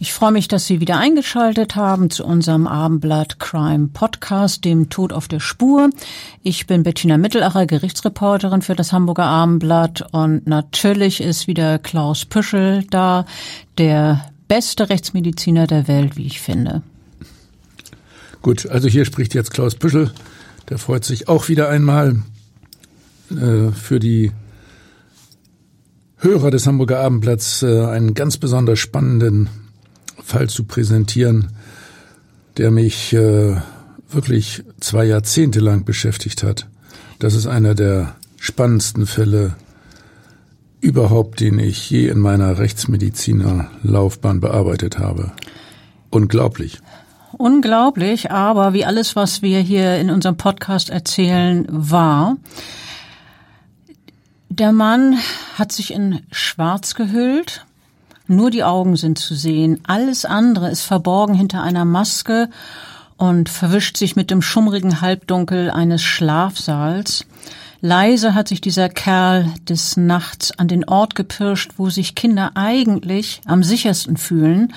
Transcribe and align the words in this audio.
Ich 0.00 0.12
freue 0.12 0.30
mich, 0.30 0.46
dass 0.46 0.68
Sie 0.68 0.78
wieder 0.78 0.96
eingeschaltet 0.96 1.74
haben 1.74 2.08
zu 2.08 2.24
unserem 2.24 2.68
Abendblatt 2.68 3.40
Crime 3.40 3.88
Podcast, 3.88 4.64
dem 4.64 4.90
Tod 4.90 5.12
auf 5.12 5.26
der 5.26 5.40
Spur. 5.40 5.90
Ich 6.44 6.68
bin 6.68 6.84
Bettina 6.84 7.16
Mittelacher, 7.16 7.66
Gerichtsreporterin 7.66 8.62
für 8.62 8.76
das 8.76 8.92
Hamburger 8.92 9.24
Abendblatt 9.24 10.06
und 10.12 10.46
natürlich 10.46 11.20
ist 11.20 11.48
wieder 11.48 11.80
Klaus 11.80 12.26
Püschel 12.26 12.84
da, 12.90 13.26
der 13.76 14.24
beste 14.46 14.88
Rechtsmediziner 14.88 15.66
der 15.66 15.88
Welt, 15.88 16.16
wie 16.16 16.26
ich 16.26 16.40
finde. 16.40 16.82
Gut, 18.40 18.68
also 18.68 18.86
hier 18.86 19.04
spricht 19.04 19.34
jetzt 19.34 19.50
Klaus 19.52 19.74
Püschel. 19.74 20.12
Der 20.68 20.78
freut 20.78 21.04
sich 21.04 21.26
auch 21.26 21.48
wieder 21.48 21.70
einmal 21.70 22.22
äh, 23.32 23.72
für 23.72 23.98
die 23.98 24.30
Hörer 26.18 26.52
des 26.52 26.68
Hamburger 26.68 27.00
Abendblatts 27.00 27.64
äh, 27.64 27.84
einen 27.86 28.14
ganz 28.14 28.36
besonders 28.36 28.78
spannenden 28.78 29.48
Fall 30.22 30.48
zu 30.48 30.64
präsentieren, 30.64 31.48
der 32.56 32.70
mich 32.70 33.12
äh, 33.12 33.56
wirklich 34.10 34.64
zwei 34.80 35.04
Jahrzehnte 35.04 35.60
lang 35.60 35.84
beschäftigt 35.84 36.42
hat. 36.42 36.66
Das 37.18 37.34
ist 37.34 37.46
einer 37.46 37.74
der 37.74 38.14
spannendsten 38.38 39.06
Fälle 39.06 39.54
überhaupt, 40.80 41.40
den 41.40 41.58
ich 41.58 41.90
je 41.90 42.08
in 42.08 42.18
meiner 42.18 42.58
Rechtsmedizinerlaufbahn 42.58 44.40
bearbeitet 44.40 44.98
habe. 44.98 45.32
Unglaublich. 46.10 46.78
Unglaublich, 47.32 48.30
aber 48.30 48.72
wie 48.72 48.84
alles, 48.84 49.14
was 49.14 49.42
wir 49.42 49.60
hier 49.60 49.98
in 49.98 50.10
unserem 50.10 50.36
Podcast 50.36 50.90
erzählen, 50.90 51.66
war. 51.68 52.36
Der 54.48 54.72
Mann 54.72 55.18
hat 55.54 55.72
sich 55.72 55.92
in 55.92 56.20
Schwarz 56.32 56.94
gehüllt, 56.94 57.66
nur 58.28 58.50
die 58.50 58.64
Augen 58.64 58.96
sind 58.96 59.18
zu 59.18 59.34
sehen. 59.34 59.80
Alles 59.86 60.24
andere 60.24 60.70
ist 60.70 60.82
verborgen 60.82 61.34
hinter 61.34 61.62
einer 61.62 61.84
Maske 61.84 62.48
und 63.16 63.48
verwischt 63.48 63.96
sich 63.96 64.16
mit 64.16 64.30
dem 64.30 64.42
schummrigen 64.42 65.00
Halbdunkel 65.00 65.70
eines 65.70 66.02
Schlafsaals. 66.02 67.26
Leise 67.80 68.34
hat 68.34 68.48
sich 68.48 68.60
dieser 68.60 68.88
Kerl 68.88 69.52
des 69.68 69.96
Nachts 69.96 70.58
an 70.58 70.68
den 70.68 70.84
Ort 70.84 71.14
gepirscht, 71.14 71.72
wo 71.76 71.90
sich 71.90 72.14
Kinder 72.14 72.52
eigentlich 72.54 73.40
am 73.46 73.62
sichersten 73.62 74.16
fühlen. 74.16 74.72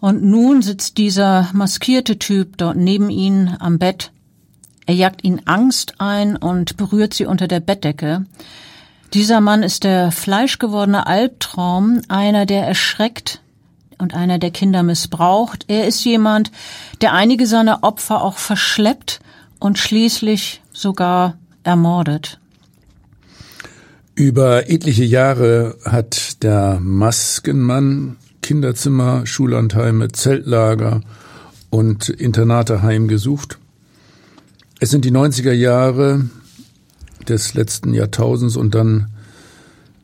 Und 0.00 0.22
nun 0.22 0.62
sitzt 0.62 0.96
dieser 0.96 1.48
maskierte 1.52 2.18
Typ 2.18 2.56
dort 2.56 2.76
neben 2.76 3.10
ihnen 3.10 3.56
am 3.58 3.78
Bett. 3.78 4.10
Er 4.86 4.94
jagt 4.94 5.22
ihnen 5.22 5.46
Angst 5.46 5.94
ein 5.98 6.36
und 6.36 6.78
berührt 6.78 7.12
sie 7.12 7.26
unter 7.26 7.46
der 7.46 7.60
Bettdecke. 7.60 8.24
Dieser 9.14 9.40
Mann 9.40 9.62
ist 9.62 9.84
der 9.84 10.12
fleischgewordene 10.12 11.06
Albtraum, 11.06 12.02
einer, 12.08 12.44
der 12.44 12.66
erschreckt 12.66 13.40
und 13.96 14.14
einer, 14.14 14.38
der 14.38 14.50
Kinder 14.50 14.82
missbraucht. 14.82 15.64
Er 15.68 15.86
ist 15.86 16.04
jemand, 16.04 16.50
der 17.00 17.14
einige 17.14 17.46
seiner 17.46 17.82
Opfer 17.82 18.22
auch 18.22 18.36
verschleppt 18.36 19.20
und 19.58 19.78
schließlich 19.78 20.60
sogar 20.72 21.38
ermordet. 21.64 22.38
Über 24.14 24.68
etliche 24.68 25.04
Jahre 25.04 25.76
hat 25.84 26.42
der 26.42 26.78
Maskenmann 26.80 28.16
Kinderzimmer, 28.42 29.26
Schullandheime, 29.26 30.08
Zeltlager 30.08 31.00
und 31.70 32.08
Internate 32.08 32.82
heimgesucht. 32.82 33.58
Es 34.80 34.90
sind 34.90 35.04
die 35.04 35.12
90er 35.12 35.52
Jahre, 35.52 36.28
des 37.28 37.54
letzten 37.54 37.94
Jahrtausends 37.94 38.56
und 38.56 38.74
dann 38.74 39.08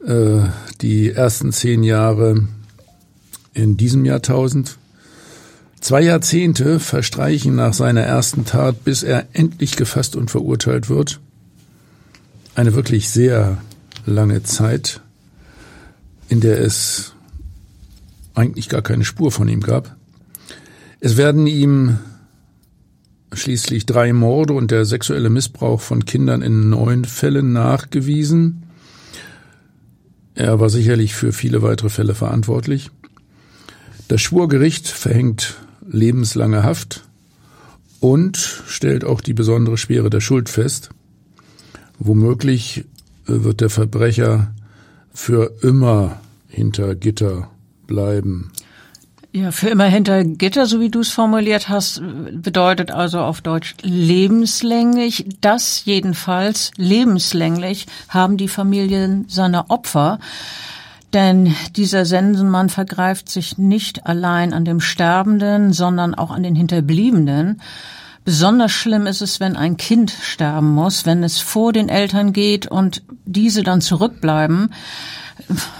äh, 0.04 0.42
die 0.80 1.10
ersten 1.10 1.52
zehn 1.52 1.82
Jahre 1.82 2.46
in 3.52 3.76
diesem 3.76 4.04
Jahrtausend. 4.04 4.78
Zwei 5.80 6.02
Jahrzehnte 6.02 6.80
verstreichen 6.80 7.54
nach 7.56 7.74
seiner 7.74 8.02
ersten 8.02 8.44
Tat, 8.44 8.84
bis 8.84 9.02
er 9.02 9.26
endlich 9.32 9.76
gefasst 9.76 10.16
und 10.16 10.30
verurteilt 10.30 10.88
wird. 10.88 11.20
Eine 12.54 12.74
wirklich 12.74 13.10
sehr 13.10 13.58
lange 14.06 14.42
Zeit, 14.42 15.00
in 16.28 16.40
der 16.40 16.60
es 16.60 17.12
eigentlich 18.34 18.68
gar 18.68 18.82
keine 18.82 19.04
Spur 19.04 19.30
von 19.30 19.48
ihm 19.48 19.60
gab. 19.60 19.96
Es 21.00 21.16
werden 21.16 21.46
ihm 21.46 21.98
schließlich 23.34 23.86
drei 23.86 24.12
Morde 24.12 24.52
und 24.54 24.70
der 24.70 24.84
sexuelle 24.84 25.30
Missbrauch 25.30 25.80
von 25.80 26.04
Kindern 26.04 26.42
in 26.42 26.70
neun 26.70 27.04
Fällen 27.04 27.52
nachgewiesen. 27.52 28.64
Er 30.34 30.58
war 30.60 30.70
sicherlich 30.70 31.14
für 31.14 31.32
viele 31.32 31.62
weitere 31.62 31.88
Fälle 31.88 32.14
verantwortlich. 32.14 32.90
Das 34.08 34.20
Schwurgericht 34.20 34.88
verhängt 34.88 35.56
lebenslange 35.86 36.62
Haft 36.62 37.04
und 38.00 38.36
stellt 38.66 39.04
auch 39.04 39.20
die 39.20 39.34
besondere 39.34 39.78
Schwere 39.78 40.10
der 40.10 40.20
Schuld 40.20 40.48
fest. 40.48 40.90
Womöglich 41.98 42.84
wird 43.26 43.60
der 43.60 43.70
Verbrecher 43.70 44.52
für 45.12 45.54
immer 45.62 46.20
hinter 46.48 46.94
Gitter 46.94 47.50
bleiben. 47.86 48.50
Ja, 49.36 49.50
für 49.50 49.68
immer 49.68 49.86
hinter 49.86 50.22
Gitter, 50.22 50.66
so 50.66 50.78
wie 50.78 50.90
du 50.90 51.00
es 51.00 51.08
formuliert 51.08 51.68
hast, 51.68 52.00
bedeutet 52.40 52.92
also 52.92 53.18
auf 53.18 53.40
Deutsch 53.40 53.74
lebenslänglich. 53.82 55.26
Das 55.40 55.84
jedenfalls 55.84 56.70
lebenslänglich 56.76 57.86
haben 58.08 58.36
die 58.36 58.46
Familien 58.46 59.24
seiner 59.26 59.72
Opfer. 59.72 60.20
Denn 61.12 61.52
dieser 61.74 62.04
Sensenmann 62.04 62.68
vergreift 62.68 63.28
sich 63.28 63.58
nicht 63.58 64.06
allein 64.06 64.52
an 64.52 64.64
dem 64.64 64.78
Sterbenden, 64.78 65.72
sondern 65.72 66.14
auch 66.14 66.30
an 66.30 66.44
den 66.44 66.54
Hinterbliebenen. 66.54 67.60
Besonders 68.24 68.70
schlimm 68.70 69.08
ist 69.08 69.20
es, 69.20 69.40
wenn 69.40 69.56
ein 69.56 69.76
Kind 69.76 70.12
sterben 70.12 70.72
muss, 70.72 71.06
wenn 71.06 71.24
es 71.24 71.40
vor 71.40 71.72
den 71.72 71.88
Eltern 71.88 72.32
geht 72.32 72.68
und 72.68 73.02
diese 73.24 73.64
dann 73.64 73.80
zurückbleiben. 73.80 74.70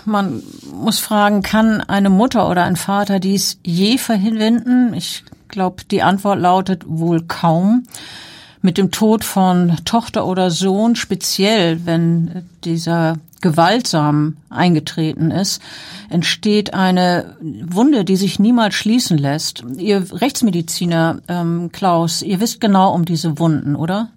Man 0.05 0.43
muss 0.73 0.99
fragen, 0.99 1.43
kann 1.43 1.81
eine 1.81 2.11
Mutter 2.11 2.49
oder 2.51 2.65
ein 2.65 2.77
Vater 2.77 3.21
dies 3.21 3.59
je 3.65 3.99
verwenden? 3.99 4.95
Ich 4.95 5.25
glaube, 5.49 5.85
die 5.91 6.03
Antwort 6.03 6.41
lautet 6.41 6.85
wohl 6.87 7.23
kaum. 7.23 7.85
Mit 8.63 8.79
dem 8.79 8.91
Tod 8.91 9.25
von 9.25 9.77
Tochter 9.85 10.27
oder 10.27 10.51
Sohn, 10.51 10.97
speziell 10.97 11.85
wenn 11.85 12.47
dieser 12.65 13.19
gewaltsam 13.43 14.39
eingetreten 14.49 15.31
ist, 15.31 15.61
entsteht 16.09 16.73
eine 16.73 17.37
Wunde, 17.43 18.07
die 18.07 18.17
sich 18.17 18.39
niemals 18.39 18.75
schließen 18.75 19.19
lässt. 19.19 19.63
Ihr 19.77 20.07
Rechtsmediziner, 20.11 21.21
ähm, 21.29 21.71
Klaus, 21.73 22.23
ihr 22.23 22.41
wisst 22.41 22.59
genau 22.63 22.95
um 22.95 23.05
diese 23.05 23.39
Wunden, 23.39 23.77
oder? 23.77 24.09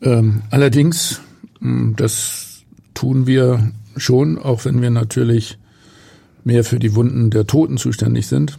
Ähm, 0.00 0.42
allerdings, 0.50 1.20
das 1.60 2.47
tun 2.98 3.28
wir 3.28 3.70
schon, 3.96 4.38
auch 4.38 4.64
wenn 4.64 4.82
wir 4.82 4.90
natürlich 4.90 5.56
mehr 6.42 6.64
für 6.64 6.80
die 6.80 6.96
Wunden 6.96 7.30
der 7.30 7.46
Toten 7.46 7.76
zuständig 7.76 8.26
sind. 8.26 8.58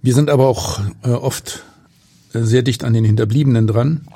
Wir 0.00 0.14
sind 0.14 0.30
aber 0.30 0.46
auch 0.46 0.80
äh, 1.02 1.10
oft 1.10 1.64
sehr 2.32 2.62
dicht 2.62 2.82
an 2.82 2.94
den 2.94 3.04
Hinterbliebenen 3.04 3.66
dran, 3.66 4.08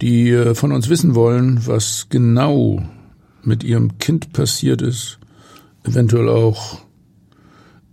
die 0.00 0.30
äh, 0.30 0.54
von 0.54 0.70
uns 0.70 0.88
wissen 0.88 1.16
wollen, 1.16 1.66
was 1.66 2.06
genau 2.08 2.84
mit 3.42 3.64
ihrem 3.64 3.98
Kind 3.98 4.32
passiert 4.32 4.80
ist, 4.80 5.18
eventuell 5.82 6.28
auch 6.28 6.82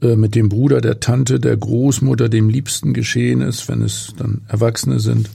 äh, 0.03 0.15
mit 0.15 0.35
dem 0.35 0.49
Bruder, 0.49 0.81
der 0.81 0.99
Tante, 0.99 1.39
der 1.39 1.57
Großmutter, 1.57 2.29
dem 2.29 2.49
Liebsten 2.49 2.93
geschehen 2.93 3.41
ist, 3.41 3.67
wenn 3.69 3.81
es 3.81 4.13
dann 4.17 4.41
Erwachsene 4.49 4.99
sind. 4.99 5.31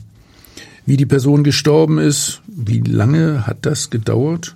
Wie 0.85 0.97
die 0.97 1.05
Person 1.05 1.43
gestorben 1.43 1.97
ist, 1.97 2.41
wie 2.47 2.81
lange 2.81 3.47
hat 3.47 3.65
das 3.65 3.89
gedauert? 3.89 4.55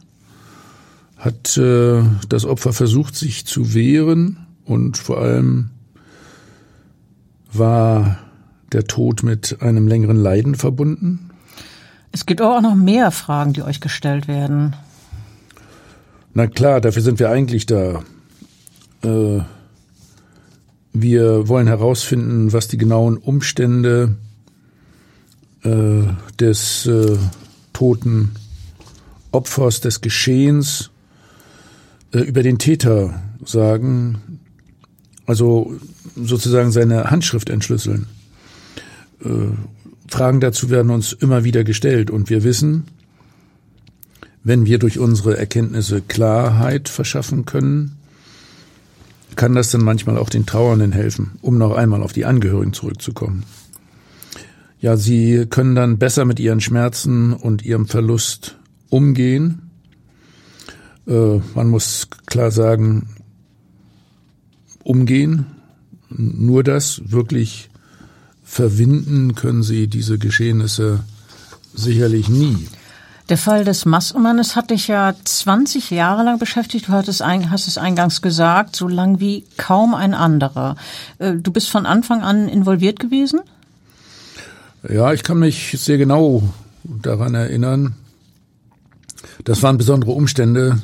Hat 1.18 1.58
äh, 1.58 2.04
das 2.28 2.46
Opfer 2.46 2.74
versucht, 2.74 3.16
sich 3.16 3.46
zu 3.46 3.74
wehren 3.74 4.46
und 4.66 4.98
vor 4.98 5.20
allem 5.20 5.70
war 7.54 8.20
der 8.72 8.86
Tod 8.86 9.24
mit 9.24 9.62
einem 9.62 9.88
längeren 9.88 10.18
Leiden 10.18 10.56
verbunden? 10.56 11.32
Es 12.12 12.26
gibt 12.26 12.42
auch 12.42 12.62
noch 12.62 12.76
mehr 12.76 13.12
Fragen, 13.12 13.54
die 13.54 13.64
euch 13.64 13.80
gestellt 13.80 14.28
werden. 14.28 14.76
Na 16.34 16.48
klar, 16.48 16.82
dafür 16.82 17.02
sind 17.02 17.20
wir 17.20 17.30
eigentlich 17.30 17.66
da. 17.66 18.04
Äh, 19.04 19.40
wir 20.94 21.48
wollen 21.48 21.68
herausfinden, 21.68 22.54
was 22.54 22.68
die 22.68 22.78
genauen 22.78 23.18
Umstände 23.18 24.18
äh, 25.64 26.04
des 26.40 26.86
äh, 26.86 27.18
toten 27.74 28.32
Opfers, 29.32 29.82
des 29.82 30.02
Geschehens 30.02 30.90
äh, 32.14 32.20
über 32.20 32.44
den 32.44 32.58
Täter 32.58 33.22
sagen, 33.46 34.40
also 35.26 35.76
sozusagen 36.16 36.72
seine 36.72 37.12
Handschrift 37.12 37.50
entschlüsseln. 37.50 38.08
Äh, 39.24 39.30
Fragen 40.08 40.40
dazu 40.40 40.70
werden 40.70 40.90
uns 40.90 41.14
immer 41.14 41.44
wieder 41.44 41.64
gestellt 41.64 42.10
und 42.10 42.30
wir 42.30 42.44
wissen, 42.44 42.86
wenn 44.44 44.66
wir 44.66 44.80
durch 44.80 44.98
unsere 44.98 45.38
Erkenntnisse 45.38 46.02
Klarheit 46.02 46.88
verschaffen 46.88 47.46
können, 47.46 47.98
kann 49.36 49.54
das 49.54 49.72
dann 49.72 49.84
manchmal 49.84 50.18
auch 50.18 50.30
den 50.30 50.46
Trauernden 50.46 50.94
helfen, 50.94 51.34
um 51.42 51.58
noch 51.58 51.76
einmal 51.76 52.02
auf 52.02 52.14
die 52.14 52.26
Angehörigen 52.26 52.74
zurückzukommen. 52.74 53.44
Ja, 54.80 54.96
sie 54.96 55.48
können 55.50 55.76
dann 55.76 55.98
besser 55.98 56.26
mit 56.26 56.40
ihren 56.40 56.62
Schmerzen 56.62 57.34
und 57.34 57.66
ihrem 57.66 57.88
Verlust 57.88 58.58
umgehen. 58.90 59.72
Äh, 61.08 61.40
man 61.56 61.70
muss 61.70 62.08
klar 62.26 62.52
sagen, 62.52 63.10
umgehen, 64.84 65.48
nur 66.10 66.64
das 66.64 67.02
wirklich 67.12 67.70
verwinden 68.44 69.36
können 69.36 69.64
sie 69.64 69.88
diese 69.88 70.18
Geschehnisse 70.18 71.04
sicherlich 71.74 72.30
nie. 72.30 72.68
Der 73.30 73.38
Fall 73.38 73.66
des 73.66 73.86
Maskenmannes 73.86 74.56
hat 74.56 74.70
dich 74.70 74.88
ja 74.88 75.14
20 75.22 75.92
Jahre 75.92 76.24
lang 76.24 76.40
beschäftigt. 76.40 76.88
Du 76.88 76.94
hast 76.94 77.10
es 77.10 77.78
eingangs 77.78 78.22
gesagt, 78.22 78.76
so 78.78 78.88
lang 78.88 79.20
wie 79.20 79.44
kaum 79.58 79.94
ein 79.94 80.14
anderer. 80.14 80.78
Äh, 81.18 81.34
du 81.34 81.52
bist 81.52 81.70
von 81.70 81.86
Anfang 81.86 82.22
an 82.22 82.48
involviert 82.48 83.00
gewesen? 83.00 83.42
Ja, 84.84 85.12
ich 85.12 85.24
kann 85.24 85.40
mich 85.40 85.76
sehr 85.80 85.98
genau 85.98 86.54
daran 86.84 87.34
erinnern. 87.34 87.96
Das 89.44 89.64
waren 89.64 89.78
besondere 89.78 90.12
Umstände. 90.12 90.82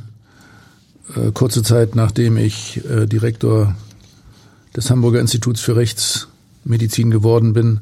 Äh, 1.15 1.31
kurze 1.31 1.63
Zeit 1.63 1.95
nachdem 1.95 2.37
ich 2.37 2.83
äh, 2.89 3.05
Direktor 3.05 3.75
des 4.75 4.89
Hamburger 4.89 5.19
Instituts 5.19 5.61
für 5.61 5.75
Rechtsmedizin 5.75 7.11
geworden 7.11 7.53
bin, 7.53 7.81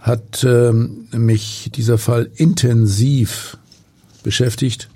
hat 0.00 0.44
ähm, 0.44 1.06
mich 1.12 1.70
dieser 1.74 1.98
Fall 1.98 2.30
intensiv 2.34 3.58
beschäftigt. 4.24 4.88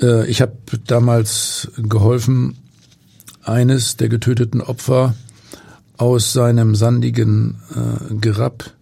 Äh, 0.00 0.26
ich 0.26 0.40
habe 0.40 0.56
damals 0.86 1.70
geholfen, 1.76 2.56
eines 3.44 3.96
der 3.96 4.08
getöteten 4.08 4.60
Opfer 4.60 5.14
aus 5.96 6.32
seinem 6.32 6.74
sandigen 6.74 7.56
äh, 7.74 8.14
Gerapp 8.14 8.72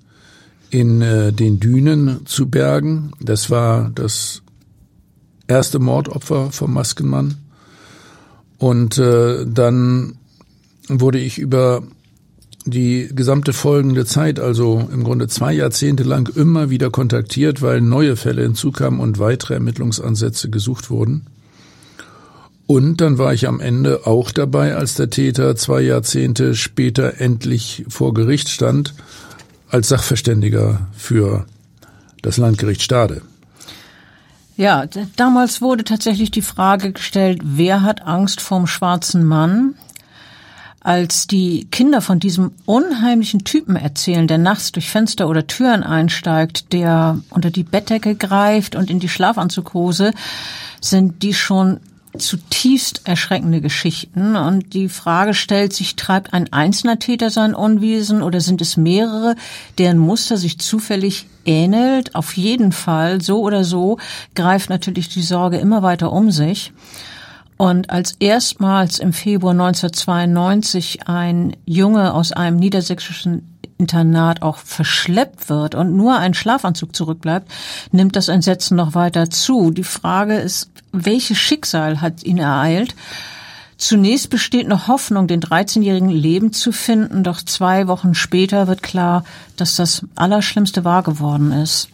in 0.77 1.01
äh, 1.01 1.33
den 1.33 1.59
Dünen 1.59 2.27
zu 2.27 2.51
bergen. 2.51 3.13
Das 3.19 3.49
war 3.49 3.91
das 3.95 4.43
erste 5.49 5.79
Mordopfer 5.79 6.53
vom 6.53 6.75
Maskenmann. 6.75 7.37
Und 8.59 8.99
äh, 8.99 9.47
dann 9.47 10.17
wurde 10.89 11.19
ich 11.19 11.39
über 11.39 11.83
die 12.67 13.09
gesamte 13.11 13.55
folgende 13.55 14.05
Zeit, 14.05 14.39
also 14.39 14.87
im 14.93 15.03
Grunde 15.03 15.29
zwei 15.29 15.55
Jahrzehnte 15.55 16.03
lang, 16.03 16.29
immer 16.37 16.69
wieder 16.69 16.91
kontaktiert, 16.91 17.63
weil 17.63 17.81
neue 17.81 18.17
Fälle 18.17 18.43
hinzukamen 18.43 19.01
und 19.01 19.19
weitere 19.19 19.55
Ermittlungsansätze 19.55 20.51
gesucht 20.51 20.91
wurden. 20.91 21.27
Und 22.67 23.01
dann 23.01 23.17
war 23.17 23.33
ich 23.33 23.49
am 23.49 23.61
Ende 23.61 24.07
auch 24.07 24.31
dabei, 24.31 24.75
als 24.75 24.95
der 24.95 25.09
Täter 25.09 25.57
zwei 25.57 25.81
Jahrzehnte 25.81 26.55
später 26.55 27.19
endlich 27.19 27.87
vor 27.89 28.13
Gericht 28.13 28.51
stand, 28.51 28.93
als 29.71 29.89
Sachverständiger 29.89 30.87
für 30.97 31.47
das 32.23 32.37
Landgericht 32.37 32.83
Stade. 32.83 33.23
Ja, 34.57 34.87
damals 35.17 35.61
wurde 35.61 35.85
tatsächlich 35.85 36.31
die 36.31 36.43
Frage 36.43 36.93
gestellt, 36.93 37.41
wer 37.45 37.83
hat 37.83 38.03
Angst 38.03 38.41
vorm 38.41 38.67
schwarzen 38.67 39.25
Mann? 39.25 39.75
als 40.87 41.27
die 41.27 41.67
Kinder 41.73 42.01
von 42.01 42.21
diesem 42.21 42.53
unheimlichen 42.65 43.43
Typen 43.43 43.75
erzählen, 43.75 44.29
der 44.29 44.39
nachts 44.39 44.71
durch 44.71 44.89
Fenster 44.89 45.29
oder 45.29 45.49
Türen 45.49 45.83
einsteigt, 45.83 46.73
der 46.73 47.19
unter 47.31 47.51
die 47.51 47.65
Bettdecke 47.65 48.15
greift 48.15 48.77
und 48.77 48.89
in 48.89 49.01
die 49.01 49.09
Schlafanzughose, 49.09 50.13
sind 50.81 51.25
die 51.25 51.35
schon 51.35 51.81
zutiefst 52.19 53.03
erschreckende 53.05 53.61
Geschichten. 53.61 54.37
Und 54.37 54.75
die 54.75 54.89
Frage 54.89 55.35
stellt 55.35 55.73
sich, 55.73 55.97
treibt 55.97 56.33
ein 56.33 56.53
einzelner 56.53 56.99
Täter 56.99 57.31
sein 57.31 57.55
Unwesen 57.55 58.23
oder 58.23 58.41
sind 58.41 58.61
es 58.61 58.77
mehrere, 58.77 59.37
deren 59.79 59.99
Muster 59.99 60.37
sich 60.37 60.59
zufällig 60.59 61.27
ähnelt? 61.45 62.15
Auf 62.15 62.37
jeden 62.37 62.73
Fall, 62.73 63.21
so 63.21 63.41
oder 63.41 63.65
so, 63.65 63.99
greift 64.35 64.71
natürlich 64.71 65.09
die 65.09 65.23
Sorge 65.23 65.59
immer 65.59 65.83
weiter 65.83 66.13
um 66.13 66.31
sich. 66.31 66.73
Und 67.57 67.89
als 67.89 68.15
erstmals 68.19 68.99
im 68.99 69.15
Februar 69.15 69.53
1992 69.53 71.09
ein 71.09 71.57
Junge 71.65 72.13
aus 72.13 72.33
einem 72.33 72.59
niedersächsischen 72.59 73.56
Internat 73.79 74.43
auch 74.43 74.59
verschleppt 74.59 75.49
wird 75.49 75.75
und 75.75 75.97
nur 75.97 76.17
ein 76.19 76.35
Schlafanzug 76.35 76.95
zurückbleibt, 76.95 77.51
nimmt 77.93 78.17
das 78.17 78.29
Entsetzen 78.29 78.77
noch 78.77 78.95
weiter 78.95 79.31
zu. 79.31 79.71
Die 79.71 79.85
Frage 79.85 80.37
ist, 80.37 80.71
welches 80.93 81.39
Schicksal 81.39 82.01
hat 82.01 82.23
ihn 82.23 82.39
ereilt? 82.39 82.95
Zunächst 83.77 84.31
besteht 84.31 84.69
noch 84.69 84.89
Hoffnung, 84.89 85.27
den 85.27 85.43
13-jährigen 85.43 86.09
Leben 86.09 86.53
zu 86.53 86.73
finden, 86.73 87.23
doch 87.23 87.43
zwei 87.43 87.89
Wochen 87.89 88.15
später 88.15 88.69
wird 88.69 88.83
klar, 88.83 89.25
dass 89.57 89.77
das 89.77 90.07
Allerschlimmste 90.15 90.85
wahr 90.85 91.03
geworden 91.03 91.53
ist. 91.53 91.91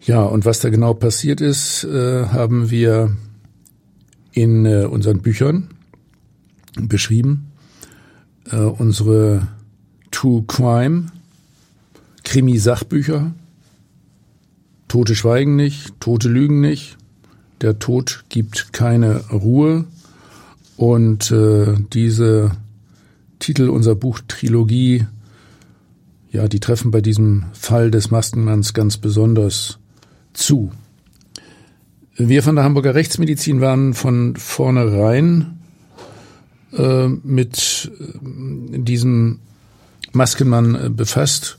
Ja, 0.00 0.22
und 0.22 0.46
was 0.46 0.60
da 0.60 0.70
genau 0.70 0.94
passiert 0.94 1.42
ist, 1.42 1.84
äh, 1.84 2.24
haben 2.28 2.70
wir 2.70 3.14
in 4.32 4.64
äh, 4.64 4.84
unseren 4.84 5.20
Büchern 5.20 5.68
beschrieben. 6.80 7.52
Äh, 8.50 8.56
unsere 8.56 9.48
True 10.18 10.42
Crime, 10.48 11.12
Krimi-Sachbücher, 12.24 13.34
Tote 14.88 15.14
schweigen 15.14 15.54
nicht, 15.54 15.92
Tote 16.00 16.28
lügen 16.28 16.60
nicht, 16.60 16.96
der 17.60 17.78
Tod 17.78 18.24
gibt 18.28 18.72
keine 18.72 19.28
Ruhe. 19.30 19.84
Und 20.76 21.30
äh, 21.30 21.76
diese 21.92 22.50
Titel 23.38 23.68
unserer 23.68 23.94
Buchtrilogie, 23.94 25.06
ja, 26.32 26.48
die 26.48 26.58
treffen 26.58 26.90
bei 26.90 27.00
diesem 27.00 27.44
Fall 27.52 27.92
des 27.92 28.10
Maskenmanns 28.10 28.74
ganz 28.74 28.96
besonders 28.96 29.78
zu. 30.32 30.72
Wir 32.16 32.42
von 32.42 32.56
der 32.56 32.64
Hamburger 32.64 32.96
Rechtsmedizin 32.96 33.60
waren 33.60 33.94
von 33.94 34.34
vornherein 34.34 35.60
äh, 36.72 37.06
mit 37.06 37.92
äh, 38.00 38.78
diesem 38.80 39.38
Maskenmann 40.18 40.74
äh, 40.74 40.90
befasst. 40.90 41.58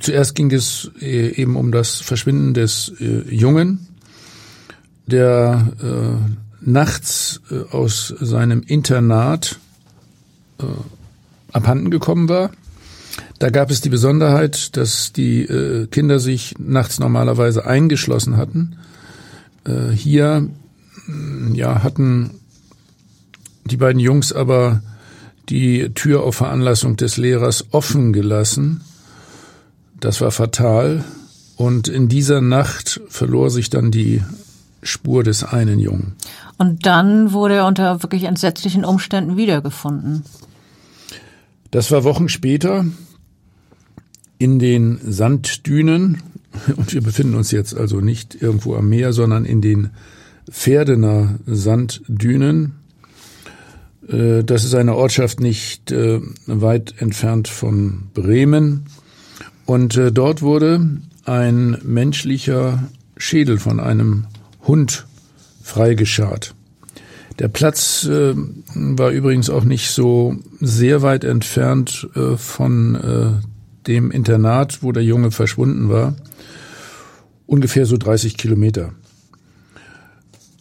Zuerst 0.00 0.34
ging 0.34 0.50
es 0.50 0.90
äh, 1.00 1.40
eben 1.40 1.54
um 1.56 1.70
das 1.70 2.00
Verschwinden 2.00 2.52
des 2.54 2.92
äh, 3.00 3.32
Jungen, 3.32 3.86
der 5.06 5.72
äh, 5.80 6.66
nachts 6.66 7.40
aus 7.72 8.14
seinem 8.20 8.62
Internat 8.62 9.58
abhanden 11.52 11.90
gekommen 11.90 12.30
war. 12.30 12.52
Da 13.38 13.50
gab 13.50 13.70
es 13.70 13.82
die 13.82 13.90
Besonderheit, 13.90 14.74
dass 14.78 15.12
die 15.12 15.86
Kinder 15.90 16.18
sich 16.18 16.54
nachts 16.58 16.98
normalerweise 16.98 17.66
eingeschlossen 17.66 18.38
hatten 18.38 18.78
äh, 19.64 19.90
hier 19.90 20.48
ja, 21.52 21.82
hatten 21.82 22.30
die 23.64 23.76
beiden 23.76 24.00
Jungs 24.00 24.32
aber 24.32 24.82
die 25.48 25.90
Tür 25.94 26.22
auf 26.22 26.36
Veranlassung 26.36 26.96
des 26.96 27.16
Lehrers 27.16 27.66
offen 27.72 28.12
gelassen. 28.12 28.82
Das 30.00 30.20
war 30.20 30.30
fatal. 30.30 31.04
Und 31.56 31.88
in 31.88 32.08
dieser 32.08 32.40
Nacht 32.40 33.00
verlor 33.08 33.50
sich 33.50 33.70
dann 33.70 33.90
die 33.90 34.22
Spur 34.82 35.22
des 35.22 35.44
einen 35.44 35.78
Jungen. 35.78 36.14
Und 36.58 36.86
dann 36.86 37.32
wurde 37.32 37.54
er 37.56 37.66
unter 37.66 38.02
wirklich 38.02 38.24
entsetzlichen 38.24 38.84
Umständen 38.84 39.36
wiedergefunden. 39.36 40.24
Das 41.70 41.90
war 41.90 42.04
Wochen 42.04 42.28
später 42.28 42.84
in 44.38 44.58
den 44.58 45.00
Sanddünen. 45.02 46.22
Und 46.76 46.92
wir 46.92 47.02
befinden 47.02 47.34
uns 47.34 47.50
jetzt 47.50 47.76
also 47.76 48.00
nicht 48.00 48.40
irgendwo 48.40 48.76
am 48.76 48.88
Meer, 48.88 49.12
sondern 49.12 49.44
in 49.44 49.60
den 49.60 49.90
Pferdener 50.50 51.36
Sanddünen. 51.46 52.83
Äh, 54.08 54.44
das 54.44 54.64
ist 54.64 54.74
eine 54.74 54.94
Ortschaft 54.94 55.40
nicht 55.40 55.90
äh, 55.92 56.20
weit 56.46 56.94
entfernt 56.98 57.48
von 57.48 58.04
Bremen. 58.14 58.86
Und 59.66 59.96
äh, 59.96 60.12
dort 60.12 60.42
wurde 60.42 60.98
ein 61.24 61.78
menschlicher 61.82 62.84
Schädel 63.16 63.58
von 63.58 63.80
einem 63.80 64.26
Hund 64.66 65.06
freigescharrt. 65.62 66.54
Der 67.38 67.48
Platz 67.48 68.06
war 68.06 69.10
übrigens 69.10 69.50
auch 69.50 69.64
nicht 69.64 69.90
so 69.90 70.36
sehr 70.60 71.02
weit 71.02 71.24
entfernt 71.24 72.08
von 72.36 73.42
dem 73.86 74.10
Internat, 74.12 74.82
wo 74.82 74.92
der 74.92 75.02
Junge 75.02 75.30
verschwunden 75.32 75.88
war. 75.88 76.14
Ungefähr 77.46 77.86
so 77.86 77.96
30 77.96 78.36
Kilometer. 78.36 78.92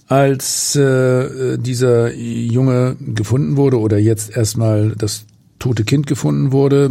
Als 0.07 0.75
äh, 0.75 1.57
dieser 1.57 2.13
Junge 2.13 2.97
gefunden 2.99 3.57
wurde 3.57 3.79
oder 3.79 3.97
jetzt 3.97 4.35
erstmal 4.35 4.95
das 4.97 5.25
tote 5.59 5.85
Kind 5.85 6.07
gefunden 6.07 6.51
wurde, 6.51 6.89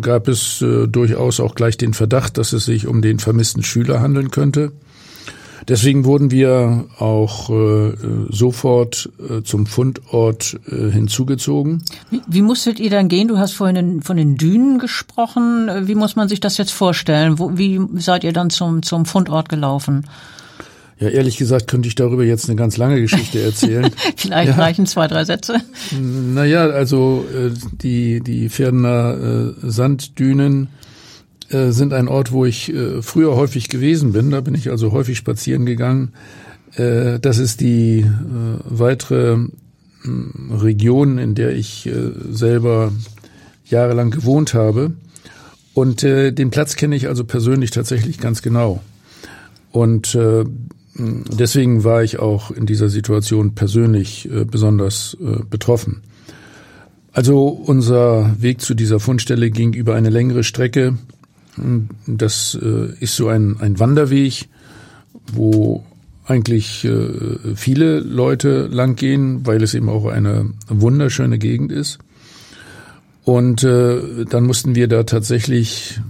gab 0.00 0.26
es 0.26 0.60
äh, 0.62 0.88
durchaus 0.88 1.38
auch 1.38 1.54
gleich 1.54 1.76
den 1.76 1.94
Verdacht, 1.94 2.38
dass 2.38 2.52
es 2.52 2.64
sich 2.64 2.88
um 2.88 3.02
den 3.02 3.20
vermissten 3.20 3.62
Schüler 3.62 4.00
handeln 4.00 4.32
könnte. 4.32 4.72
Deswegen 5.68 6.04
wurden 6.04 6.32
wir 6.32 6.86
auch 6.98 7.50
äh, 7.50 7.92
sofort 8.30 9.08
äh, 9.18 9.42
zum 9.42 9.66
Fundort 9.66 10.58
äh, 10.66 10.90
hinzugezogen. 10.90 11.84
Wie, 12.10 12.22
wie 12.26 12.42
musstet 12.42 12.80
ihr 12.80 12.90
dann 12.90 13.08
gehen? 13.08 13.28
Du 13.28 13.38
hast 13.38 13.52
vorhin 13.52 14.02
von 14.02 14.16
den 14.16 14.36
Dünen 14.36 14.78
gesprochen. 14.80 15.70
Wie 15.86 15.94
muss 15.94 16.16
man 16.16 16.28
sich 16.28 16.40
das 16.40 16.58
jetzt 16.58 16.72
vorstellen? 16.72 17.38
Wo, 17.38 17.56
wie 17.56 17.80
seid 17.94 18.24
ihr 18.24 18.32
dann 18.32 18.50
zum, 18.50 18.82
zum 18.82 19.04
Fundort 19.04 19.48
gelaufen? 19.48 20.06
Ja, 21.00 21.08
ehrlich 21.08 21.38
gesagt 21.38 21.66
könnte 21.66 21.88
ich 21.88 21.94
darüber 21.94 22.24
jetzt 22.24 22.48
eine 22.48 22.56
ganz 22.56 22.76
lange 22.76 23.00
Geschichte 23.00 23.40
erzählen. 23.40 23.90
Vielleicht 24.16 24.52
ja. 24.52 24.62
reichen 24.62 24.84
zwei, 24.84 25.08
drei 25.08 25.24
Sätze. 25.24 25.56
Naja, 25.98 26.68
also 26.68 27.24
äh, 27.34 27.50
die, 27.72 28.20
die 28.20 28.50
Pferdener 28.50 29.54
äh, 29.64 29.70
Sanddünen 29.70 30.68
äh, 31.50 31.72
sind 31.72 31.92
ein 31.92 32.06
Ort, 32.06 32.30
wo 32.30 32.44
ich 32.44 32.72
äh, 32.72 33.02
früher 33.02 33.34
häufig 33.34 33.68
gewesen 33.68 34.12
bin. 34.12 34.30
Da 34.30 34.40
bin 34.40 34.54
ich 34.54 34.70
also 34.70 34.92
häufig 34.92 35.18
spazieren 35.18 35.66
gegangen. 35.66 36.12
Äh, 36.74 37.18
das 37.18 37.38
ist 37.38 37.60
die 37.60 38.06
weitere 38.64 39.38
Region, 40.50 41.18
in 41.18 41.34
der 41.34 41.54
ich 41.54 41.90
selber 42.30 42.90
jahrelang 43.66 44.10
gewohnt 44.10 44.54
habe. 44.54 44.92
Und 45.74 46.02
den 46.02 46.50
Platz 46.50 46.76
kenne 46.76 46.96
ich 46.96 47.06
also 47.06 47.24
persönlich 47.24 47.70
tatsächlich 47.70 48.18
ganz 48.18 48.40
genau. 48.40 48.82
Und 49.72 50.16
deswegen 50.94 51.84
war 51.84 52.02
ich 52.02 52.18
auch 52.18 52.50
in 52.50 52.66
dieser 52.66 52.88
Situation 52.88 53.54
persönlich 53.54 54.28
besonders 54.50 55.16
betroffen. 55.48 56.02
Also 57.12 57.48
unser 57.48 58.34
Weg 58.40 58.60
zu 58.60 58.74
dieser 58.74 59.00
Fundstelle 59.00 59.50
ging 59.50 59.72
über 59.72 59.94
eine 59.94 60.10
längere 60.10 60.42
Strecke 60.42 60.98
das 62.06 62.58
äh, 62.60 62.94
ist 63.00 63.16
so 63.16 63.28
ein, 63.28 63.56
ein 63.60 63.78
Wanderweg, 63.78 64.48
wo 65.32 65.84
eigentlich 66.24 66.84
äh, 66.84 67.54
viele 67.56 68.00
Leute 68.00 68.68
langgehen, 68.68 69.46
weil 69.46 69.62
es 69.62 69.74
eben 69.74 69.88
auch 69.88 70.06
eine 70.06 70.50
wunderschöne 70.68 71.38
Gegend 71.38 71.72
ist. 71.72 71.98
Und 73.24 73.64
äh, 73.64 74.24
dann 74.24 74.44
mussten 74.44 74.74
wir 74.74 74.88
da 74.88 75.02
tatsächlich, 75.02 76.00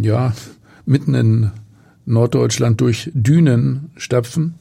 ja, 0.00 0.34
mitten 0.84 1.14
in 1.14 1.50
Norddeutschland 2.06 2.80
durch 2.80 3.10
Dünen 3.14 3.90
stapfen. 3.96 4.54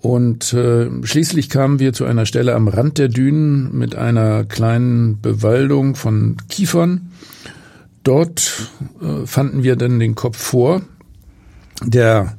Und 0.00 0.52
äh, 0.52 0.90
schließlich 1.02 1.48
kamen 1.48 1.78
wir 1.78 1.94
zu 1.94 2.04
einer 2.04 2.26
Stelle 2.26 2.54
am 2.54 2.68
Rand 2.68 2.98
der 2.98 3.08
Dünen 3.08 3.76
mit 3.76 3.96
einer 3.96 4.44
kleinen 4.44 5.20
Bewaldung 5.22 5.94
von 5.96 6.36
Kiefern. 6.48 7.10
Dort 8.02 8.70
äh, 9.00 9.26
fanden 9.26 9.62
wir 9.62 9.76
dann 9.76 9.98
den 9.98 10.14
Kopf 10.14 10.36
vor, 10.36 10.82
der 11.82 12.36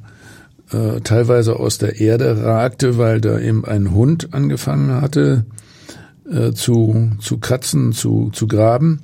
äh, 0.70 1.00
teilweise 1.00 1.58
aus 1.58 1.78
der 1.78 2.00
Erde 2.00 2.44
ragte, 2.44 2.98
weil 2.98 3.20
da 3.20 3.40
eben 3.40 3.64
ein 3.64 3.92
Hund 3.92 4.32
angefangen 4.32 5.00
hatte 5.00 5.44
äh, 6.30 6.52
zu, 6.52 7.10
zu 7.20 7.38
kratzen, 7.38 7.92
zu, 7.92 8.30
zu 8.32 8.46
graben. 8.46 9.00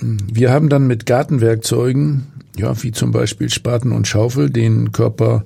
Wir 0.00 0.52
haben 0.52 0.68
dann 0.68 0.86
mit 0.86 1.06
Gartenwerkzeugen, 1.06 2.26
ja, 2.58 2.82
wie 2.82 2.92
zum 2.92 3.12
Beispiel 3.12 3.48
Spaten 3.50 3.92
und 3.92 4.06
Schaufel, 4.06 4.50
den 4.50 4.92
Körper 4.92 5.44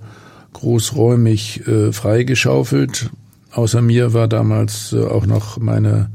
großräumig 0.52 1.66
äh, 1.66 1.92
freigeschaufelt. 1.92 3.10
Außer 3.52 3.82
mir 3.82 4.14
war 4.14 4.28
damals 4.28 4.92
äh, 4.92 5.04
auch 5.04 5.26
noch 5.26 5.58
meine 5.58 6.10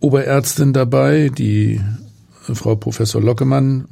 Oberärztin 0.00 0.72
dabei, 0.72 1.30
die 1.30 1.80
Frau 2.52 2.76
Professor 2.76 3.20
Lockemann, 3.20 3.88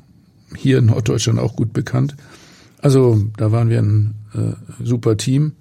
hier 0.57 0.79
in 0.79 0.87
Norddeutschland 0.87 1.39
auch 1.39 1.57
gut 1.57 1.73
bekannt. 1.73 2.15
Also 2.81 3.23
da 3.37 3.51
waren 3.51 3.71
wir 3.71 3.81
ein 3.81 4.15
äh, 4.35 4.85
super 4.85 5.17
Team. 5.17 5.53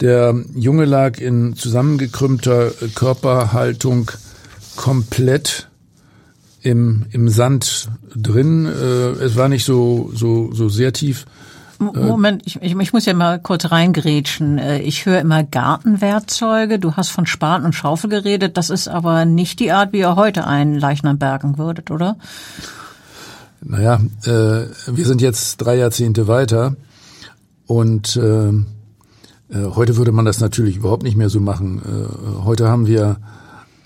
Der 0.00 0.34
Junge 0.54 0.84
lag 0.84 1.18
in 1.18 1.56
zusammengekrümmter 1.56 2.70
Körperhaltung 2.94 4.10
komplett 4.76 5.70
im, 6.66 7.06
im 7.10 7.28
Sand 7.28 7.88
drin. 8.14 8.66
Äh, 8.66 9.22
es 9.24 9.36
war 9.36 9.48
nicht 9.48 9.64
so, 9.64 10.10
so, 10.12 10.52
so 10.52 10.68
sehr 10.68 10.92
tief. 10.92 11.24
Moment, 11.78 12.42
ich, 12.46 12.60
ich, 12.62 12.74
ich 12.74 12.92
muss 12.92 13.04
ja 13.04 13.14
mal 13.14 13.38
kurz 13.38 13.70
reingrätschen. 13.70 14.58
Äh, 14.58 14.80
ich 14.80 15.06
höre 15.06 15.20
immer 15.20 15.44
Gartenwerkzeuge. 15.44 16.78
Du 16.78 16.94
hast 16.94 17.10
von 17.10 17.26
Spaten 17.26 17.64
und 17.64 17.74
Schaufel 17.74 18.10
geredet. 18.10 18.56
Das 18.56 18.70
ist 18.70 18.88
aber 18.88 19.24
nicht 19.24 19.60
die 19.60 19.70
Art, 19.70 19.92
wie 19.92 19.98
ihr 19.98 20.16
heute 20.16 20.46
einen 20.46 20.78
Leichnam 20.78 21.18
bergen 21.18 21.56
würdet, 21.58 21.90
oder? 21.90 22.16
Naja, 23.62 24.00
äh, 24.24 24.66
wir 24.86 25.06
sind 25.06 25.20
jetzt 25.20 25.58
drei 25.58 25.76
Jahrzehnte 25.76 26.26
weiter 26.28 26.76
und 27.66 28.16
äh, 28.16 28.48
äh, 28.48 28.54
heute 29.50 29.96
würde 29.96 30.12
man 30.12 30.24
das 30.24 30.40
natürlich 30.40 30.76
überhaupt 30.76 31.02
nicht 31.02 31.16
mehr 31.16 31.28
so 31.28 31.40
machen. 31.40 31.82
Äh, 31.84 32.44
heute 32.44 32.68
haben 32.68 32.86
wir 32.86 33.18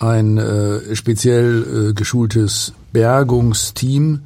ein 0.00 0.38
äh, 0.38 0.96
speziell 0.96 1.90
äh, 1.90 1.92
geschultes 1.94 2.72
Bergungsteam, 2.92 4.20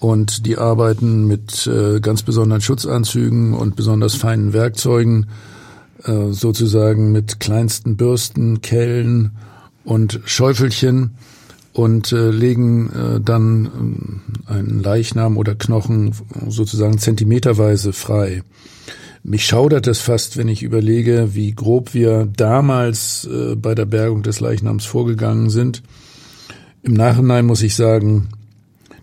und 0.00 0.46
die 0.46 0.58
arbeiten 0.58 1.26
mit 1.26 1.66
äh, 1.66 2.00
ganz 2.00 2.22
besonderen 2.22 2.60
Schutzanzügen 2.60 3.52
und 3.54 3.74
besonders 3.74 4.14
feinen 4.14 4.52
Werkzeugen, 4.52 5.26
äh, 6.04 6.30
sozusagen 6.30 7.10
mit 7.10 7.40
kleinsten 7.40 7.96
Bürsten, 7.96 8.62
Kellen 8.62 9.32
und 9.84 10.20
Schäufelchen 10.24 11.16
und 11.72 12.12
äh, 12.12 12.30
legen 12.30 12.90
äh, 12.90 13.20
dann 13.20 14.20
äh, 14.48 14.52
einen 14.52 14.82
Leichnam 14.82 15.36
oder 15.36 15.54
Knochen 15.56 16.14
sozusagen 16.48 16.98
zentimeterweise 16.98 17.92
frei. 17.92 18.42
Mich 19.22 19.46
schaudert 19.46 19.86
es 19.86 20.00
fast, 20.00 20.36
wenn 20.36 20.48
ich 20.48 20.62
überlege, 20.62 21.34
wie 21.34 21.52
grob 21.52 21.94
wir 21.94 22.26
damals 22.36 23.28
äh, 23.30 23.56
bei 23.56 23.74
der 23.74 23.86
Bergung 23.86 24.22
des 24.22 24.40
Leichnams 24.40 24.84
vorgegangen 24.84 25.50
sind. 25.50 25.82
Im 26.82 26.94
Nachhinein 26.94 27.46
muss 27.46 27.62
ich 27.62 27.74
sagen, 27.74 28.28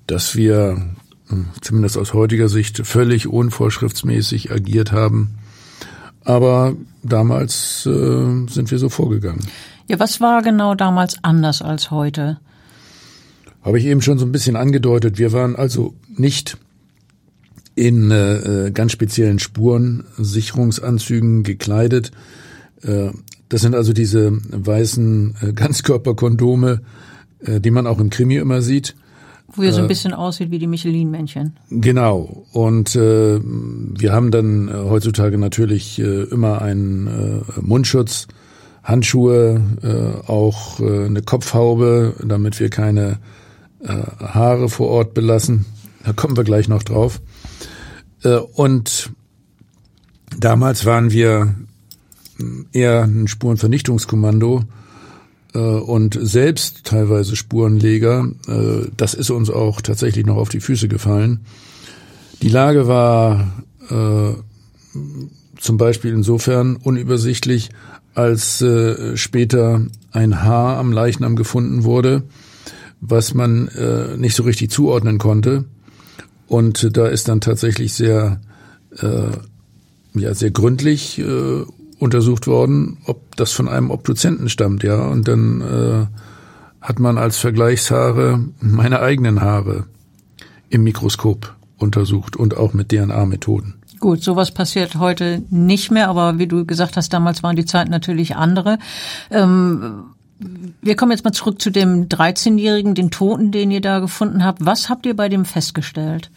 dass 0.08 0.36
wir 0.36 0.82
hm, 1.28 1.48
zumindest 1.62 1.98
aus 1.98 2.14
heutiger 2.14 2.50
Sicht 2.50 2.86
völlig 2.86 3.28
unvorschriftsmäßig 3.28 4.52
agiert 4.52 4.92
haben. 4.92 5.36
Aber 6.24 6.76
damals 7.04 7.86
äh, 7.86 8.48
sind 8.48 8.72
wir 8.72 8.80
so 8.80 8.90
vorgegangen. 8.90 9.46
Ja, 9.88 10.00
was 10.00 10.20
war 10.22 10.42
genau 10.42 10.74
damals 10.74 11.24
anders 11.24 11.62
als 11.62 11.92
heute? 11.92 12.40
Habe 13.62 13.80
ich 13.80 13.86
eben 13.86 14.02
schon 14.02 14.18
so 14.18 14.26
ein 14.26 14.32
bisschen 14.32 14.56
angedeutet. 14.56 15.18
Wir 15.18 15.32
waren 15.32 15.56
also 15.56 15.94
nicht 16.16 16.58
in 17.76 18.12
äh, 18.12 18.72
ganz 18.74 18.94
speziellen 18.94 19.40
Spurensicherungsanzügen 19.40 21.44
gekleidet. 21.44 22.12
Äh, 22.82 23.10
das 23.50 23.62
sind 23.62 23.76
also 23.76 23.94
diese 23.94 24.38
weißen 24.52 25.36
äh, 25.42 25.54
Ganzkörperkondome, 25.54 26.82
äh, 27.42 27.60
die 27.60 27.72
man 27.72 27.88
auch 27.88 28.00
im 28.00 28.10
Krimi 28.10 28.38
immer 28.38 28.62
sieht. 28.62 28.96
Wo 29.54 29.62
er 29.62 29.74
so 29.74 29.80
ein 29.80 29.86
äh, 29.86 29.90
bisschen 29.90 30.14
aussieht 30.14 30.52
wie 30.52 30.60
die 30.60 30.68
Michelin-Männchen. 30.68 31.58
Genau. 31.70 32.46
Und 32.52 32.96
äh, 32.96 33.40
wir 33.42 34.12
haben 34.12 34.32
dann 34.32 34.70
äh, 34.70 34.74
heutzutage 34.74 35.38
natürlich 35.38 36.00
äh, 36.00 36.24
immer 36.24 36.62
einen 36.62 37.08
äh, 37.08 37.42
Mundschutz, 37.62 38.28
Handschuhe, 38.84 39.62
äh, 39.82 40.30
auch 40.30 40.80
äh, 40.80 41.06
eine 41.06 41.22
Kopfhaube, 41.22 42.16
damit 42.26 42.60
wir 42.60 42.70
keine 42.70 43.20
äh, 43.84 43.94
Haare 44.20 44.70
vor 44.70 44.90
Ort 44.90 45.14
belassen. 45.14 45.66
Da 46.04 46.14
kommen 46.14 46.38
wir 46.38 46.44
gleich 46.44 46.68
noch 46.68 46.84
drauf. 46.84 47.22
Äh, 48.26 48.38
und 48.38 49.12
damals 50.38 50.86
waren 50.86 51.12
wir 51.12 51.56
eher 52.74 53.04
ein 53.04 53.28
Spurenvernichtungskommando 53.28 54.64
äh, 55.54 55.60
und 55.60 56.18
selbst 56.22 56.84
teilweise 56.84 57.36
Spurenleger. 57.36 58.30
Äh, 58.48 58.90
das 58.98 59.14
ist 59.14 59.30
uns 59.30 59.50
auch 59.50 59.82
tatsächlich 59.82 60.26
noch 60.26 60.38
auf 60.38 60.50
die 60.50 60.60
Füße 60.60 60.88
gefallen. 60.88 61.46
Die 62.42 62.50
Lage 62.50 62.88
war 62.88 63.64
äh, 63.90 64.34
zum 65.58 65.78
Beispiel 65.78 66.12
insofern 66.14 66.76
unübersichtlich, 66.76 67.70
als 68.14 68.62
äh, 68.62 69.18
später 69.18 69.86
ein 70.12 70.44
Haar 70.44 70.78
am 70.78 70.92
Leichnam 70.92 71.36
gefunden 71.36 71.84
wurde, 71.84 72.24
was 73.02 73.34
man 73.34 73.68
äh, 73.70 74.18
nicht 74.18 74.36
so 74.36 74.44
richtig 74.44 74.72
zuordnen 74.72 75.18
konnte. 75.18 75.66
Und 76.48 76.96
da 76.96 77.08
ist 77.08 77.28
dann 77.28 77.42
tatsächlich 77.42 77.94
sehr, 77.94 78.40
äh, 79.00 80.20
ja, 80.20 80.34
sehr 80.34 80.52
gründlich 80.52 81.20
äh, 81.20 81.64
untersucht 82.00 82.48
worden, 82.48 82.98
ob 83.06 83.36
das 83.36 83.52
von 83.52 83.68
einem 83.68 83.92
Obduzenten 83.92 84.50
stammt, 84.50 84.84
ja. 84.84 85.08
Und 85.08 85.28
dann 85.28 85.62
äh, 85.62 86.06
hat 86.82 87.00
man 87.00 87.18
als 87.18 87.38
Vergleichshaare 87.38 88.44
meine 88.60 89.00
eigenen 89.00 89.42
Haare 89.42 89.86
im 90.70 90.84
Mikroskop 90.84 91.56
untersucht 91.78 92.36
und 92.36 92.58
auch 92.58 92.74
mit 92.74 92.90
DNA-Methoden. 92.90 93.76
Gut, 94.00 94.22
sowas 94.22 94.52
passiert 94.52 94.96
heute 94.96 95.42
nicht 95.50 95.90
mehr, 95.90 96.10
aber 96.10 96.38
wie 96.38 96.48
du 96.48 96.66
gesagt 96.66 96.98
hast, 96.98 97.14
damals 97.14 97.44
waren 97.44 97.56
die 97.56 97.66
Zeiten 97.66 97.92
natürlich 97.92 98.36
andere. 98.36 98.78
Ähm, 99.32 100.15
wir 100.40 100.96
kommen 100.96 101.12
jetzt 101.12 101.24
mal 101.24 101.32
zurück 101.32 101.62
zu 101.62 101.70
dem 101.70 102.08
13-Jährigen, 102.08 102.96
den 102.96 103.12
Toten, 103.12 103.52
den 103.52 103.72
ihr 103.72 103.82
da 103.82 104.00
gefunden 104.00 104.44
habt. 104.44 104.66
Was 104.66 104.90
habt 104.90 105.06
ihr 105.06 105.16
bei 105.16 105.30
dem 105.30 105.46
festgestellt? 105.46 106.32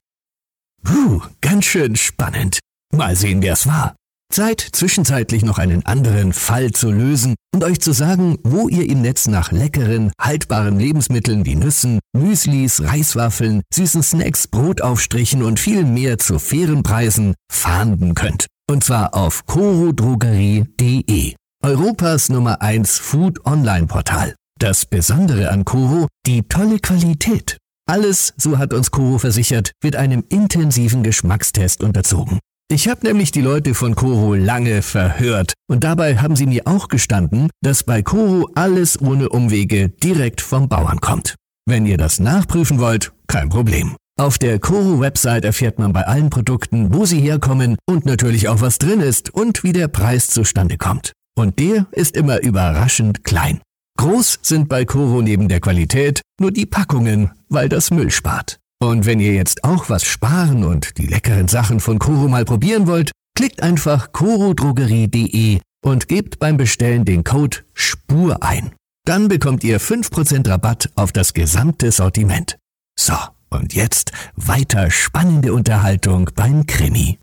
Puh, 0.83 1.23
ganz 1.41 1.65
schön 1.65 1.97
spannend. 1.97 2.61
Mal 2.95 3.17
sehen, 3.17 3.43
wer 3.43 3.55
es 3.55 3.67
war. 3.67 3.95
Zeit, 4.31 4.61
zwischenzeitlich 4.61 5.43
noch 5.43 5.59
einen 5.59 5.87
anderen 5.87 6.33
Fall 6.35 6.71
zu 6.73 6.91
lösen 6.91 7.35
und 7.55 7.65
euch 7.65 7.81
zu 7.81 7.93
sagen, 7.93 8.37
wo 8.45 8.69
ihr 8.69 8.89
im 8.89 9.01
Netz 9.01 9.27
nach 9.27 9.53
leckeren, 9.53 10.13
haltbaren 10.21 10.79
Lebensmitteln 10.79 11.47
wie 11.47 11.57
Nüssen, 11.57 11.99
Müslis, 12.13 12.83
Reiswaffeln, 12.83 13.63
süßen 13.73 14.03
Snacks, 14.03 14.47
Brotaufstrichen 14.47 15.43
und 15.43 15.59
viel 15.59 15.85
mehr 15.85 16.19
zu 16.19 16.39
fairen 16.39 16.83
Preisen 16.83 17.35
fahnden 17.51 18.15
könnt. 18.15 18.47
Und 18.71 18.85
zwar 18.85 19.15
auf 19.15 19.47
corodrogerie.de, 19.47 21.35
Europas 21.69 22.31
Nummer 22.31 22.63
1 22.63 22.99
Food 22.99 23.45
Online 23.45 23.87
Portal. 23.87 24.35
Das 24.59 24.87
Besondere 24.87 25.51
an 25.51 25.67
Coro, 25.67 26.07
die 26.27 26.41
tolle 26.49 26.79
Qualität. 26.79 27.59
Alles, 27.87 28.33
so 28.39 28.57
hat 28.57 28.73
uns 28.73 28.91
Coro 28.91 29.19
versichert, 29.19 29.73
wird 29.83 29.95
einem 29.95 30.25
intensiven 30.31 31.03
Geschmackstest 31.03 31.83
unterzogen. 31.83 32.39
Ich 32.73 32.89
habe 32.89 33.07
nämlich 33.07 33.33
die 33.33 33.43
Leute 33.43 33.75
von 33.75 33.95
Coro 33.97 34.33
lange 34.33 34.81
verhört 34.81 35.53
und 35.71 35.85
dabei 35.85 36.17
haben 36.17 36.37
sie 36.37 36.47
mir 36.47 36.63
auch 36.67 36.89
gestanden, 36.89 37.51
dass 37.63 37.83
bei 37.83 38.01
Coro 38.01 38.49
alles 38.55 38.99
ohne 38.99 39.29
Umwege 39.29 39.91
direkt 39.91 40.41
vom 40.41 40.71
Bauern 40.71 41.03
kommt. 41.03 41.35
Wenn 41.67 41.85
ihr 41.85 41.99
das 41.99 42.19
nachprüfen 42.19 42.79
wollt, 42.79 43.13
kein 43.27 43.51
Problem. 43.51 43.95
Auf 44.19 44.39
der 44.39 44.59
Coro-Website 44.59 45.45
erfährt 45.45 45.79
man 45.79 45.93
bei 45.93 46.07
allen 46.07 46.31
Produkten, 46.31 46.95
wo 46.95 47.05
sie 47.05 47.21
herkommen 47.21 47.77
und 47.87 48.07
natürlich 48.07 48.49
auch 48.49 48.63
was 48.63 48.79
drin 48.79 49.01
ist 49.01 49.35
und 49.35 49.63
wie 49.65 49.75
der 49.75 49.89
Preis 49.89 50.29
zustande 50.29 50.79
kommt. 50.79 51.13
Und 51.39 51.61
der 51.61 51.87
ist 51.93 52.17
immer 52.17 52.41
überraschend 52.43 53.23
klein. 53.23 53.61
Groß 53.97 54.41
sind 54.43 54.69
bei 54.69 54.85
Coro 54.85 55.23
neben 55.23 55.47
der 55.47 55.61
Qualität 55.61 56.21
nur 56.41 56.51
die 56.51 56.67
Packungen, 56.67 57.31
weil 57.49 57.69
das 57.69 57.93
Müll 57.93 58.11
spart. 58.11 58.59
Und 58.81 59.07
wenn 59.07 59.21
ihr 59.21 59.35
jetzt 59.35 59.63
auch 59.63 59.89
was 59.89 60.05
sparen 60.05 60.65
und 60.65 60.99
die 60.99 61.07
leckeren 61.07 61.47
Sachen 61.47 61.79
von 61.79 62.01
Koro 62.01 62.27
mal 62.27 62.45
probieren 62.45 62.89
wollt, 62.89 63.13
klickt 63.37 63.63
einfach 63.63 64.11
korodrogerie.de 64.11 65.61
und 65.85 66.09
gebt 66.09 66.41
beim 66.41 66.57
Bestellen 66.57 67.05
den 67.05 67.23
Code 67.23 67.59
SPUR 67.73 68.43
ein. 68.43 68.73
Dann 69.05 69.29
bekommt 69.29 69.63
ihr 69.63 69.81
5% 69.81 70.49
Rabatt 70.49 70.91
auf 70.97 71.13
das 71.13 71.35
gesamte 71.35 71.93
Sortiment. 71.93 72.57
So, 72.99 73.15
und 73.51 73.75
jetzt 73.75 74.11
weiter 74.35 74.91
spannende 74.91 75.53
Unterhaltung 75.53 76.31
beim 76.35 76.67
Krimi. 76.67 77.21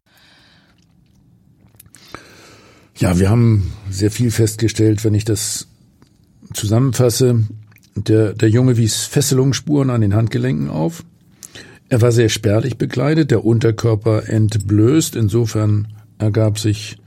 Ja, 2.97 3.19
wir 3.19 3.29
haben 3.29 3.73
sehr 3.89 4.09
viel 4.09 4.31
festgestellt, 4.31 5.03
wenn 5.03 5.13
ich 5.13 5.25
das 5.25 5.67
zusammenfasse. 6.53 7.43
Der, 7.95 8.33
der 8.33 8.49
Junge 8.49 8.77
wies 8.77 9.03
Fesselungsspuren 9.03 9.89
an 9.89 9.99
den 9.99 10.15
Handgelenken 10.15 10.69
auf. 10.69 11.03
Er 11.89 12.01
war 12.01 12.13
sehr 12.13 12.29
spärlich 12.29 12.77
bekleidet, 12.77 13.31
der 13.31 13.43
Unterkörper 13.43 14.29
entblößt, 14.29 15.17
insofern 15.17 15.89
ergab 16.17 16.57
sich 16.57 16.97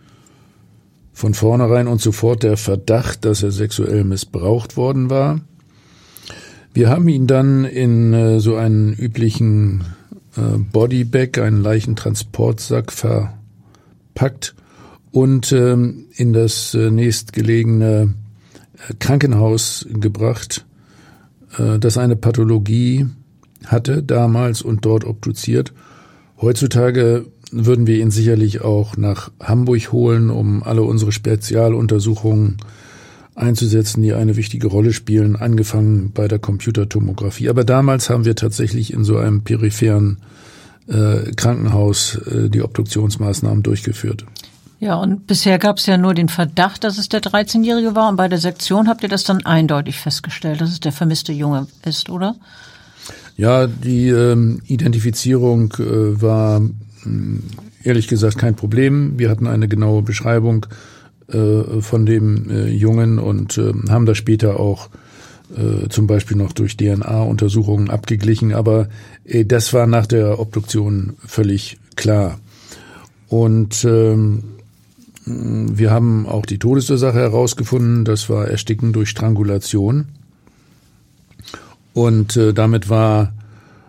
von 1.15 1.33
vornherein 1.33 1.89
und 1.89 2.03
sofort 2.03 2.43
der 2.43 2.59
Verdacht, 2.59 3.25
dass 3.25 3.43
er 3.43 3.51
sexuell 3.51 4.05
missbraucht 4.05 4.77
worden 4.77 5.09
war. 5.09 5.41
Wir 6.75 6.91
haben 6.91 7.09
ihn 7.09 7.27
dann 7.27 7.65
in 7.65 8.13
äh, 8.13 8.41
so 8.41 8.57
einen 8.57 8.93
üblichen 8.93 9.85
äh, 10.37 10.59
Bodybag, 10.59 11.39
einen 11.39 11.63
Leichentransportsack 11.63 12.93
verpackt 12.93 14.55
und 15.11 15.53
ähm, 15.53 16.07
in 16.17 16.33
das 16.33 16.75
äh, 16.75 16.91
nächstgelegene 16.91 18.15
äh, 18.89 18.95
Krankenhaus 18.99 19.87
gebracht, 19.89 20.67
äh, 21.59 21.79
das 21.79 21.99
eine 21.99 22.17
Pathologie 22.17 23.07
hatte 23.67 24.03
damals 24.03 24.63
und 24.63 24.85
dort 24.85 25.05
obduziert. 25.05 25.73
Heutzutage 26.41 27.27
würden 27.51 27.87
wir 27.87 27.99
ihn 27.99 28.11
sicherlich 28.11 28.61
auch 28.61 28.97
nach 28.97 29.31
Hamburg 29.41 29.91
holen, 29.93 30.31
um 30.31 30.63
alle 30.63 30.83
unsere 30.83 31.13
Spezialuntersuchungen 31.13 32.59
einzusetzen, 33.35 34.03
die 34.03 34.13
eine 34.13 34.37
wichtige 34.37 34.67
Rolle 34.67 34.93
spielen, 34.93 35.37
angefangen 35.37 36.11
bei 36.13 36.29
der 36.29 36.39
Computertomographie. 36.39 37.49
Aber 37.49 37.65
damals 37.65 38.11
haben 38.11 38.25
wir 38.25 38.35
tatsächlich 38.35 38.93
in 38.93 39.05
so 39.05 39.17
einem 39.17 39.43
peripheren 39.43 40.19
äh, 40.89 41.33
Krankenhaus 41.37 42.17
äh, 42.27 42.51
die 42.51 42.63
Obduktionsmaßnahmen 42.63 43.63
durchgeführt. 43.63 44.25
Ja, 44.81 44.95
und 44.95 45.27
bisher 45.27 45.59
gab 45.59 45.79
es 45.79 45.87
ja 45.87 45.97
nur 45.97 46.15
den 46.15 46.29
Verdacht, 46.29 46.85
dass 46.85 46.99
es 46.99 47.09
der 47.09 47.21
13-Jährige 47.21 47.97
war. 47.97 48.09
Und 48.09 48.17
bei 48.17 48.29
der 48.29 48.39
Sektion 48.39 48.89
habt 48.89 49.03
ihr 49.03 49.09
das 49.09 49.25
dann 49.25 49.45
eindeutig 49.45 49.99
festgestellt, 49.99 50.61
dass 50.61 50.71
es 50.71 50.81
der 50.81 50.93
vermisste 50.93 51.33
Junge 51.33 51.67
ist, 51.85 52.11
oder? 52.11 52.37
Ja, 53.37 53.67
die 53.67 54.09
ähm, 54.09 54.63
Identifizierung 54.67 55.73
äh, 55.79 56.21
war 56.23 56.61
mh, 56.61 56.71
hm, 57.03 57.43
ehrlich 57.83 58.07
gesagt 58.07 58.39
kein 58.39 58.55
Problem. 58.55 59.19
Wir 59.19 59.31
hatten 59.31 59.47
eine 59.47 59.69
genaue 59.69 60.03
Beschreibung 60.03 60.67
äh, 61.29 61.81
von 61.81 62.07
dem 62.07 62.49
äh, 62.51 62.69
Jungen 62.69 63.19
und 63.19 63.59
äh, 63.59 63.73
haben 63.89 64.07
das 64.07 64.17
später 64.17 64.61
auch 64.61 64.89
äh, 65.57 65.89
zum 65.89 66.07
Beispiel 66.07 66.37
noch 66.37 66.53
durch 66.53 66.77
DNA-Untersuchungen 66.77 67.91
abgeglichen. 67.91 68.55
Aber 68.55 68.89
äh, 69.25 69.45
das 69.45 69.73
war 69.73 69.87
nach 69.87 70.07
der 70.07 70.39
Obduktion 70.39 71.17
völlig 71.27 71.79
klar. 71.97 72.39
Und 73.29 73.85
ähm, 73.85 74.45
wir 75.29 75.91
haben 75.91 76.27
auch 76.27 76.47
die 76.47 76.59
Todesursache 76.59 77.19
herausgefunden. 77.19 78.05
Das 78.05 78.29
war 78.29 78.49
Ersticken 78.49 78.93
durch 78.93 79.11
Strangulation. 79.11 80.07
Und 81.93 82.37
äh, 82.37 82.53
damit 82.55 82.89
war 82.89 83.33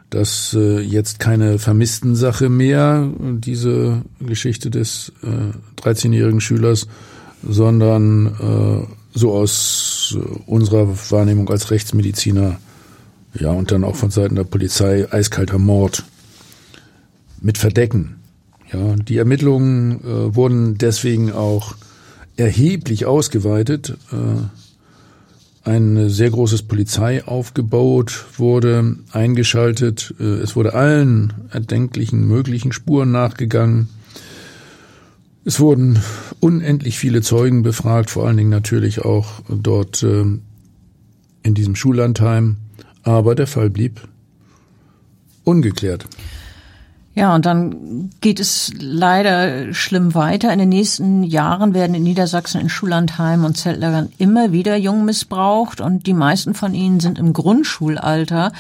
das 0.10 0.56
äh, 0.58 0.80
jetzt 0.80 1.20
keine 1.20 1.60
Vermisstensache 1.60 2.50
mehr, 2.50 3.08
diese 3.20 4.02
Geschichte 4.20 4.72
des 4.72 5.12
äh, 5.22 5.82
13-jährigen 5.82 6.42
Schülers, 6.42 6.88
sondern 7.48 8.28
äh, 8.28 9.18
so 9.18 9.34
aus 9.34 10.18
äh, 10.18 10.40
unserer 10.48 10.88
Wahrnehmung 11.12 11.50
als 11.50 11.70
Rechtsmediziner, 11.70 12.60
ja, 13.36 13.52
und 13.52 13.72
dann 13.72 13.84
auch 13.84 13.96
von 13.96 14.10
Seiten 14.10 14.36
der 14.36 14.44
Polizei 14.44 15.08
eiskalter 15.12 15.60
Mord 15.60 16.04
mit 17.42 17.60
Verdecken. 17.60 18.19
Ja, 18.72 18.96
die 18.96 19.18
Ermittlungen 19.18 20.04
äh, 20.04 20.36
wurden 20.36 20.78
deswegen 20.78 21.32
auch 21.32 21.76
erheblich 22.38 23.06
ausgeweitet. 23.06 23.98
Äh, 24.12 25.70
ein 25.70 26.10
sehr 26.10 26.30
großes 26.30 26.64
Polizeiaufgebot 26.64 28.26
wurde 28.38 28.98
eingeschaltet. 29.12 30.14
Äh, 30.20 30.24
es 30.24 30.56
wurde 30.56 30.74
allen 30.74 31.34
erdenklichen 31.52 32.28
möglichen 32.28 32.72
Spuren 32.72 33.12
nachgegangen. 33.12 33.90
Es 35.46 35.60
wurden 35.60 36.00
unendlich 36.40 37.00
viele 37.00 37.22
Zeugen 37.22 37.64
befragt, 37.64 38.10
vor 38.10 38.28
allen 38.28 38.38
Dingen 38.38 38.50
natürlich 38.50 39.04
auch 39.04 39.42
dort 39.50 40.04
äh, 40.04 40.22
in 40.22 41.54
diesem 41.56 41.76
Schullandheim. 41.76 42.58
Aber 43.04 43.34
der 43.34 43.48
Fall 43.48 43.70
blieb 43.70 44.02
ungeklärt. 45.44 46.06
Ja, 47.16 47.36
und 47.36 47.46
dann 47.46 48.12
geht 48.22 48.40
es 48.40 48.72
leider 48.80 49.74
schlimm 49.74 50.14
weiter. 50.14 50.54
In 50.54 50.60
den 50.60 50.70
nächsten 50.70 51.24
Jahren 51.24 51.74
werden 51.74 51.96
in 51.96 52.04
Niedersachsen 52.04 52.62
in 52.62 52.70
Schullandheimen 52.70 53.46
und 53.46 53.58
Zeltlagern 53.58 54.10
immer 54.20 54.52
wieder 54.52 54.78
Jungen 54.78 55.06
missbraucht 55.06 55.82
und 55.82 56.06
die 56.06 56.14
meisten 56.14 56.54
von 56.54 56.74
ihnen 56.74 57.00
sind 57.00 57.18
im 57.18 57.34
Grundschulalter. 57.34 58.54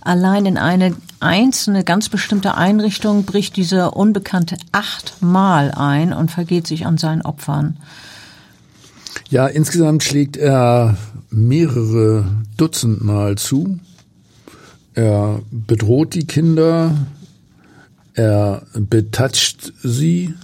Allein 0.00 0.46
in 0.46 0.56
eine 0.58 0.96
einzelne, 1.20 1.84
ganz 1.84 2.08
bestimmte 2.08 2.54
Einrichtung 2.56 3.24
bricht 3.26 3.56
dieser 3.56 3.96
Unbekannte 3.96 4.56
achtmal 4.72 5.70
ein 5.70 6.12
und 6.12 6.30
vergeht 6.30 6.66
sich 6.66 6.86
an 6.86 6.96
seinen 6.96 7.22
Opfern. 7.22 7.76
Ja, 9.28 9.46
insgesamt 9.46 10.02
schlägt 10.02 10.36
er 10.36 10.96
mehrere 11.30 12.24
Dutzend 12.56 13.04
Mal 13.04 13.36
zu. 13.36 13.78
Er 14.94 15.40
bedroht 15.50 16.14
die 16.14 16.26
Kinder, 16.26 16.94
er 18.20 18.62
betatscht 18.74 19.72
sie 19.82 20.34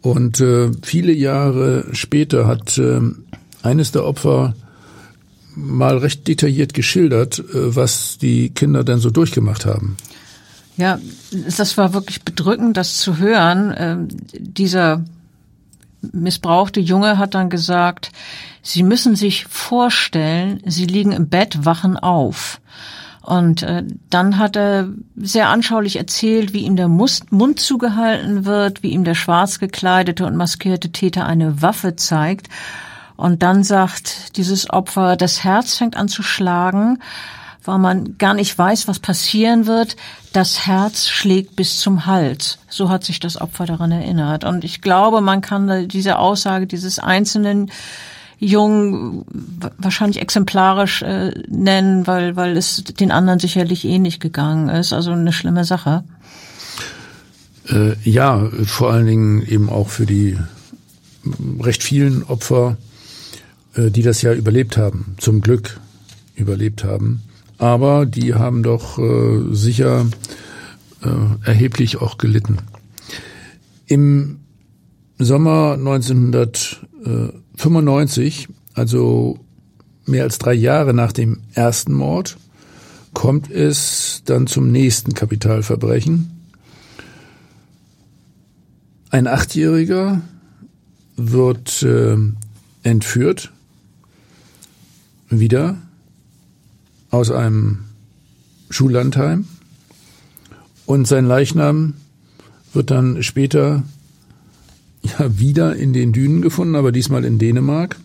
und 0.00 0.40
äh, 0.40 0.70
viele 0.82 1.12
Jahre 1.12 1.84
später 1.92 2.46
hat 2.46 2.78
äh, 2.78 3.00
eines 3.62 3.92
der 3.92 4.04
Opfer 4.04 4.54
mal 5.54 5.98
recht 5.98 6.26
detailliert 6.26 6.72
geschildert, 6.72 7.40
äh, 7.40 7.76
was 7.76 8.16
die 8.18 8.50
Kinder 8.50 8.84
denn 8.84 8.98
so 8.98 9.10
durchgemacht 9.10 9.66
haben. 9.66 9.96
Ja, 10.76 10.98
das 11.56 11.76
war 11.76 11.92
wirklich 11.92 12.22
bedrückend, 12.22 12.76
das 12.76 12.98
zu 12.98 13.18
hören. 13.18 13.74
Ähm, 13.76 14.08
dieser 14.32 15.04
missbrauchte 16.12 16.80
Junge 16.80 17.18
hat 17.18 17.34
dann 17.34 17.50
gesagt, 17.50 18.12
Sie 18.62 18.82
müssen 18.82 19.16
sich 19.16 19.46
vorstellen, 19.46 20.60
Sie 20.64 20.86
liegen 20.86 21.12
im 21.12 21.28
Bett, 21.28 21.64
wachen 21.64 21.96
auf. 21.96 22.60
Und 23.28 23.62
äh, 23.62 23.84
dann 24.08 24.38
hat 24.38 24.56
er 24.56 24.88
sehr 25.14 25.50
anschaulich 25.50 25.96
erzählt, 25.96 26.54
wie 26.54 26.60
ihm 26.60 26.76
der 26.76 26.88
Mund 26.88 27.60
zugehalten 27.60 28.46
wird, 28.46 28.82
wie 28.82 28.88
ihm 28.88 29.04
der 29.04 29.14
schwarz 29.14 29.58
gekleidete 29.58 30.24
und 30.24 30.34
maskierte 30.34 30.92
Täter 30.92 31.26
eine 31.26 31.60
Waffe 31.60 31.94
zeigt. 31.94 32.48
Und 33.16 33.42
dann 33.42 33.64
sagt 33.64 34.38
dieses 34.38 34.70
Opfer, 34.70 35.16
das 35.16 35.44
Herz 35.44 35.76
fängt 35.76 35.94
an 35.94 36.08
zu 36.08 36.22
schlagen, 36.22 37.02
weil 37.64 37.76
man 37.76 38.16
gar 38.16 38.32
nicht 38.32 38.56
weiß, 38.56 38.88
was 38.88 38.98
passieren 38.98 39.66
wird. 39.66 39.96
Das 40.32 40.66
Herz 40.66 41.06
schlägt 41.06 41.54
bis 41.54 41.80
zum 41.80 42.06
Hals. 42.06 42.58
So 42.70 42.88
hat 42.88 43.04
sich 43.04 43.20
das 43.20 43.38
Opfer 43.38 43.66
daran 43.66 43.92
erinnert. 43.92 44.44
Und 44.44 44.64
ich 44.64 44.80
glaube, 44.80 45.20
man 45.20 45.42
kann 45.42 45.86
diese 45.86 46.18
Aussage 46.18 46.66
dieses 46.66 46.98
einzelnen 46.98 47.70
Jungen 48.38 49.24
wahrscheinlich 49.78 50.20
exemplarisch 50.20 51.02
äh, 51.02 51.32
nennen, 51.48 52.06
weil, 52.06 52.36
weil 52.36 52.56
es 52.56 52.84
den 52.84 53.10
anderen 53.10 53.38
sicherlich 53.40 53.84
ähnlich 53.84 54.20
gegangen 54.20 54.68
ist. 54.68 54.92
Also 54.92 55.10
eine 55.10 55.32
schlimme 55.32 55.64
Sache. 55.64 56.04
Äh, 57.68 57.94
ja, 58.04 58.48
vor 58.64 58.92
allen 58.92 59.06
Dingen 59.06 59.46
eben 59.46 59.68
auch 59.68 59.88
für 59.88 60.06
die 60.06 60.38
recht 61.60 61.82
vielen 61.82 62.22
Opfer, 62.22 62.76
äh, 63.74 63.90
die 63.90 64.02
das 64.02 64.22
ja 64.22 64.32
überlebt 64.32 64.76
haben, 64.76 65.16
zum 65.18 65.40
Glück 65.40 65.80
überlebt 66.36 66.84
haben. 66.84 67.22
Aber 67.58 68.06
die 68.06 68.34
haben 68.34 68.62
doch 68.62 68.98
äh, 68.98 69.52
sicher 69.52 70.06
äh, 71.02 71.08
erheblich 71.44 72.00
auch 72.00 72.18
gelitten. 72.18 72.58
Im 73.86 74.40
Sommer 75.18 75.72
1900 75.72 76.86
95, 77.58 78.48
also 78.74 79.38
mehr 80.06 80.22
als 80.24 80.38
drei 80.38 80.54
Jahre 80.54 80.94
nach 80.94 81.12
dem 81.12 81.40
ersten 81.52 81.92
Mord, 81.92 82.38
kommt 83.14 83.50
es 83.50 84.22
dann 84.24 84.46
zum 84.46 84.70
nächsten 84.70 85.12
Kapitalverbrechen. 85.12 86.30
Ein 89.10 89.26
Achtjähriger 89.26 90.20
wird 91.16 91.82
äh, 91.82 92.16
entführt, 92.82 93.52
wieder 95.28 95.76
aus 97.10 97.30
einem 97.30 97.84
Schullandheim 98.70 99.46
und 100.86 101.06
sein 101.06 101.26
Leichnam 101.26 101.94
wird 102.72 102.90
dann 102.90 103.22
später 103.22 103.82
ja 105.18 105.38
wieder 105.38 105.76
in 105.76 105.92
den 105.92 106.12
Dünen 106.12 106.42
gefunden, 106.42 106.76
aber 106.76 106.92
diesmal 106.92 107.24
in 107.24 107.38
Dänemark. 107.38 107.96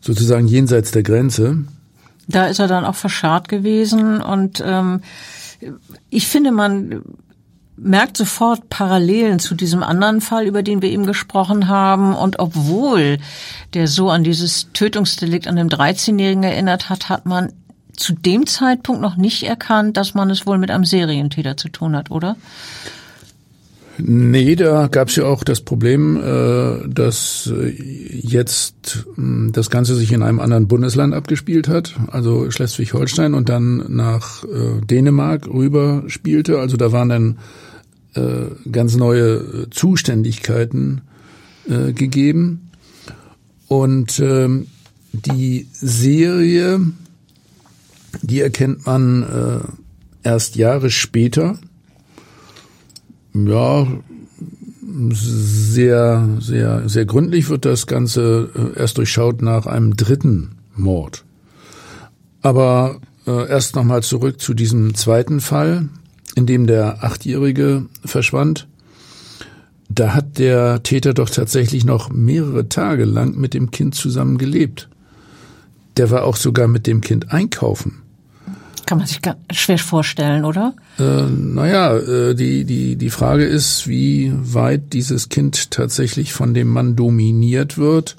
Sozusagen 0.00 0.48
jenseits 0.48 0.90
der 0.90 1.02
Grenze. 1.02 1.58
Da 2.28 2.46
ist 2.46 2.58
er 2.58 2.68
dann 2.68 2.84
auch 2.84 2.94
verscharrt 2.94 3.48
gewesen 3.48 4.20
und 4.20 4.62
ähm, 4.64 5.00
ich 6.10 6.26
finde, 6.26 6.50
man 6.50 7.02
merkt 7.76 8.16
sofort 8.16 8.68
Parallelen 8.68 9.38
zu 9.38 9.54
diesem 9.54 9.82
anderen 9.82 10.20
Fall, 10.20 10.46
über 10.46 10.62
den 10.62 10.82
wir 10.82 10.90
eben 10.90 11.06
gesprochen 11.06 11.68
haben. 11.68 12.14
Und 12.14 12.38
obwohl 12.38 13.18
der 13.74 13.88
so 13.88 14.10
an 14.10 14.24
dieses 14.24 14.72
Tötungsdelikt 14.72 15.48
an 15.48 15.56
dem 15.56 15.68
13-Jährigen 15.68 16.44
erinnert 16.44 16.88
hat, 16.88 17.08
hat 17.08 17.26
man 17.26 17.52
zu 17.96 18.14
dem 18.14 18.46
Zeitpunkt 18.46 19.02
noch 19.02 19.16
nicht 19.16 19.42
erkannt, 19.44 19.96
dass 19.96 20.14
man 20.14 20.30
es 20.30 20.46
wohl 20.46 20.58
mit 20.58 20.70
einem 20.70 20.84
Serientäter 20.84 21.56
zu 21.56 21.68
tun 21.68 21.96
hat, 21.96 22.10
oder? 22.10 22.36
Nee, 23.98 24.56
da 24.56 24.86
gab 24.86 25.08
es 25.08 25.16
ja 25.16 25.24
auch 25.24 25.44
das 25.44 25.60
Problem, 25.60 26.16
äh, 26.16 26.88
dass 26.88 27.52
äh, 27.54 27.68
jetzt 27.68 29.06
hm, 29.16 29.52
das 29.52 29.68
Ganze 29.68 29.94
sich 29.94 30.12
in 30.12 30.22
einem 30.22 30.40
anderen 30.40 30.66
Bundesland 30.66 31.14
abgespielt 31.14 31.68
hat, 31.68 31.94
also 32.10 32.50
Schleswig-Holstein 32.50 33.34
und 33.34 33.48
dann 33.48 33.84
nach 33.88 34.44
äh, 34.44 34.80
Dänemark 34.84 35.46
rüber 35.46 36.04
spielte. 36.06 36.58
Also 36.58 36.76
da 36.76 36.92
waren 36.92 37.08
dann 37.08 37.38
ganz 38.70 38.94
neue 38.94 39.70
Zuständigkeiten 39.70 41.00
gegeben. 41.66 42.68
Und 43.68 44.20
ähm, 44.20 44.66
die 45.14 45.66
Serie, 45.72 46.78
die 48.20 48.40
erkennt 48.42 48.84
man 48.84 49.62
erst 50.22 50.56
Jahre 50.56 50.90
später 50.90 51.56
ja, 53.34 53.86
sehr, 55.10 56.28
sehr, 56.40 56.88
sehr 56.88 57.04
gründlich 57.06 57.48
wird 57.48 57.64
das 57.64 57.86
Ganze 57.86 58.50
äh, 58.54 58.78
erst 58.78 58.98
durchschaut 58.98 59.42
nach 59.42 59.66
einem 59.66 59.96
dritten 59.96 60.56
Mord. 60.76 61.24
Aber 62.42 63.00
äh, 63.26 63.48
erst 63.48 63.76
nochmal 63.76 64.02
zurück 64.02 64.40
zu 64.40 64.54
diesem 64.54 64.94
zweiten 64.94 65.40
Fall, 65.40 65.88
in 66.34 66.46
dem 66.46 66.66
der 66.66 67.04
Achtjährige 67.04 67.86
verschwand. 68.04 68.66
Da 69.88 70.14
hat 70.14 70.38
der 70.38 70.82
Täter 70.82 71.14
doch 71.14 71.28
tatsächlich 71.28 71.84
noch 71.84 72.10
mehrere 72.10 72.68
Tage 72.68 73.04
lang 73.04 73.36
mit 73.36 73.54
dem 73.54 73.70
Kind 73.70 73.94
zusammen 73.94 74.38
gelebt. 74.38 74.88
Der 75.96 76.10
war 76.10 76.24
auch 76.24 76.36
sogar 76.36 76.68
mit 76.68 76.86
dem 76.86 77.02
Kind 77.02 77.30
einkaufen. 77.32 78.01
Kann 78.92 78.98
man 78.98 79.06
sich 79.06 79.20
schwer 79.52 79.78
vorstellen, 79.78 80.44
oder? 80.44 80.74
Äh, 80.98 81.22
naja, 81.22 81.96
äh, 81.96 82.34
die, 82.34 82.66
die, 82.66 82.96
die 82.96 83.08
Frage 83.08 83.46
ist, 83.46 83.88
wie 83.88 84.30
weit 84.34 84.92
dieses 84.92 85.30
Kind 85.30 85.70
tatsächlich 85.70 86.34
von 86.34 86.52
dem 86.52 86.68
Mann 86.68 86.94
dominiert 86.94 87.78
wird 87.78 88.16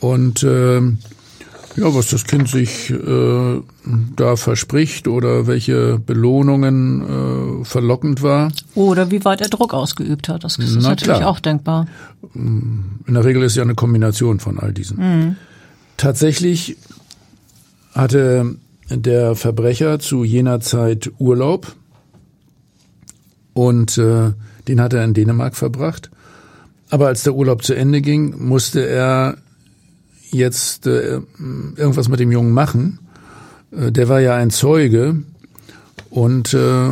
und 0.00 0.42
äh, 0.42 0.80
ja, 0.80 1.94
was 1.94 2.10
das 2.10 2.24
Kind 2.24 2.48
sich 2.48 2.90
äh, 2.90 3.60
da 4.16 4.34
verspricht 4.34 5.06
oder 5.06 5.46
welche 5.46 6.00
Belohnungen 6.00 7.60
äh, 7.60 7.64
verlockend 7.64 8.22
war. 8.22 8.50
Oder 8.74 9.12
wie 9.12 9.24
weit 9.24 9.40
er 9.40 9.50
Druck 9.50 9.72
ausgeübt 9.72 10.28
hat. 10.28 10.42
Das 10.42 10.58
ist 10.58 10.74
Na, 10.80 10.88
natürlich 10.88 11.18
klar. 11.18 11.28
auch 11.28 11.38
denkbar. 11.38 11.86
In 12.34 13.04
der 13.06 13.24
Regel 13.24 13.44
ist 13.44 13.54
ja 13.54 13.62
eine 13.62 13.76
Kombination 13.76 14.40
von 14.40 14.58
all 14.58 14.72
diesen. 14.72 14.96
Mhm. 14.96 15.36
Tatsächlich 15.96 16.76
hatte 17.94 18.56
der 18.88 19.34
Verbrecher 19.34 19.98
zu 19.98 20.24
jener 20.24 20.60
Zeit 20.60 21.10
Urlaub 21.18 21.74
und 23.54 23.98
äh, 23.98 24.32
den 24.68 24.80
hat 24.80 24.92
er 24.92 25.04
in 25.04 25.14
Dänemark 25.14 25.56
verbracht. 25.56 26.10
Aber 26.90 27.06
als 27.06 27.22
der 27.22 27.34
Urlaub 27.34 27.62
zu 27.64 27.74
Ende 27.74 28.02
ging, 28.02 28.46
musste 28.46 28.86
er 28.86 29.38
jetzt 30.30 30.86
äh, 30.86 31.20
irgendwas 31.76 32.08
mit 32.08 32.20
dem 32.20 32.32
Jungen 32.32 32.52
machen. 32.52 32.98
Äh, 33.70 33.92
der 33.92 34.08
war 34.08 34.20
ja 34.20 34.34
ein 34.34 34.50
Zeuge 34.50 35.22
und 36.10 36.54
äh, 36.54 36.90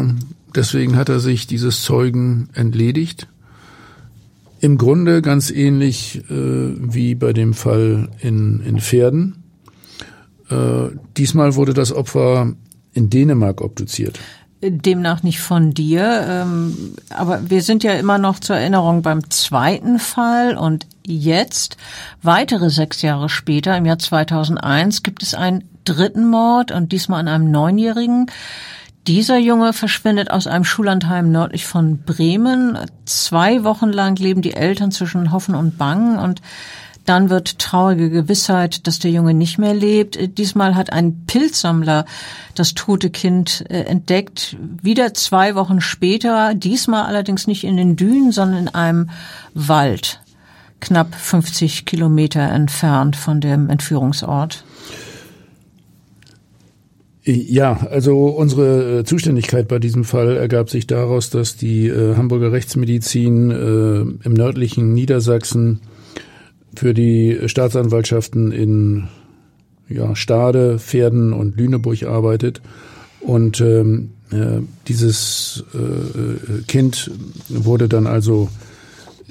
deswegen 0.55 0.97
hat 0.97 1.09
er 1.09 1.21
sich 1.21 1.47
dieses 1.47 1.83
Zeugen 1.83 2.49
entledigt. 2.55 3.29
Im 4.61 4.77
Grunde 4.77 5.23
ganz 5.23 5.51
ähnlich 5.51 6.23
äh, 6.31 6.35
wie 6.35 7.15
bei 7.15 7.33
dem 7.33 7.55
Fall 7.55 8.09
in, 8.21 8.61
in 8.61 8.79
Pferden. 8.79 9.40
Äh, 10.51 10.97
diesmal 11.17 11.55
wurde 11.55 11.75
das 11.75 11.93
Opfer 11.93 12.53
in 12.93 13.11
Dänemark 13.11 13.61
obduziert. 13.61 14.19
Demnach 14.63 15.23
nicht 15.23 15.41
von 15.41 15.73
dir, 15.73 16.27
ähm, 16.29 16.95
aber 17.09 17.49
wir 17.49 17.63
sind 17.63 17.83
ja 17.83 17.95
immer 17.95 18.19
noch 18.19 18.41
zur 18.41 18.57
Erinnerung 18.57 19.01
beim 19.01 19.31
zweiten 19.31 19.99
Fall 19.99 20.55
und 20.59 20.87
jetzt, 21.07 21.79
weitere 22.21 22.69
sechs 22.69 23.01
Jahre 23.01 23.31
später, 23.31 23.75
im 23.75 23.87
Jahr 23.87 23.99
2001, 23.99 25.03
gibt 25.03 25.23
es 25.23 25.35
einen 25.35 25.65
dritten 25.85 26.29
Mord 26.29 26.73
und 26.73 26.93
diesmal 26.93 27.21
an 27.21 27.29
einem 27.29 27.51
Neunjährigen. 27.51 28.27
Dieser 29.07 29.39
Junge 29.39 29.73
verschwindet 29.73 30.31
aus 30.31 30.47
einem 30.47 30.65
Schullandheim 30.65 31.33
nördlich 31.33 31.67
von 31.67 32.03
Bremen. 32.03 32.77
Zwei 33.07 33.65
Wochen 33.65 33.89
lang 33.89 34.17
leben 34.17 34.43
die 34.43 34.53
Eltern 34.53 34.93
zwischen 34.93 35.33
Hoffen 35.33 35.55
und 35.55 35.79
Bangen 35.79 36.19
und 36.19 36.43
dann 37.11 37.29
wird 37.29 37.59
traurige 37.59 38.09
Gewissheit, 38.09 38.87
dass 38.87 39.01
der 39.01 39.11
Junge 39.11 39.35
nicht 39.35 39.59
mehr 39.59 39.75
lebt. 39.75 40.39
Diesmal 40.39 40.77
hat 40.77 40.93
ein 40.93 41.25
Pilzsammler 41.27 42.05
das 42.55 42.75
tote 42.75 43.11
Kind 43.11 43.65
äh, 43.69 43.81
entdeckt. 43.81 44.57
Wieder 44.81 45.13
zwei 45.13 45.57
Wochen 45.57 45.81
später, 45.81 46.55
diesmal 46.55 47.07
allerdings 47.07 47.49
nicht 47.49 47.65
in 47.65 47.77
den 47.77 47.97
Dünen, 47.97 48.31
sondern 48.31 48.61
in 48.61 48.69
einem 48.69 49.11
Wald. 49.55 50.21
knapp 50.79 51.13
50 51.17 51.85
Kilometer 51.85 52.43
entfernt 52.43 53.17
von 53.17 53.41
dem 53.41 53.71
Entführungsort. 53.71 54.63
Ja, 57.25 57.89
also 57.91 58.27
unsere 58.27 59.01
äh, 59.01 59.05
Zuständigkeit 59.05 59.67
bei 59.67 59.81
diesem 59.81 60.05
Fall 60.05 60.37
ergab 60.37 60.71
sich 60.71 60.87
daraus, 60.87 61.29
dass 61.29 61.57
die 61.57 61.89
äh, 61.89 62.15
Hamburger 62.15 62.53
Rechtsmedizin 62.53 63.51
äh, 63.51 64.27
im 64.27 64.33
nördlichen 64.33 64.95
Niedersachsen 64.95 65.81
für 66.75 66.95
die 66.95 67.39
Staatsanwaltschaften 67.47 68.53
in 68.53 69.09
ja, 69.89 70.15
Stade, 70.15 70.79
Pferden 70.79 71.33
und 71.33 71.57
Lüneburg 71.57 72.05
arbeitet. 72.05 72.61
Und 73.21 73.61
ähm, 73.61 74.11
äh, 74.31 74.61
dieses 74.89 75.65
äh, 75.75 76.63
Kind 76.67 77.11
wurde 77.49 77.89
dann 77.89 78.07
also 78.07 78.49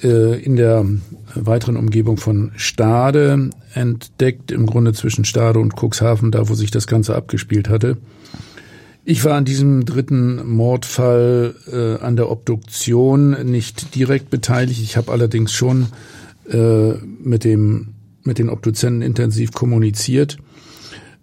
äh, 0.03 0.41
in 0.41 0.55
der 0.55 0.85
weiteren 1.33 1.77
Umgebung 1.77 2.17
von 2.17 2.51
Stade 2.55 3.49
entdeckt, 3.73 4.51
im 4.51 4.65
Grunde 4.65 4.93
zwischen 4.93 5.25
Stade 5.25 5.59
und 5.59 5.75
Cuxhaven, 5.75 6.31
da 6.31 6.49
wo 6.49 6.55
sich 6.55 6.71
das 6.71 6.87
Ganze 6.87 7.15
abgespielt 7.15 7.69
hatte. 7.69 7.97
Ich 9.05 9.23
war 9.25 9.35
an 9.35 9.45
diesem 9.45 9.85
dritten 9.85 10.47
Mordfall 10.47 11.55
äh, 11.71 12.03
an 12.03 12.15
der 12.15 12.29
Obduktion 12.29 13.49
nicht 13.49 13.95
direkt 13.95 14.29
beteiligt. 14.29 14.81
Ich 14.83 14.97
habe 14.97 15.11
allerdings 15.11 15.53
schon 15.53 15.87
äh, 16.49 16.93
mit 17.23 17.43
dem 17.43 17.93
mit 18.23 18.37
den 18.37 18.49
Obduzenten 18.49 19.01
intensiv 19.01 19.51
kommuniziert. 19.51 20.37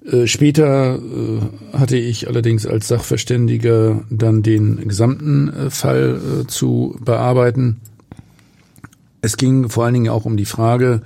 Äh, 0.05 0.27
später 0.27 0.97
äh, 0.97 1.77
hatte 1.77 1.97
ich 1.97 2.29
allerdings 2.29 2.67
als 2.67 2.89
Sachverständiger 2.89 4.05
dann 4.11 4.43
den 4.43 4.89
gesamten 4.89 5.49
äh, 5.49 5.71
Fall 5.71 6.21
äh, 6.43 6.47
zu 6.47 6.97
bearbeiten. 7.05 7.81
Es 9.21 9.37
ging 9.37 9.69
vor 9.69 9.85
allen 9.85 9.95
Dingen 9.95 10.09
auch 10.11 10.25
um 10.25 10.37
die 10.37 10.45
Frage, 10.45 11.03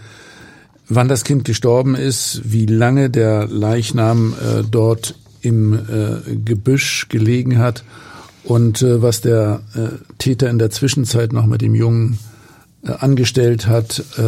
wann 0.88 1.08
das 1.08 1.24
Kind 1.24 1.44
gestorben 1.44 1.94
ist, 1.94 2.42
wie 2.44 2.66
lange 2.66 3.08
der 3.08 3.46
Leichnam 3.46 4.34
äh, 4.34 4.62
dort 4.68 5.16
im 5.42 5.78
Gebüsch 6.44 7.08
gelegen 7.08 7.56
hat 7.56 7.82
und 8.44 8.82
was 8.86 9.22
der 9.22 9.62
Täter 10.18 10.50
in 10.50 10.58
der 10.58 10.68
Zwischenzeit 10.68 11.32
noch 11.32 11.46
mit 11.46 11.62
dem 11.62 11.74
Jungen 11.74 12.18
äh, 12.84 12.92
angestellt 12.92 13.66
hat, 13.66 14.02
äh, 14.16 14.22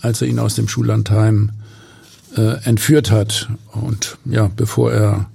als 0.00 0.22
er 0.22 0.28
ihn 0.28 0.38
aus 0.38 0.54
dem 0.54 0.68
Schullandheim 0.68 1.50
äh, 2.36 2.62
entführt 2.64 3.10
hat 3.10 3.48
und 3.72 4.18
ja, 4.24 4.50
bevor 4.54 4.92
er 4.92 5.26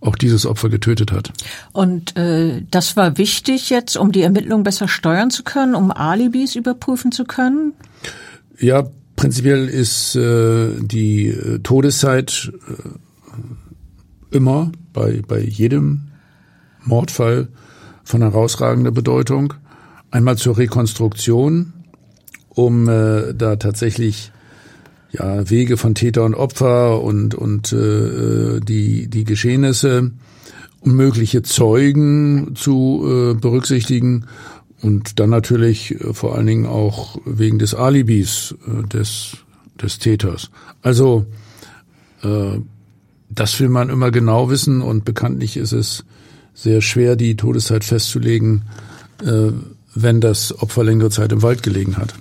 auch 0.00 0.16
dieses 0.16 0.46
Opfer 0.46 0.68
getötet 0.68 1.12
hat. 1.12 1.32
Und 1.72 2.16
äh, 2.16 2.62
das 2.70 2.96
war 2.96 3.18
wichtig 3.18 3.70
jetzt, 3.70 3.96
um 3.96 4.12
die 4.12 4.22
Ermittlungen 4.22 4.64
besser 4.64 4.88
steuern 4.88 5.30
zu 5.30 5.42
können, 5.42 5.74
um 5.74 5.90
Alibis 5.90 6.56
überprüfen 6.56 7.12
zu 7.12 7.24
können? 7.24 7.74
Ja, 8.58 8.84
prinzipiell 9.16 9.68
ist 9.68 10.16
äh, 10.16 10.70
die 10.80 11.28
äh, 11.28 11.58
Todeszeit 11.58 12.50
äh, 12.68 14.36
immer 14.36 14.72
bei, 14.92 15.22
bei 15.26 15.40
jedem 15.40 16.08
Mordfall 16.82 17.48
von 18.02 18.22
herausragender 18.22 18.90
Bedeutung. 18.90 19.54
Einmal 20.10 20.36
zur 20.36 20.56
Rekonstruktion, 20.56 21.74
um 22.50 22.88
äh, 22.88 23.32
da 23.34 23.56
tatsächlich 23.56 24.32
ja, 25.12 25.48
Wege 25.48 25.76
von 25.76 25.94
Täter 25.94 26.24
und 26.24 26.34
Opfer 26.34 27.02
und, 27.02 27.34
und 27.34 27.72
äh, 27.72 28.60
die, 28.60 29.08
die 29.08 29.24
Geschehnisse, 29.24 30.12
um 30.80 30.92
mögliche 30.92 31.42
Zeugen 31.42 32.54
zu 32.54 33.04
äh, 33.04 33.34
berücksichtigen 33.34 34.26
und 34.82 35.20
dann 35.20 35.30
natürlich 35.30 36.00
äh, 36.00 36.14
vor 36.14 36.36
allen 36.36 36.46
Dingen 36.46 36.66
auch 36.66 37.18
wegen 37.24 37.58
des 37.58 37.74
Alibis 37.74 38.54
äh, 38.66 38.86
des, 38.86 39.36
des 39.80 39.98
Täters. 39.98 40.50
Also 40.82 41.26
äh, 42.22 42.58
das 43.28 43.60
will 43.60 43.68
man 43.68 43.90
immer 43.90 44.10
genau 44.10 44.50
wissen 44.50 44.80
und 44.80 45.04
bekanntlich 45.04 45.56
ist 45.56 45.72
es 45.72 46.04
sehr 46.54 46.82
schwer, 46.82 47.16
die 47.16 47.36
Todeszeit 47.36 47.84
festzulegen, 47.84 48.62
äh, 49.24 49.52
wenn 49.94 50.20
das 50.20 50.56
Opfer 50.60 50.84
längere 50.84 51.10
Zeit 51.10 51.32
im 51.32 51.42
Wald 51.42 51.62
gelegen 51.62 51.96
hat. 51.96 52.14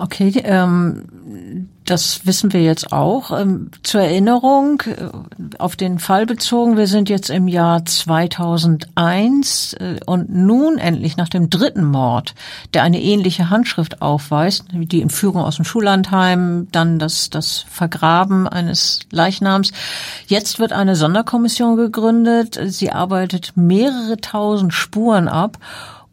Okay, 0.00 0.32
ähm, 0.44 1.68
das 1.84 2.24
wissen 2.24 2.52
wir 2.52 2.62
jetzt 2.62 2.92
auch. 2.92 3.36
Ähm, 3.36 3.72
zur 3.82 4.02
Erinnerung, 4.02 4.80
äh, 4.82 5.08
auf 5.58 5.74
den 5.74 5.98
Fall 5.98 6.24
bezogen, 6.24 6.76
wir 6.76 6.86
sind 6.86 7.08
jetzt 7.08 7.30
im 7.30 7.48
Jahr 7.48 7.84
2001 7.84 9.72
äh, 9.74 9.96
und 10.06 10.30
nun 10.32 10.78
endlich 10.78 11.16
nach 11.16 11.28
dem 11.28 11.50
dritten 11.50 11.82
Mord, 11.84 12.36
der 12.74 12.84
eine 12.84 13.02
ähnliche 13.02 13.50
Handschrift 13.50 14.00
aufweist, 14.00 14.66
die 14.72 15.02
Entführung 15.02 15.42
aus 15.42 15.56
dem 15.56 15.64
Schullandheim, 15.64 16.68
dann 16.70 17.00
das, 17.00 17.28
das 17.30 17.64
Vergraben 17.68 18.46
eines 18.46 19.00
Leichnams. 19.10 19.72
Jetzt 20.28 20.60
wird 20.60 20.72
eine 20.72 20.94
Sonderkommission 20.94 21.74
gegründet. 21.74 22.56
Sie 22.66 22.92
arbeitet 22.92 23.54
mehrere 23.56 24.16
tausend 24.20 24.72
Spuren 24.72 25.26
ab 25.26 25.58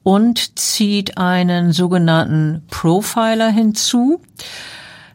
und 0.06 0.60
zieht 0.60 1.18
einen 1.18 1.72
sogenannten 1.72 2.62
Profiler 2.70 3.50
hinzu. 3.50 4.22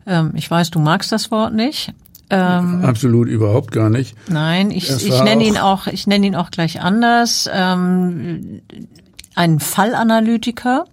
Ähm, 0.05 0.33
ich 0.35 0.50
weiß, 0.50 0.70
du 0.70 0.81
magst 0.81 1.12
das 1.12 1.31
Wort 1.31 1.55
nicht. 1.55 1.94
Ähm, 2.29 2.85
Absolut 2.85 3.29
überhaupt 3.29 3.70
gar 3.70 3.88
nicht. 3.88 4.16
Nein, 4.29 4.72
ich, 4.72 4.90
ich 4.90 5.22
nenne 5.22 5.44
ihn 5.44 5.57
auch, 5.59 5.87
ich 5.87 6.09
nenne 6.09 6.26
ihn 6.26 6.35
auch 6.35 6.50
gleich 6.50 6.81
anders. 6.81 7.48
Ähm, 7.53 8.62
ein 9.37 9.61
Fallanalytiker. 9.61 10.87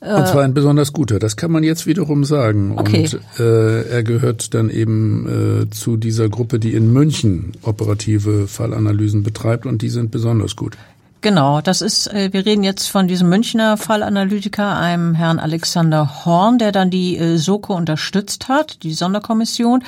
Und 0.00 0.26
zwar 0.26 0.42
ein 0.42 0.54
besonders 0.54 0.92
guter, 0.92 1.20
das 1.20 1.36
kann 1.36 1.52
man 1.52 1.62
jetzt 1.62 1.86
wiederum 1.86 2.24
sagen. 2.24 2.76
Okay. 2.76 3.08
Und 3.12 3.20
äh, 3.38 3.82
er 3.82 4.02
gehört 4.02 4.52
dann 4.52 4.68
eben 4.68 5.62
äh, 5.62 5.70
zu 5.70 5.96
dieser 5.96 6.28
Gruppe, 6.28 6.58
die 6.58 6.74
in 6.74 6.92
München 6.92 7.52
operative 7.62 8.48
Fallanalysen 8.48 9.22
betreibt 9.22 9.64
und 9.64 9.80
die 9.80 9.90
sind 9.90 10.10
besonders 10.10 10.56
gut. 10.56 10.76
Genau, 11.22 11.60
das 11.60 11.82
ist, 11.82 12.08
äh, 12.08 12.32
wir 12.32 12.44
reden 12.44 12.64
jetzt 12.64 12.88
von 12.88 13.06
diesem 13.06 13.28
Münchner 13.28 13.76
Fallanalytiker, 13.76 14.76
einem 14.76 15.14
Herrn 15.14 15.38
Alexander 15.38 16.24
Horn, 16.24 16.58
der 16.58 16.72
dann 16.72 16.90
die 16.90 17.16
äh, 17.16 17.36
Soko 17.36 17.76
unterstützt 17.76 18.48
hat, 18.48 18.82
die 18.82 18.92
Sonderkommission. 18.92 19.84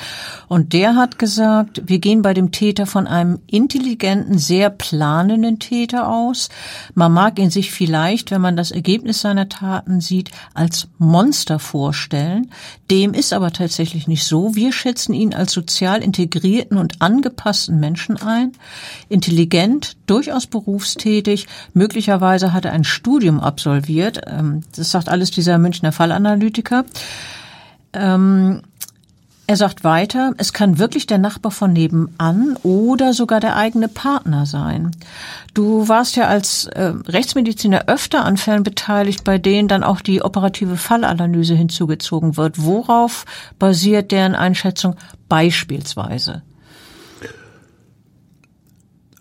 Und 0.47 0.71
der 0.71 0.95
hat 0.95 1.19
gesagt, 1.19 1.81
wir 1.87 1.99
gehen 1.99 2.21
bei 2.21 2.33
dem 2.33 2.53
Täter 2.53 2.85
von 2.85 3.05
einem 3.05 3.39
intelligenten, 3.47 4.37
sehr 4.37 4.69
planenden 4.69 5.59
Täter 5.59 6.07
aus. 6.07 6.47
Man 6.93 7.11
mag 7.11 7.37
ihn 7.37 7.49
sich 7.49 7.69
vielleicht, 7.69 8.31
wenn 8.31 8.39
man 8.39 8.55
das 8.55 8.71
Ergebnis 8.71 9.19
seiner 9.19 9.49
Taten 9.49 9.99
sieht, 9.99 10.31
als 10.53 10.87
Monster 10.99 11.59
vorstellen. 11.59 12.49
Dem 12.89 13.13
ist 13.13 13.33
aber 13.33 13.51
tatsächlich 13.51 14.07
nicht 14.07 14.23
so. 14.23 14.55
Wir 14.55 14.71
schätzen 14.71 15.11
ihn 15.13 15.33
als 15.33 15.51
sozial 15.51 16.01
integrierten 16.01 16.77
und 16.77 17.01
angepassten 17.01 17.77
Menschen 17.77 18.15
ein. 18.21 18.53
Intelligent, 19.09 19.97
durchaus 20.07 20.47
berufstätig, 20.47 21.24
tätig. 21.25 21.47
Möglicherweise 21.73 22.53
hat 22.53 22.65
er 22.65 22.71
ein 22.71 22.83
Studium 22.83 23.39
absolviert. 23.39 24.21
Ähm, 24.27 24.63
das 24.75 24.91
sagt 24.91 25.09
alles 25.09 25.31
dieser 25.31 25.57
Münchner 25.57 25.91
Fallanalytiker. 25.91 26.85
Ähm, 27.93 28.61
er 29.47 29.57
sagt 29.57 29.83
weiter, 29.83 30.33
es 30.37 30.53
kann 30.53 30.79
wirklich 30.79 31.05
der 31.05 31.19
Nachbar 31.19 31.51
von 31.51 31.71
nebenan 31.71 32.57
oder 32.63 33.13
sogar 33.13 33.39
der 33.39 33.55
eigene 33.55 33.87
Partner 33.87 34.47
sein. 34.47 34.89
Du 35.53 35.87
warst 35.87 36.15
ja 36.15 36.27
als 36.27 36.65
äh, 36.65 36.93
Rechtsmediziner 37.07 37.83
öfter 37.85 38.25
an 38.25 38.37
Fällen 38.37 38.63
beteiligt, 38.63 39.23
bei 39.23 39.37
denen 39.37 39.67
dann 39.67 39.83
auch 39.83 40.01
die 40.01 40.23
operative 40.23 40.77
Fallanalyse 40.77 41.53
hinzugezogen 41.53 42.37
wird. 42.37 42.63
Worauf 42.63 43.25
basiert 43.59 44.11
deren 44.11 44.33
Einschätzung 44.33 44.95
beispielsweise? 45.29 46.41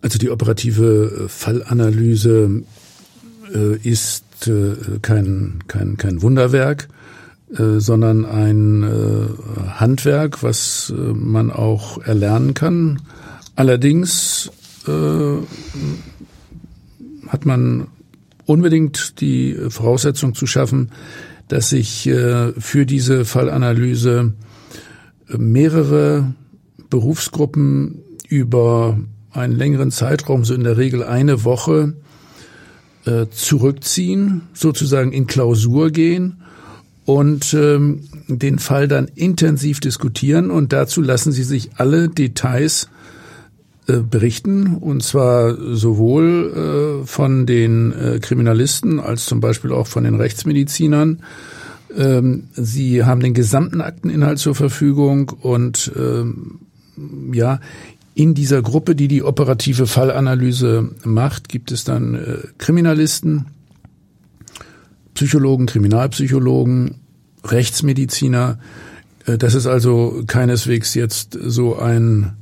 Also 0.05 0.19
die 0.19 0.29
operative 0.29 1.25
äh, 1.25 1.29
Fallanalyse 1.29 2.63
äh, 3.55 3.77
ist 3.89 4.47
äh, 4.47 4.99
kein, 5.01 5.61
kein, 5.67 5.97
kein 5.97 6.21
Wunderwerk, 6.21 6.89
sondern 7.49 8.25
ein 8.25 8.85
Handwerk, 9.75 10.43
was 10.43 10.93
man 10.97 11.53
auch 11.53 12.03
erlernen 12.03 12.55
kann. 12.55 13.01
Allerdings 13.55 14.51
hat 17.29 17.47
man 17.47 17.87
unbedingt 18.47 19.21
die 19.21 19.57
Voraussetzung 19.69 20.35
zu 20.35 20.49
schaffen, 20.49 20.91
dass 21.47 21.71
sich 21.71 22.11
für 22.59 22.87
diese 22.87 23.25
Fallanalyse 23.25 24.33
mehrere 25.29 26.35
Berufsgruppen 26.91 28.01
über 28.29 28.99
einen 29.35 29.57
längeren 29.57 29.91
Zeitraum, 29.91 30.45
so 30.45 30.55
in 30.55 30.65
der 30.65 30.77
Regel 30.77 31.03
eine 31.03 31.45
Woche, 31.45 31.95
äh, 33.07 33.27
zurückziehen, 33.31 34.43
sozusagen 34.55 35.13
in 35.13 35.27
Klausur 35.27 35.91
gehen 35.91 36.39
und 37.05 37.53
ähm, 37.53 38.05
den 38.29 38.59
Fall 38.59 38.89
dann 38.89 39.09
intensiv 39.15 39.81
diskutieren. 39.81 40.51
Und 40.51 40.73
dazu 40.73 41.03
lassen 41.03 41.31
Sie 41.33 41.43
sich 41.43 41.73
alle 41.77 42.09
Details 42.09 42.89
äh, 43.89 43.99
berichten, 43.99 44.77
und 44.77 45.03
zwar 45.03 45.55
sowohl 45.77 47.03
äh, 47.03 47.07
von 47.07 47.45
den 47.45 48.21
Kriminalisten 48.23 49.01
als 49.01 49.27
zum 49.27 49.41
Beispiel 49.41 49.73
auch 49.73 49.87
von 49.87 50.05
den 50.05 50.15
Rechtsmedizinern. 50.15 51.21
Ähm, 51.95 52.45
Sie 52.55 53.05
haben 53.05 53.21
den 53.21 53.35
gesamten 53.35 53.81
Akteninhalt 53.81 54.39
zur 54.39 54.55
Verfügung 54.55 55.31
und 55.43 55.93
ähm, 55.97 56.61
ja, 57.33 57.61
in 58.15 58.35
dieser 58.35 58.63
Gruppe, 58.63 58.95
die 58.95 59.09
die 59.09 59.23
operative 59.23 59.87
Fallanalyse 59.87 60.91
macht, 61.05 61.49
gibt 61.49 61.73
es 61.73 61.85
dann 61.85 62.15
äh, 62.15 62.39
Kriminalisten, 62.59 63.47
Psychologen, 65.15 65.67
Kriminalpsychologen, 65.67 67.01
Rechtsmediziner. 67.45 68.59
Äh, 69.27 69.39
das 69.39 69.55
ist 69.55 69.67
also 69.67 70.23
keineswegs 70.27 70.95
jetzt 70.95 71.37
so 71.43 71.77
ein 71.77 72.35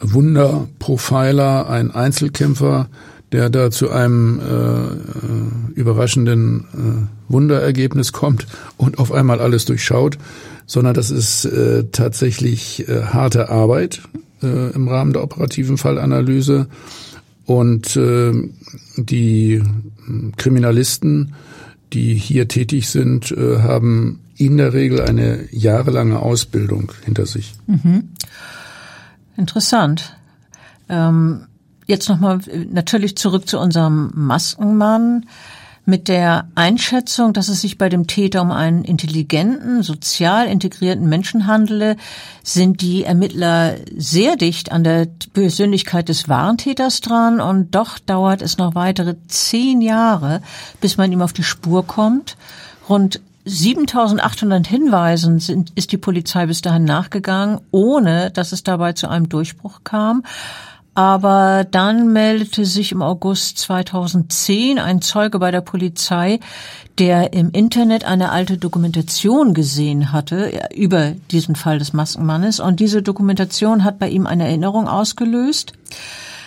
Wunderprofiler, 0.00 1.68
ein 1.68 1.90
Einzelkämpfer, 1.90 2.88
der 3.32 3.50
da 3.50 3.70
zu 3.70 3.90
einem 3.90 4.40
äh, 4.40 4.44
äh, 4.44 5.74
überraschenden 5.74 7.08
äh, 7.28 7.32
Wunderergebnis 7.32 8.12
kommt 8.12 8.46
und 8.76 8.98
auf 8.98 9.12
einmal 9.12 9.40
alles 9.40 9.64
durchschaut, 9.64 10.16
sondern 10.68 10.94
das 10.94 11.10
ist 11.10 11.46
äh, 11.46 11.84
tatsächlich 11.90 12.88
äh, 12.88 13.02
harte 13.02 13.48
Arbeit 13.48 14.02
äh, 14.42 14.70
im 14.72 14.86
Rahmen 14.86 15.14
der 15.14 15.24
operativen 15.24 15.78
Fallanalyse 15.78 16.68
und 17.46 17.96
äh, 17.96 18.32
die 18.98 19.62
Kriminalisten, 20.36 21.34
die 21.94 22.14
hier 22.14 22.46
tätig 22.46 22.90
sind, 22.90 23.32
äh, 23.32 23.60
haben 23.60 24.20
in 24.36 24.58
der 24.58 24.74
Regel 24.74 25.00
eine 25.00 25.48
jahrelange 25.50 26.20
Ausbildung 26.20 26.92
hinter 27.02 27.24
sich. 27.24 27.54
Mhm. 27.66 28.10
Interessant. 29.38 30.16
Ähm, 30.90 31.46
jetzt 31.86 32.10
nochmal 32.10 32.40
natürlich 32.70 33.16
zurück 33.16 33.48
zu 33.48 33.58
unserem 33.58 34.12
Maskenmann. 34.14 35.24
Mit 35.88 36.08
der 36.08 36.48
Einschätzung, 36.54 37.32
dass 37.32 37.48
es 37.48 37.62
sich 37.62 37.78
bei 37.78 37.88
dem 37.88 38.06
Täter 38.06 38.42
um 38.42 38.50
einen 38.50 38.84
intelligenten, 38.84 39.82
sozial 39.82 40.46
integrierten 40.46 41.08
Menschen 41.08 41.46
handele, 41.46 41.96
sind 42.42 42.82
die 42.82 43.04
Ermittler 43.04 43.76
sehr 43.96 44.36
dicht 44.36 44.70
an 44.70 44.84
der 44.84 45.08
Persönlichkeit 45.32 46.10
des 46.10 46.28
wahren 46.28 46.58
Täters 46.58 47.00
dran 47.00 47.40
und 47.40 47.74
doch 47.74 47.98
dauert 47.98 48.42
es 48.42 48.58
noch 48.58 48.74
weitere 48.74 49.16
zehn 49.28 49.80
Jahre, 49.80 50.42
bis 50.82 50.98
man 50.98 51.10
ihm 51.10 51.22
auf 51.22 51.32
die 51.32 51.42
Spur 51.42 51.86
kommt. 51.86 52.36
Rund 52.86 53.22
7800 53.46 54.66
Hinweisen 54.66 55.38
sind, 55.38 55.72
ist 55.74 55.90
die 55.90 55.96
Polizei 55.96 56.44
bis 56.44 56.60
dahin 56.60 56.84
nachgegangen, 56.84 57.62
ohne 57.70 58.30
dass 58.30 58.52
es 58.52 58.62
dabei 58.62 58.92
zu 58.92 59.08
einem 59.08 59.30
Durchbruch 59.30 59.80
kam. 59.84 60.22
Aber 60.98 61.64
dann 61.70 62.12
meldete 62.12 62.64
sich 62.64 62.90
im 62.90 63.02
August 63.02 63.58
2010 63.58 64.80
ein 64.80 65.00
Zeuge 65.00 65.38
bei 65.38 65.52
der 65.52 65.60
Polizei, 65.60 66.40
der 66.98 67.32
im 67.34 67.52
Internet 67.52 68.02
eine 68.02 68.32
alte 68.32 68.58
Dokumentation 68.58 69.54
gesehen 69.54 70.10
hatte 70.10 70.50
über 70.74 71.12
diesen 71.30 71.54
Fall 71.54 71.78
des 71.78 71.92
Maskenmannes. 71.92 72.58
Und 72.58 72.80
diese 72.80 73.00
Dokumentation 73.00 73.84
hat 73.84 74.00
bei 74.00 74.08
ihm 74.08 74.26
eine 74.26 74.48
Erinnerung 74.48 74.88
ausgelöst. 74.88 75.72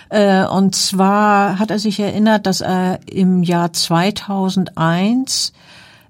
Äh, 0.10 0.44
und 0.44 0.76
zwar 0.76 1.58
hat 1.58 1.72
er 1.72 1.80
sich 1.80 2.02
erinnert, 2.02 2.46
dass 2.46 2.60
er 2.60 3.00
im 3.06 3.44
Jahr 3.44 3.72
2001 3.72 5.54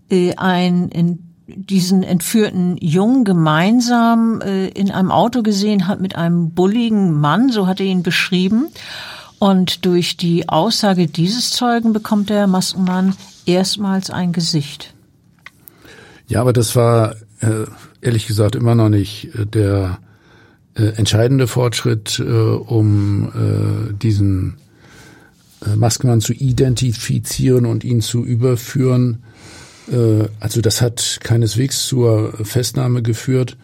äh, 0.09 0.35
ein 0.37 0.89
in 0.89 1.30
diesen 1.55 2.03
entführten 2.03 2.77
Jungen 2.77 3.23
gemeinsam 3.23 4.41
äh, 4.41 4.67
in 4.69 4.91
einem 4.91 5.11
Auto 5.11 5.43
gesehen 5.43 5.87
hat 5.87 6.01
mit 6.01 6.15
einem 6.15 6.51
bulligen 6.51 7.19
Mann, 7.19 7.51
so 7.51 7.67
hat 7.67 7.79
er 7.79 7.85
ihn 7.85 8.03
beschrieben. 8.03 8.67
Und 9.39 9.85
durch 9.85 10.17
die 10.17 10.49
Aussage 10.49 11.07
dieses 11.07 11.51
Zeugen 11.51 11.93
bekommt 11.93 12.29
der 12.29 12.47
Maskenmann 12.47 13.15
erstmals 13.45 14.09
ein 14.09 14.33
Gesicht. 14.33 14.93
Ja, 16.27 16.41
aber 16.41 16.53
das 16.53 16.75
war 16.75 17.15
äh, 17.39 17.65
ehrlich 18.01 18.27
gesagt 18.27 18.55
immer 18.55 18.75
noch 18.75 18.89
nicht 18.89 19.33
äh, 19.35 19.45
der 19.45 19.99
äh, 20.75 20.83
entscheidende 20.95 21.47
Fortschritt, 21.47 22.19
äh, 22.19 22.23
um 22.23 23.29
äh, 23.29 23.93
diesen 23.93 24.57
äh, 25.65 25.75
Maskenmann 25.75 26.21
zu 26.21 26.33
identifizieren 26.33 27.65
und 27.65 27.83
ihn 27.83 28.01
zu 28.01 28.23
überführen 28.23 29.23
also 30.39 30.61
das 30.61 30.81
hat 30.81 31.19
keineswegs 31.21 31.87
zur 31.87 32.33
Festnahme 32.45 33.01
geführt. 33.01 33.57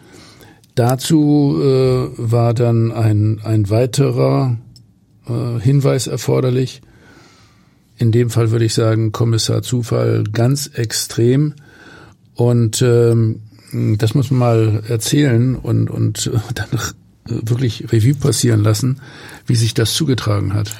Dazu 0.74 1.58
äh, 1.60 2.08
war 2.16 2.54
dann 2.54 2.92
ein, 2.92 3.40
ein 3.42 3.68
weiterer 3.68 4.58
äh, 5.26 5.60
Hinweis 5.60 6.06
erforderlich. 6.06 6.82
In 7.96 8.12
dem 8.12 8.30
Fall 8.30 8.52
würde 8.52 8.64
ich 8.64 8.74
sagen, 8.74 9.10
Kommissar 9.10 9.62
Zufall 9.62 10.22
ganz 10.32 10.68
extrem. 10.68 11.54
Und 12.34 12.80
ähm, 12.82 13.40
das 13.72 14.14
muss 14.14 14.30
man 14.30 14.38
mal 14.38 14.82
erzählen 14.86 15.56
und, 15.56 15.90
und 15.90 16.30
dann 16.54 16.68
wirklich 17.24 17.92
Revue 17.92 18.14
passieren 18.14 18.62
lassen, 18.62 19.00
wie 19.46 19.56
sich 19.56 19.74
das 19.74 19.94
zugetragen 19.94 20.54
hat. 20.54 20.70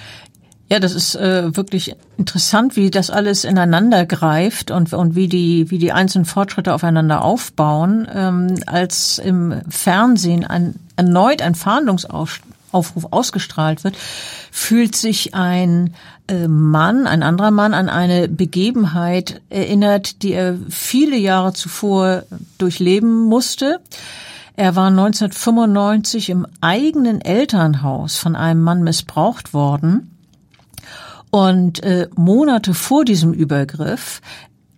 Ja, 0.71 0.81
das 0.81 0.95
ist 0.95 1.15
äh, 1.15 1.57
wirklich 1.57 1.97
interessant, 2.19 2.77
wie 2.77 2.91
das 2.91 3.09
alles 3.09 3.45
ineinander 3.45 4.05
greift 4.05 4.71
und, 4.71 4.93
und 4.93 5.15
wie 5.15 5.27
die 5.27 5.71
wie 5.71 5.79
die 5.79 5.93
einzelnen 5.93 6.27
Fortschritte 6.27 6.75
aufeinander 6.75 7.25
aufbauen. 7.25 8.07
Ähm, 8.15 8.55
als 8.67 9.19
im 9.19 9.63
Fernsehen 9.71 10.45
ein, 10.45 10.75
erneut 10.97 11.41
ein 11.41 11.55
Fahndungsaufruf 11.55 13.07
ausgestrahlt 13.11 13.83
wird, 13.83 13.97
fühlt 14.53 14.95
sich 14.95 15.35
ein 15.35 15.95
äh, 16.29 16.49
Mann, 16.49 17.07
ein 17.07 17.23
anderer 17.23 17.51
Mann 17.51 17.73
an 17.73 17.89
eine 17.89 18.29
Begebenheit 18.29 19.41
erinnert, 19.49 20.23
die 20.23 20.35
er 20.35 20.59
viele 20.69 21.17
Jahre 21.17 21.55
zuvor 21.55 22.25
durchleben 22.59 23.25
musste. 23.25 23.81
Er 24.55 24.77
war 24.77 24.89
1995 24.89 26.29
im 26.29 26.47
eigenen 26.61 27.23
Elternhaus 27.23 28.19
von 28.19 28.37
einem 28.37 28.61
Mann 28.61 28.83
missbraucht 28.83 29.55
worden 29.55 30.11
und 31.31 31.83
äh, 31.83 32.09
Monate 32.17 32.75
vor 32.75 33.05
diesem 33.05 33.33
Übergriff 33.33 34.21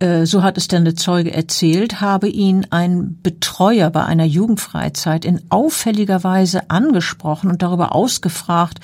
äh, 0.01 0.25
so 0.25 0.41
hat 0.41 0.57
es 0.57 0.67
dann 0.67 0.83
der 0.83 0.95
Zeuge 0.95 1.31
erzählt, 1.31 2.01
habe 2.01 2.27
ihn 2.27 2.65
ein 2.71 3.19
Betreuer 3.21 3.91
bei 3.91 4.03
einer 4.03 4.25
Jugendfreizeit 4.25 5.25
in 5.25 5.41
auffälliger 5.49 6.23
Weise 6.23 6.69
angesprochen 6.71 7.49
und 7.49 7.61
darüber 7.61 7.93
ausgefragt, 7.93 8.79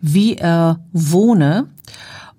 wie 0.00 0.36
er 0.36 0.80
wohne. 0.92 1.66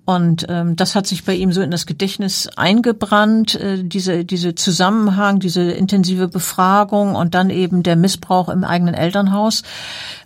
Und 0.04 0.46
ähm, 0.48 0.76
das 0.76 0.94
hat 0.94 1.06
sich 1.06 1.24
bei 1.24 1.34
ihm 1.34 1.52
so 1.52 1.62
in 1.62 1.72
das 1.72 1.84
Gedächtnis 1.84 2.48
eingebrannt, 2.56 3.56
äh, 3.56 3.82
diese, 3.82 4.24
diese 4.24 4.54
Zusammenhang, 4.54 5.40
diese 5.40 5.62
intensive 5.62 6.28
Befragung 6.28 7.16
und 7.16 7.34
dann 7.34 7.50
eben 7.50 7.82
der 7.82 7.96
Missbrauch 7.96 8.48
im 8.48 8.62
eigenen 8.62 8.94
Elternhaus. 8.94 9.62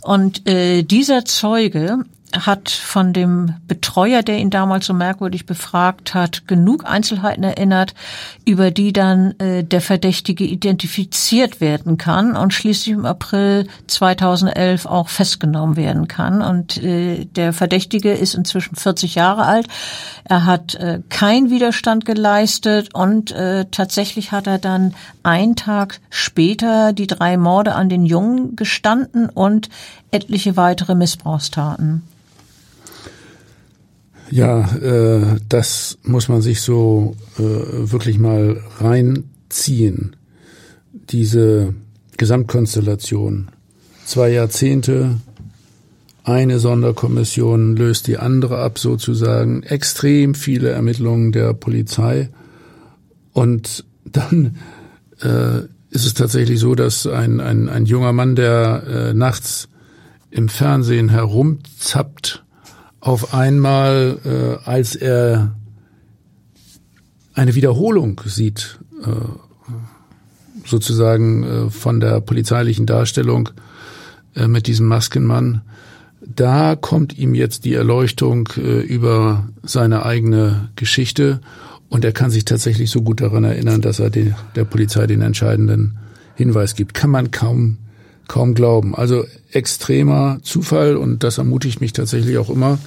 Und 0.03 0.47
äh, 0.47 0.83
dieser 0.83 1.25
Zeuge 1.25 2.05
hat 2.33 2.71
von 2.71 3.13
dem 3.13 3.55
Betreuer, 3.67 4.23
der 4.23 4.39
ihn 4.39 4.51
damals 4.51 4.87
so 4.87 4.95
merkwürdig 4.95 5.47
befragt 5.47 6.15
hat, 6.15 6.47
genug 6.47 6.85
Einzelheiten 6.87 7.43
erinnert, 7.43 7.95
über 8.45 8.71
die 8.71 8.93
dann 8.93 9.39
äh, 9.41 9.65
der 9.65 9.81
Verdächtige 9.81 10.45
identifiziert 10.45 11.61
werden 11.61 11.99
kann 11.99 12.37
und 12.37 12.55
schließlich 12.55 12.95
im 12.95 13.07
April 13.07 13.67
2011 13.89 14.87
auch 14.87 15.09
festgenommen 15.09 15.77
werden 15.77 16.09
kann. 16.09 16.43
Und 16.43 16.83
äh, 16.83 17.25
der 17.25 17.53
Verdächtige 17.53 18.13
ist 18.13 18.35
inzwischen 18.35 18.77
40 18.77 19.17
Jahre 19.17 19.45
alt. 19.45 19.67
Er 20.25 20.47
hat 20.47 20.77
äh, 20.77 21.01
keinen 21.09 21.51
Widerstand 21.51 22.05
geleistet 22.05 22.95
und 22.95 23.33
äh, 23.33 23.67
tatsächlich 23.71 24.31
hat 24.31 24.47
er 24.47 24.59
dann 24.59 24.95
einen 25.23 25.57
Tag 25.57 26.01
später 26.11 26.93
die 26.93 27.07
drei 27.09 27.37
Morde 27.37 27.75
an 27.75 27.89
den 27.89 28.07
Jungen 28.07 28.55
gestanden 28.55 29.29
und 29.29 29.69
etliche 30.13 30.57
weitere 30.57 30.95
Missbrauchstaten. 30.95 32.03
Ja, 34.31 34.77
äh, 34.77 35.41
das 35.49 35.99
muss 36.03 36.29
man 36.29 36.41
sich 36.41 36.61
so 36.61 37.17
äh, 37.39 37.43
wirklich 37.43 38.19
mal 38.19 38.63
reinziehen. 38.79 40.17
Diese 41.11 41.75
Gesamtkonstellation. 42.17 43.49
Zwei 44.05 44.31
Jahrzehnte, 44.31 45.17
eine 46.23 46.59
Sonderkommission 46.59 47.77
löst 47.77 48.07
die 48.07 48.19
andere 48.19 48.59
ab 48.59 48.79
sozusagen, 48.79 49.63
extrem 49.63 50.35
viele 50.35 50.71
Ermittlungen 50.71 51.33
der 51.33 51.55
Polizei 51.55 52.29
und 53.33 53.85
dann 54.05 54.59
äh, 55.23 55.61
ist 55.91 56.07
es 56.07 56.15
tatsächlich 56.15 56.61
so, 56.61 56.75
dass 56.75 57.07
ein, 57.07 57.41
ein, 57.41 57.69
ein 57.69 57.85
junger 57.85 58.13
Mann, 58.13 58.37
der 58.37 58.83
äh, 58.87 59.15
nachts 59.15 59.69
im 60.31 60.49
Fernsehen 60.49 61.09
herumzappt, 61.09 62.45
auf 63.01 63.35
einmal, 63.35 64.19
äh, 64.25 64.69
als 64.69 64.95
er 64.95 65.55
eine 67.35 67.55
Wiederholung 67.55 68.21
sieht, 68.27 68.79
äh, 69.03 69.11
sozusagen 70.67 71.43
äh, 71.43 71.71
von 71.71 72.01
der 72.01 72.21
polizeilichen 72.21 72.87
Darstellung 72.87 73.49
äh, 74.37 74.47
mit 74.47 74.67
diesem 74.67 74.87
Maskenmann, 74.87 75.63
da 76.21 76.77
kommt 76.77 77.17
ihm 77.17 77.35
jetzt 77.35 77.65
die 77.65 77.75
Erleuchtung 77.75 78.51
äh, 78.57 78.81
über 78.81 79.49
seine 79.63 80.05
eigene 80.05 80.69
Geschichte 80.77 81.41
Und 81.91 82.05
er 82.05 82.13
kann 82.13 82.31
sich 82.31 82.45
tatsächlich 82.45 82.89
so 82.91 83.03
gut 83.03 83.21
daran 83.21 83.45
erinnern, 83.45 83.83
dass 83.83 83.99
er 83.99 84.11
die, 84.11 84.33
der 84.55 84.65
Polizei 84.65 85.07
den 85.09 85.23
entscheidenden 85.23 85.99
Hinweis 86.37 86.77
gibt. 86.77 86.95
Kann 86.95 87.11
man 87.11 87.33
kaum, 87.33 87.79
kaum 88.31 88.55
glauben. 88.55 88.95
Also 88.95 89.27
extremer 89.53 90.39
Zufall 90.43 90.97
und 90.97 91.25
das 91.25 91.39
ermutigt 91.39 91.81
mich 91.81 91.93
tatsächlich 91.93 92.39
auch 92.39 92.49
immer, 92.49 92.79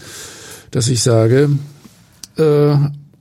dass 0.71 0.87
ich 0.87 1.03
sage, 1.03 1.49
äh, 2.37 2.75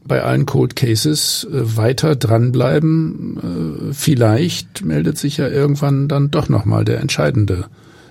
bei 0.05 0.23
allen 0.23 0.47
Cold 0.47 0.77
Cases 0.77 1.47
äh, 1.51 1.77
weiter 1.77 2.15
dranbleiben. 2.17 3.91
Äh, 3.91 3.93
vielleicht 3.93 4.85
meldet 4.85 5.19
sich 5.19 5.37
ja 5.37 5.49
irgendwann 5.49 6.09
dann 6.09 6.31
doch 6.31 6.49
nochmal 6.49 6.85
der 6.85 7.01
entscheidende 7.01 7.67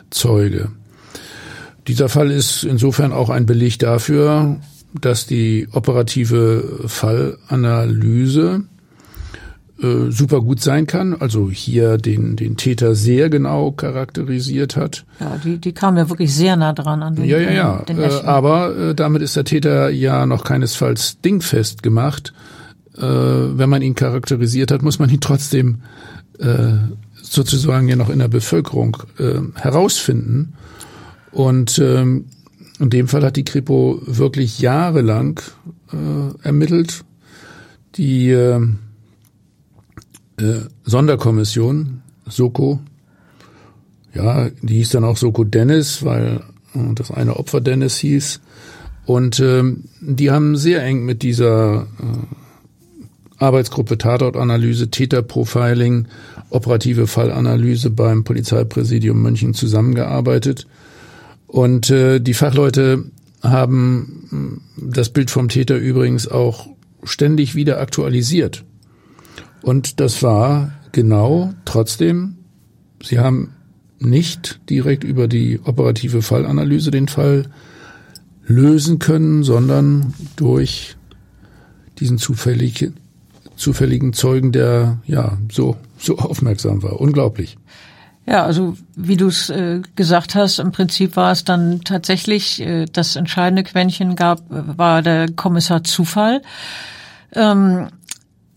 Zeuge. 0.10 0.70
Dieser 1.88 2.10
Fall 2.10 2.32
ist 2.32 2.64
insofern 2.64 3.14
auch 3.14 3.30
ein 3.30 3.46
Beleg 3.46 3.80
dafür, 3.80 4.58
dass 5.00 5.26
die 5.26 5.70
operative 5.72 6.82
Fallanalyse 6.86 8.64
äh, 9.82 10.12
super 10.12 10.42
gut 10.42 10.62
sein 10.62 10.86
kann, 10.86 11.16
also 11.20 11.50
hier 11.50 11.98
den, 11.98 12.36
den 12.36 12.56
Täter 12.56 12.94
sehr 12.94 13.30
genau 13.30 13.72
charakterisiert 13.72 14.76
hat. 14.76 15.06
Ja, 15.20 15.40
die, 15.44 15.58
die 15.58 15.72
kam 15.72 15.98
ja 15.98 16.10
wirklich 16.10 16.34
sehr 16.34 16.56
nah 16.56 16.74
dran 16.74 17.02
an 17.02 17.16
den 17.16 17.26
Ja, 17.26 17.40
ja, 17.40 17.52
ja. 17.52 17.84
Den 17.88 18.00
äh, 18.00 18.10
aber 18.24 18.76
äh, 18.78 18.96
damit 18.96 19.22
ist 19.22 19.36
der 19.36 19.44
Täter 19.44 19.90
ja 19.90 20.26
noch 20.26 20.44
keinesfalls 20.44 21.20
dingfest 21.22 21.82
gemacht. 21.82 22.34
Äh, 22.98 23.02
wenn 23.02 23.70
man 23.70 23.82
ihn 23.82 23.96
charakterisiert 23.96 24.72
hat, 24.72 24.84
muss 24.84 25.00
man 25.00 25.10
ihn 25.10 25.22
trotzdem 25.22 25.82
äh, 26.40 26.74
sozusagen 27.22 27.88
ja 27.88 27.96
noch 27.96 28.10
in 28.10 28.20
der 28.20 28.28
Bevölkerung 28.28 28.98
äh, 29.18 29.40
herausfinden. 29.56 30.54
Und 31.32 31.80
ähm, 31.80 32.26
in 32.80 32.90
dem 32.90 33.08
Fall 33.08 33.24
hat 33.24 33.36
die 33.36 33.46
Kripo 33.46 34.02
wirklich 34.06 34.60
jahrelang 34.60 35.40
äh, 35.92 36.46
ermittelt. 36.46 37.04
Die 37.96 38.30
äh, 38.30 38.60
äh, 40.42 40.62
Sonderkommission, 40.84 42.02
Soko, 42.26 42.80
ja, 44.14 44.50
die 44.62 44.76
hieß 44.76 44.90
dann 44.90 45.04
auch 45.04 45.18
Soko 45.18 45.44
Dennis, 45.44 46.04
weil 46.04 46.42
äh, 46.74 46.94
das 46.96 47.12
eine 47.12 47.38
Opfer 47.38 47.62
Dennis 47.62 47.98
hieß. 47.98 48.42
Und 49.06 49.40
ähm, 49.40 49.86
die 50.00 50.32
haben 50.32 50.56
sehr 50.56 50.84
eng 50.84 51.06
mit 51.06 51.24
dieser 51.24 51.82
äh, 51.82 51.86
Arbeitsgruppe 53.42 53.98
Tatortanalyse, 53.98 54.90
Täterprofiling, 54.90 56.08
operative 56.52 57.08
Fallanalyse 57.08 57.90
beim 57.90 58.24
Polizeipräsidium 58.24 59.22
München 59.22 59.54
zusammengearbeitet. 59.54 60.68
Und 61.48 61.90
äh, 61.90 62.20
die 62.20 62.34
Fachleute 62.34 63.06
haben 63.42 64.62
äh, 64.78 64.92
das 64.94 65.10
Bild 65.10 65.32
vom 65.32 65.50
Täter 65.50 65.78
übrigens 65.78 66.28
auch 66.28 66.68
ständig 67.04 67.56
wieder 67.56 67.80
aktualisiert. 67.80 68.64
Und 69.64 70.00
das 70.00 70.24
war 70.24 70.72
genau 70.92 71.54
trotzdem, 71.66 72.38
sie 73.04 73.20
haben 73.20 73.54
nicht 74.00 74.60
direkt 74.70 75.04
über 75.04 75.28
die 75.28 75.60
operative 75.64 76.22
Fallanalyse 76.22 76.92
den 76.92 77.08
Fall 77.08 77.46
lösen 78.46 79.00
können, 79.00 79.44
sondern 79.44 80.14
durch 80.36 80.96
diesen 82.00 82.18
zufällig, 82.18 82.92
zufälligen 83.56 84.14
Zeugen, 84.14 84.52
der 84.52 85.00
ja 85.06 85.38
so, 85.52 85.78
so 85.98 86.18
aufmerksam 86.18 86.82
war. 86.82 87.00
Unglaublich. 87.00 87.58
Ja, 88.26 88.46
also 88.46 88.76
wie 88.96 89.18
du 89.18 89.28
es 89.28 89.50
äh, 89.50 89.82
gesagt 89.96 90.36
hast, 90.36 90.60
im 90.60 90.72
Prinzip 90.72 91.16
war 91.16 91.32
es 91.32 91.44
dann 91.44 91.82
tatsächlich 91.82 92.62
äh, 92.62 92.86
das 92.86 93.16
entscheidende 93.16 93.64
Quäntchen 93.64 94.16
gab, 94.16 94.42
war 94.50 95.02
der 95.02 95.32
Kommissar 95.32 95.84
Zufall. 95.84 96.42
Ähm, 97.34 97.88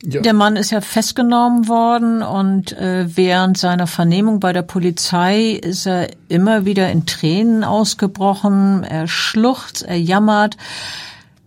ja. 0.07 0.21
Der 0.21 0.35
Mann 0.35 0.57
ist 0.57 0.71
ja 0.71 0.83
festgenommen 0.83 1.67
worden 1.67 2.23
und 2.23 2.73
äh, 2.73 3.07
während 3.17 3.57
seiner 3.57 3.87
Vernehmung 3.87 4.39
bei 4.39 4.53
der 4.53 4.63
Polizei 4.63 5.53
ist 5.53 5.87
er 5.87 6.09
immer 6.29 6.67
wieder 6.67 6.91
in 6.91 7.07
Tränen 7.07 7.65
ausgebrochen. 7.65 8.85
Er 8.85 9.09
schluchzt, 9.09 9.83
er 9.83 9.99
jammert. 9.99 10.59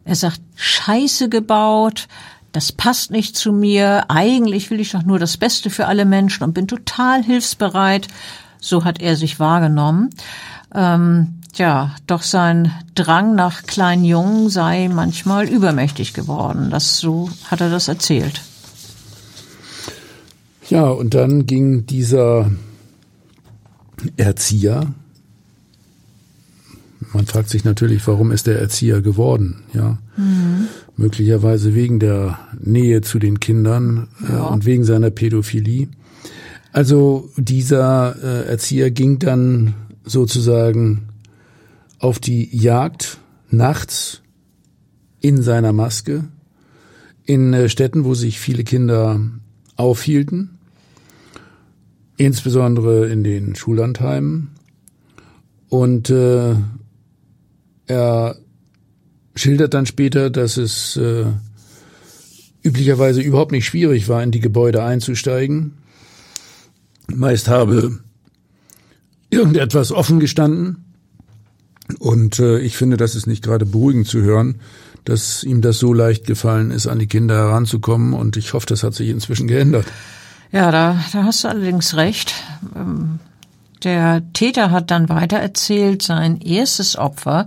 Er 0.06 0.16
sagt, 0.16 0.42
Scheiße 0.56 1.30
gebaut, 1.30 2.08
das 2.52 2.72
passt 2.72 3.12
nicht 3.12 3.38
zu 3.38 3.52
mir. 3.52 4.06
Eigentlich 4.08 4.72
will 4.72 4.80
ich 4.80 4.92
doch 4.92 5.04
nur 5.04 5.20
das 5.20 5.38
Beste 5.38 5.70
für 5.70 5.86
alle 5.86 6.06
Menschen 6.06 6.44
und 6.44 6.54
bin 6.54 6.68
total 6.68 7.22
hilfsbereit. 7.22 8.08
So 8.60 8.84
hat 8.84 9.00
er 9.00 9.16
sich 9.16 9.40
wahrgenommen. 9.40 10.10
Ähm, 10.74 11.37
ja, 11.58 11.96
doch 12.08 12.24
sein 12.24 12.72
Drang 12.96 13.36
nach 13.36 13.64
kleinen 13.64 14.06
Jungen 14.06 14.50
sei 14.50 14.90
manchmal 14.90 15.48
übermächtig 15.48 16.14
geworden. 16.14 16.70
Das 16.70 16.98
so 16.98 17.30
hat 17.46 17.62
er 17.62 17.70
das 17.70 17.88
erzählt. 17.88 18.42
Ja, 20.70 20.90
und 20.90 21.14
dann 21.14 21.46
ging 21.46 21.86
dieser 21.86 22.52
Erzieher, 24.18 24.94
man 27.14 27.26
fragt 27.26 27.50
sich 27.50 27.64
natürlich, 27.64 28.06
warum 28.08 28.32
ist 28.32 28.48
der 28.48 28.60
Erzieher 28.60 29.02
geworden, 29.02 29.64
ja? 29.74 29.98
Mhm. 30.18 30.68
Möglicherweise 30.98 31.74
wegen 31.74 32.00
der 32.00 32.40
Nähe 32.60 33.02
zu 33.02 33.20
den 33.20 33.40
Kindern 33.40 34.08
äh, 34.28 34.34
ja. 34.34 34.44
und 34.46 34.66
wegen 34.66 34.84
seiner 34.84 35.12
Pädophilie. 35.12 35.88
Also 36.74 37.30
dieser 37.38 38.16
äh, 38.22 38.48
Erzieher 38.50 38.92
ging 38.92 39.20
dann 39.20 39.76
sozusagen 40.04 41.08
auf 42.00 42.20
die 42.20 42.56
Jagd 42.56 43.20
nachts 43.50 44.22
in 45.20 45.42
seiner 45.42 45.74
Maske 45.74 46.26
in 47.26 47.54
äh, 47.54 47.70
Städten, 47.70 48.06
wo 48.06 48.14
sich 48.14 48.40
viele 48.40 48.64
Kinder 48.64 49.20
aufhielten 49.76 50.58
insbesondere 52.18 53.08
in 53.08 53.24
den 53.24 53.56
Schullandheimen. 53.56 54.50
Und 55.70 56.10
äh, 56.10 56.56
er 57.86 58.36
schildert 59.36 59.74
dann 59.74 59.86
später, 59.86 60.30
dass 60.30 60.58
es 60.58 60.98
äh, 60.98 61.26
üblicherweise 62.64 63.22
überhaupt 63.22 63.52
nicht 63.52 63.66
schwierig 63.66 64.10
war, 64.10 64.24
in 64.24 64.32
die 64.32 64.40
Gebäude 64.40 64.84
einzusteigen. 64.84 65.78
Meist 67.08 67.48
habe 67.48 68.00
irgendetwas 69.30 69.92
offen 69.92 70.20
gestanden. 70.20 70.87
Und 72.00 72.40
äh, 72.40 72.60
ich 72.60 72.78
finde, 72.78 72.98
das 72.98 73.16
ist 73.16 73.28
nicht 73.28 73.44
gerade 73.44 73.66
beruhigend 73.66 74.08
zu 74.08 74.22
hören, 74.22 74.60
dass 75.06 75.44
ihm 75.44 75.62
das 75.62 75.80
so 75.80 75.94
leicht 75.94 76.26
gefallen 76.26 76.72
ist, 76.72 76.88
an 76.88 77.00
die 77.00 77.08
Kinder 77.08 77.36
heranzukommen. 77.36 78.14
Und 78.14 78.36
ich 78.38 78.54
hoffe, 78.54 78.66
das 78.68 78.84
hat 78.84 78.94
sich 78.94 79.10
inzwischen 79.10 79.48
geändert. 79.48 79.86
Ja, 80.52 80.72
da, 80.72 81.02
da 81.14 81.24
hast 81.24 81.44
du 81.44 81.48
allerdings 81.50 81.96
recht. 81.96 82.34
Ähm, 82.76 83.20
der 83.84 84.24
Täter 84.34 84.72
hat 84.72 84.90
dann 84.90 85.08
weiter 85.08 85.38
erzählt, 85.38 86.02
sein 86.02 86.42
erstes 86.42 86.98
Opfer, 86.98 87.46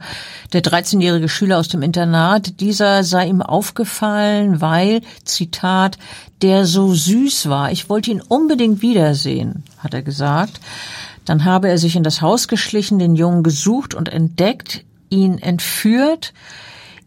der 0.52 0.62
13-jährige 0.62 1.28
Schüler 1.28 1.58
aus 1.58 1.68
dem 1.68 1.82
Internat, 1.82 2.60
dieser 2.60 3.02
sei 3.02 3.26
ihm 3.26 3.42
aufgefallen, 3.42 4.60
weil, 4.60 5.00
Zitat, 5.24 5.98
der 6.40 6.66
so 6.66 6.94
süß 6.94 7.48
war. 7.48 7.72
Ich 7.72 7.88
wollte 7.88 8.12
ihn 8.12 8.20
unbedingt 8.20 8.80
wiedersehen, 8.80 9.64
hat 9.78 9.92
er 9.92 10.02
gesagt. 10.02 10.60
Dann 11.30 11.44
habe 11.44 11.68
er 11.68 11.78
sich 11.78 11.94
in 11.94 12.02
das 12.02 12.22
Haus 12.22 12.48
geschlichen, 12.48 12.98
den 12.98 13.14
Jungen 13.14 13.44
gesucht 13.44 13.94
und 13.94 14.08
entdeckt, 14.08 14.84
ihn 15.10 15.38
entführt, 15.38 16.34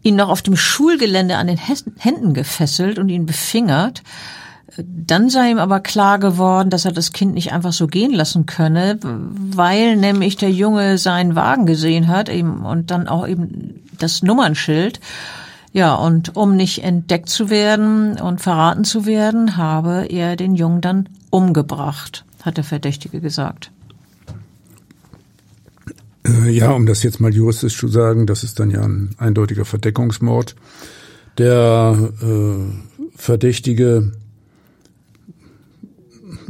ihn 0.02 0.16
noch 0.16 0.30
auf 0.30 0.40
dem 0.40 0.56
Schulgelände 0.56 1.36
an 1.36 1.46
den 1.46 1.58
Händen 1.58 2.32
gefesselt 2.32 2.98
und 2.98 3.10
ihn 3.10 3.26
befingert. 3.26 4.02
Dann 4.78 5.28
sei 5.28 5.50
ihm 5.50 5.58
aber 5.58 5.80
klar 5.80 6.18
geworden, 6.18 6.70
dass 6.70 6.86
er 6.86 6.92
das 6.92 7.12
Kind 7.12 7.34
nicht 7.34 7.52
einfach 7.52 7.74
so 7.74 7.86
gehen 7.86 8.14
lassen 8.14 8.46
könne, 8.46 8.98
weil 9.02 9.96
nämlich 9.96 10.38
der 10.38 10.50
Junge 10.50 10.96
seinen 10.96 11.36
Wagen 11.36 11.66
gesehen 11.66 12.08
hat 12.08 12.30
eben, 12.30 12.64
und 12.64 12.90
dann 12.90 13.08
auch 13.08 13.28
eben 13.28 13.82
das 13.98 14.22
Nummernschild. 14.22 15.00
Ja, 15.74 15.96
und 15.96 16.34
um 16.34 16.56
nicht 16.56 16.82
entdeckt 16.82 17.28
zu 17.28 17.50
werden 17.50 18.18
und 18.18 18.40
verraten 18.40 18.84
zu 18.84 19.04
werden, 19.04 19.58
habe 19.58 20.06
er 20.06 20.36
den 20.36 20.54
Jungen 20.54 20.80
dann 20.80 21.10
umgebracht, 21.28 22.24
hat 22.42 22.56
der 22.56 22.64
Verdächtige 22.64 23.20
gesagt. 23.20 23.70
Äh, 26.26 26.50
ja, 26.50 26.70
um 26.72 26.86
das 26.86 27.02
jetzt 27.02 27.20
mal 27.20 27.34
juristisch 27.34 27.78
zu 27.78 27.88
sagen, 27.88 28.26
das 28.26 28.44
ist 28.44 28.60
dann 28.60 28.70
ja 28.70 28.82
ein 28.82 29.10
eindeutiger 29.18 29.64
Verdeckungsmord. 29.64 30.56
Der 31.38 32.12
äh, 32.22 33.16
Verdächtige 33.16 34.12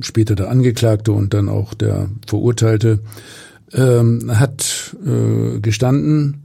später 0.01 0.35
der 0.35 0.51
Angeklagte 0.51 1.13
und 1.13 1.35
dann 1.35 1.49
auch 1.49 1.75
der 1.75 2.09
Verurteilte, 2.27 3.01
ähm, 3.73 4.31
hat 4.39 4.97
äh, 5.05 5.61
gestanden, 5.61 6.45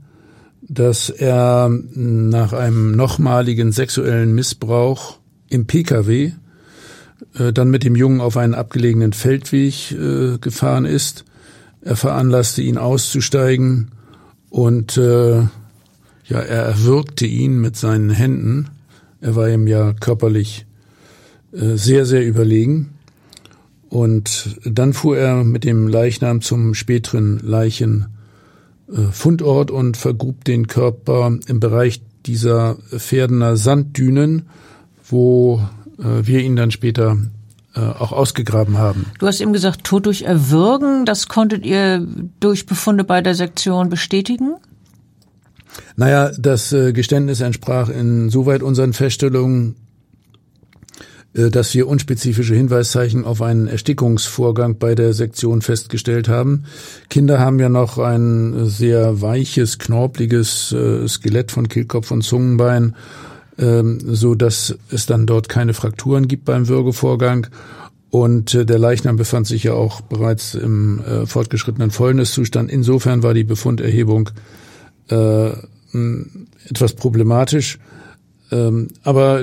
dass 0.62 1.10
er 1.10 1.68
nach 1.68 2.52
einem 2.52 2.92
nochmaligen 2.92 3.72
sexuellen 3.72 4.34
Missbrauch 4.34 5.18
im 5.48 5.66
Pkw 5.66 6.32
äh, 7.38 7.52
dann 7.52 7.70
mit 7.70 7.84
dem 7.84 7.96
Jungen 7.96 8.20
auf 8.20 8.36
einen 8.36 8.54
abgelegenen 8.54 9.12
Feldweg 9.12 9.92
äh, 9.92 10.38
gefahren 10.38 10.84
ist. 10.84 11.24
Er 11.82 11.96
veranlasste 11.96 12.62
ihn 12.62 12.78
auszusteigen 12.78 13.90
und 14.50 14.96
äh, 14.96 15.42
ja, 16.30 16.38
er 16.38 16.62
erwürgte 16.62 17.26
ihn 17.26 17.60
mit 17.60 17.76
seinen 17.76 18.08
Händen 18.10 18.70
Er 19.20 19.36
war 19.36 19.48
ihm 19.48 19.66
ja 19.66 19.94
körperlich 19.94 20.66
äh, 21.52 21.76
sehr, 21.76 22.06
sehr 22.06 22.24
überlegen. 22.26 22.90
Und 23.88 24.56
dann 24.64 24.92
fuhr 24.92 25.18
er 25.18 25.42
mit 25.42 25.64
dem 25.64 25.88
Leichnam 25.88 26.42
zum 26.42 26.74
späteren 26.74 27.40
Leichenfundort 27.40 29.72
und 29.72 29.96
vergrub 29.96 30.44
den 30.44 30.68
Körper 30.68 31.36
im 31.48 31.58
Bereich 31.58 32.00
dieser 32.24 32.76
Pferdener 32.96 33.56
Sanddünen, 33.56 34.42
wo 35.08 35.60
äh, 35.98 36.24
wir 36.24 36.38
ihn 36.40 36.54
dann 36.54 36.70
später 36.70 37.12
äh, 37.12 37.16
auch 37.74 38.12
ausgegraben 38.12 38.78
haben. 38.78 39.06
Du 39.20 39.26
hast 39.26 39.40
eben 39.40 39.52
gesagt, 39.52 39.84
Tod 39.84 40.06
durch 40.06 40.22
Erwürgen, 40.22 41.06
das 41.06 41.28
konntet 41.28 41.64
ihr 41.64 42.04
durch 42.40 42.66
Befunde 42.66 43.04
bei 43.04 43.20
der 43.20 43.34
Sektion 43.34 43.88
bestätigen? 43.88 44.56
Naja, 45.96 46.32
das 46.38 46.72
äh, 46.72 46.92
Geständnis 46.92 47.40
entsprach 47.40 47.88
insoweit 47.88 48.62
unseren 48.62 48.92
Feststellungen, 48.92 49.76
äh, 51.34 51.50
dass 51.50 51.74
wir 51.74 51.88
unspezifische 51.88 52.54
Hinweiszeichen 52.54 53.24
auf 53.24 53.42
einen 53.42 53.68
Erstickungsvorgang 53.68 54.78
bei 54.78 54.94
der 54.94 55.12
Sektion 55.12 55.62
festgestellt 55.62 56.28
haben. 56.28 56.64
Kinder 57.08 57.38
haben 57.38 57.58
ja 57.60 57.68
noch 57.68 57.98
ein 57.98 58.66
sehr 58.66 59.22
weiches, 59.22 59.78
knorpliges 59.78 60.72
äh, 60.72 61.06
Skelett 61.06 61.52
von 61.52 61.68
Kehlkopf 61.68 62.10
und 62.10 62.22
Zungenbein, 62.22 62.96
so 63.60 64.34
dass 64.34 64.74
es 64.90 65.04
dann 65.04 65.26
dort 65.26 65.50
keine 65.50 65.74
Frakturen 65.74 66.28
gibt 66.28 66.46
beim 66.46 66.68
Würgevorgang. 66.68 67.48
Und 68.08 68.54
äh, 68.54 68.64
der 68.64 68.78
Leichnam 68.78 69.16
befand 69.16 69.46
sich 69.46 69.64
ja 69.64 69.74
auch 69.74 70.00
bereits 70.00 70.54
im 70.54 71.00
fortgeschrittenen 71.26 71.90
Fäulniszustand. 71.90 72.70
Insofern 72.70 73.22
war 73.22 73.34
die 73.34 73.44
Befunderhebung 73.44 74.30
etwas 75.08 76.92
problematisch. 76.94 77.78
Ähm, 78.52 78.88
aber 79.02 79.42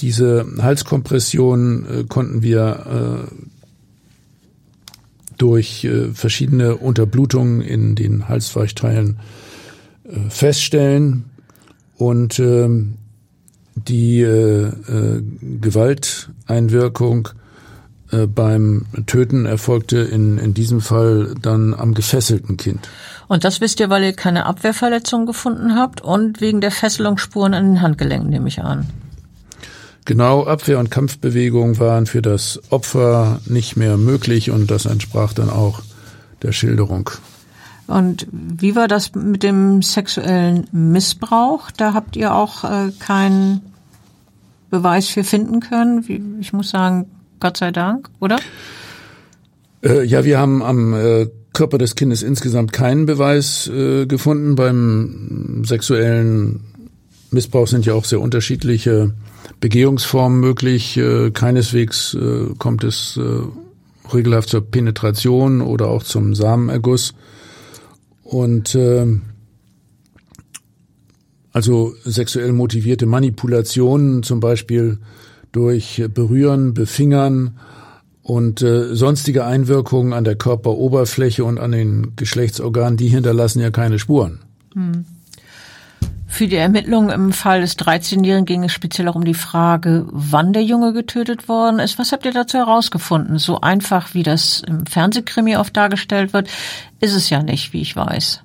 diese 0.00 0.46
Halskompression 0.58 1.86
äh, 1.86 2.04
konnten 2.04 2.42
wir 2.42 3.26
äh, 3.30 3.34
durch 5.38 5.84
äh, 5.84 6.08
verschiedene 6.12 6.76
Unterblutungen 6.76 7.60
in 7.60 7.94
den 7.94 8.28
Halsweichteilen 8.28 9.18
äh, 10.04 10.30
feststellen 10.30 11.24
und 11.96 12.38
ähm, 12.38 12.95
die 13.76 14.22
äh, 14.22 14.66
äh, 14.66 15.22
Gewalteinwirkung 15.60 17.28
beim 18.08 18.86
Töten 19.06 19.46
erfolgte 19.46 19.98
in, 19.98 20.38
in 20.38 20.54
diesem 20.54 20.80
Fall 20.80 21.34
dann 21.42 21.74
am 21.74 21.92
gefesselten 21.92 22.56
Kind. 22.56 22.88
Und 23.26 23.42
das 23.42 23.60
wisst 23.60 23.80
ihr, 23.80 23.90
weil 23.90 24.04
ihr 24.04 24.12
keine 24.12 24.46
Abwehrverletzung 24.46 25.26
gefunden 25.26 25.74
habt 25.74 26.02
und 26.02 26.40
wegen 26.40 26.60
der 26.60 26.70
Fesselungsspuren 26.70 27.52
an 27.52 27.64
den 27.64 27.82
Handgelenken, 27.82 28.30
nehme 28.30 28.46
ich 28.46 28.62
an. 28.62 28.86
Genau, 30.04 30.46
Abwehr- 30.46 30.78
und 30.78 30.92
Kampfbewegungen 30.92 31.80
waren 31.80 32.06
für 32.06 32.22
das 32.22 32.60
Opfer 32.70 33.40
nicht 33.44 33.76
mehr 33.76 33.96
möglich 33.96 34.52
und 34.52 34.70
das 34.70 34.86
entsprach 34.86 35.32
dann 35.32 35.50
auch 35.50 35.82
der 36.42 36.52
Schilderung. 36.52 37.10
Und 37.86 38.26
wie 38.30 38.74
war 38.74 38.88
das 38.88 39.14
mit 39.14 39.42
dem 39.42 39.82
sexuellen 39.82 40.66
Missbrauch? 40.72 41.70
Da 41.70 41.94
habt 41.94 42.16
ihr 42.16 42.34
auch 42.34 42.64
äh, 42.64 42.90
keinen 42.98 43.62
Beweis 44.70 45.08
für 45.08 45.24
finden 45.24 45.60
können. 45.60 46.38
Ich 46.40 46.52
muss 46.52 46.70
sagen, 46.70 47.06
Gott 47.38 47.56
sei 47.56 47.70
Dank, 47.70 48.08
oder? 48.20 48.38
Äh, 49.82 50.04
ja, 50.04 50.24
wir 50.24 50.38
haben 50.38 50.62
am 50.62 50.94
äh, 50.94 51.28
Körper 51.52 51.78
des 51.78 51.94
Kindes 51.94 52.22
insgesamt 52.22 52.72
keinen 52.72 53.06
Beweis 53.06 53.68
äh, 53.68 54.06
gefunden. 54.06 54.56
Beim 54.56 55.62
sexuellen 55.64 56.60
Missbrauch 57.30 57.68
sind 57.68 57.86
ja 57.86 57.94
auch 57.94 58.04
sehr 58.04 58.20
unterschiedliche 58.20 59.14
Begehungsformen 59.60 60.40
möglich. 60.40 60.96
Äh, 60.96 61.30
keineswegs 61.30 62.14
äh, 62.14 62.54
kommt 62.58 62.82
es 62.84 63.18
regelhaft 64.12 64.48
zur 64.48 64.60
Penetration 64.70 65.60
oder 65.60 65.88
auch 65.88 66.02
zum 66.02 66.34
Samenerguss. 66.34 67.14
Und 68.26 68.74
äh, 68.74 69.06
also 71.52 71.94
sexuell 72.04 72.52
motivierte 72.52 73.06
Manipulationen, 73.06 74.22
zum 74.22 74.40
Beispiel 74.40 74.98
durch 75.52 76.04
Berühren, 76.12 76.74
Befingern 76.74 77.58
und 78.22 78.60
äh, 78.60 78.94
sonstige 78.94 79.44
Einwirkungen 79.44 80.12
an 80.12 80.24
der 80.24 80.34
Körperoberfläche 80.34 81.44
und 81.44 81.58
an 81.58 81.70
den 81.70 82.16
Geschlechtsorganen, 82.16 82.96
die 82.96 83.08
hinterlassen 83.08 83.60
ja 83.60 83.70
keine 83.70 84.00
Spuren. 84.00 84.40
Hm. 84.74 85.04
Für 86.26 86.48
die 86.48 86.56
Ermittlungen 86.56 87.08
im 87.08 87.32
Fall 87.32 87.60
des 87.62 87.78
13-Jährigen 87.78 88.44
ging 88.44 88.64
es 88.64 88.72
speziell 88.72 89.08
auch 89.08 89.14
um 89.14 89.24
die 89.24 89.32
Frage, 89.32 90.06
wann 90.10 90.52
der 90.52 90.64
Junge 90.64 90.92
getötet 90.92 91.48
worden 91.48 91.78
ist. 91.78 91.98
Was 91.98 92.12
habt 92.12 92.26
ihr 92.26 92.32
dazu 92.32 92.58
herausgefunden? 92.58 93.38
So 93.38 93.60
einfach, 93.62 94.12
wie 94.12 94.22
das 94.22 94.62
im 94.66 94.84
Fernsehkrimi 94.84 95.56
oft 95.56 95.74
dargestellt 95.74 96.34
wird, 96.34 96.50
ist 97.00 97.14
es 97.14 97.30
ja 97.30 97.42
nicht, 97.42 97.72
wie 97.72 97.82
ich 97.82 97.96
weiß. 97.96 98.42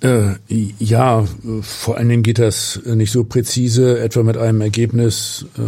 Äh, 0.00 0.34
ja, 0.78 1.24
vor 1.62 1.96
allen 1.96 2.08
Dingen 2.08 2.22
geht 2.22 2.38
das 2.38 2.80
nicht 2.84 3.10
so 3.10 3.24
präzise, 3.24 4.00
etwa 4.00 4.22
mit 4.22 4.36
einem 4.36 4.60
Ergebnis, 4.60 5.46
äh, 5.56 5.60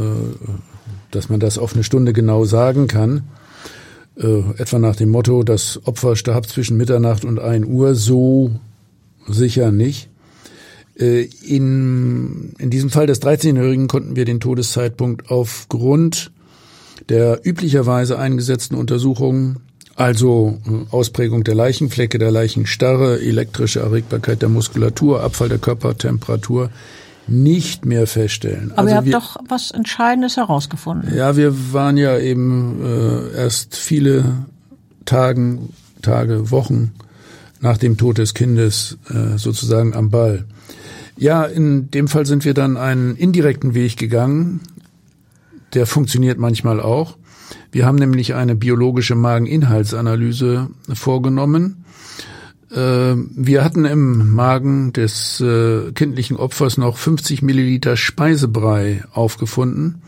dass 1.11 1.29
man 1.29 1.41
das 1.41 1.57
auf 1.57 1.75
eine 1.75 1.85
Stunde 1.85 2.13
genau 2.13 2.45
sagen 2.45 2.87
kann. 2.87 3.25
Äh, 4.17 4.41
etwa 4.59 4.79
nach 4.79 4.97
dem 4.97 5.11
Motto, 5.11 5.43
das 5.43 5.81
Opfer 5.85 6.17
starb 6.17 6.49
zwischen 6.49 6.77
Mitternacht 6.77 7.25
und 7.25 7.39
1 7.39 7.67
Uhr, 7.67 7.95
so 7.95 8.51
sicher 9.27 9.73
nicht. 9.73 10.09
Äh, 10.99 11.29
in, 11.47 12.55
in 12.59 12.71
diesem 12.71 12.91
Fall 12.91 13.07
des 13.07 13.23
13-Jährigen 13.23 13.89
konnten 13.89 14.17
wir 14.17 14.25
den 14.25 14.41
Todeszeitpunkt 14.41 15.31
aufgrund 15.31 16.31
der 17.09 17.41
üblicherweise 17.47 18.19
eingesetzten 18.19 18.75
Untersuchungen, 18.77 19.61
also 19.97 20.59
äh, 20.67 20.95
Ausprägung 20.95 21.43
der 21.43 21.55
Leichenflecke, 21.55 22.19
der 22.19 22.31
Leichenstarre, 22.31 23.21
elektrische 23.21 23.81
Erregbarkeit 23.81 24.43
der 24.43 24.49
Muskulatur, 24.49 25.23
Abfall 25.23 25.49
der 25.49 25.59
Körpertemperatur, 25.59 26.71
nicht 27.27 27.85
mehr 27.85 28.07
feststellen. 28.07 28.73
Aber 28.73 28.81
also 28.81 28.91
ihr 28.91 28.97
habt 28.97 29.07
wir, 29.07 29.13
doch 29.13 29.37
was 29.49 29.71
Entscheidendes 29.73 30.37
herausgefunden. 30.37 31.17
Ja, 31.17 31.37
wir 31.37 31.73
waren 31.73 31.97
ja 31.97 32.19
eben 32.19 32.81
äh, 32.85 33.37
erst 33.37 33.75
viele 33.75 34.47
Tagen, 35.07 35.71
Tage, 36.03 36.51
Wochen 36.51 36.93
nach 37.61 37.79
dem 37.79 37.97
Tod 37.97 38.19
des 38.19 38.35
Kindes 38.35 38.99
äh, 39.09 39.39
sozusagen 39.39 39.95
am 39.95 40.11
Ball. 40.11 40.45
Ja, 41.17 41.45
in 41.45 41.91
dem 41.91 42.09
Fall 42.09 42.27
sind 42.27 42.45
wir 42.45 42.55
dann 42.55 42.77
einen 42.77 43.17
indirekten 43.17 43.75
Weg 43.75 43.97
gegangen. 43.97 44.61
Der 45.73 45.87
funktioniert 45.87 46.39
manchmal 46.39 46.81
auch. 46.81 47.17
Wir 47.73 47.87
haben 47.87 47.97
nämlich 47.97 48.35
eine 48.35 48.55
biologische 48.55 49.15
Mageninhaltsanalyse 49.15 50.71
vorgenommen. 50.93 51.85
Äh, 52.71 52.77
wir 53.15 53.65
hatten 53.65 53.85
im 53.85 54.35
Magen 54.35 54.93
des 54.93 55.41
äh, 55.41 55.93
kindlichen 55.93 56.37
Opfers 56.37 56.79
noch 56.79 56.97
50 56.97 57.43
Milliliter 57.43 57.97
Speisebrei 57.97 59.05
aufgefunden. 59.13 60.03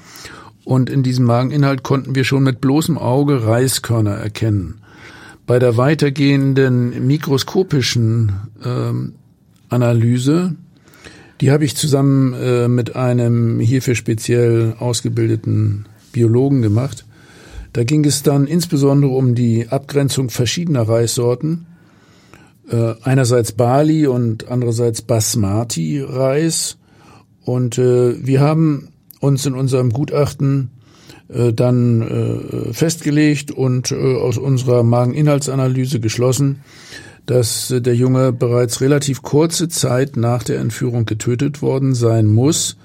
Und 0.65 0.91
in 0.91 1.03
diesem 1.03 1.25
Mageninhalt 1.25 1.83
konnten 1.83 2.15
wir 2.15 2.25
schon 2.25 2.43
mit 2.43 2.61
bloßem 2.61 2.99
Auge 2.99 3.47
Reiskörner 3.47 4.15
erkennen. 4.15 4.83
Bei 5.47 5.59
der 5.59 5.77
weitergehenden 5.79 7.07
mikroskopischen 7.07 8.33
ähm, 8.65 9.15
Analyse 9.71 10.57
die 11.41 11.51
habe 11.53 11.65
ich 11.65 11.77
zusammen 11.77 12.35
äh, 12.35 12.69
mit 12.69 12.97
einem 12.97 13.61
hierfür 13.61 13.95
speziell 13.95 14.75
ausgebildeten 14.79 15.87
Biologen 16.13 16.63
gemacht. 16.63 17.05
Da 17.79 17.85
ging 17.85 18.05
es 18.05 18.25
dann 18.25 18.49
insbesondere 18.49 19.13
um 19.13 19.37
die 19.37 19.69
Abgrenzung 19.69 20.31
verschiedener 20.31 20.89
Reissorten. 20.89 21.67
Äh, 22.69 22.95
einerseits 23.05 23.53
Bali 23.53 24.09
und 24.09 24.49
andererseits 24.49 25.01
Basmati-Reis. 25.03 26.77
Und 27.45 27.79
äh, 27.79 28.27
wir 28.27 28.41
haben 28.41 28.89
uns 29.21 29.47
in 29.47 29.55
unserem 29.55 29.91
Gutachten 29.91 30.73
äh, 31.29 31.53
dann 31.53 32.03
äh, 32.03 32.73
festgelegt 32.73 33.53
und 33.53 33.93
äh, 33.93 34.17
aus 34.17 34.39
unserer 34.39 34.83
Mageninhaltsanalyse 34.83 36.01
geschlossen, 36.01 36.63
dass 37.27 37.73
der 37.73 37.95
Junge 37.95 38.33
bereits 38.33 38.81
relativ 38.81 39.23
kurze 39.23 39.69
Zeit 39.69 40.17
nach 40.17 40.43
der 40.43 40.59
Entführung 40.59 41.07
getötet 41.07 41.63
worden 41.63 41.95
sein 41.95 42.27
muss, 42.27 42.77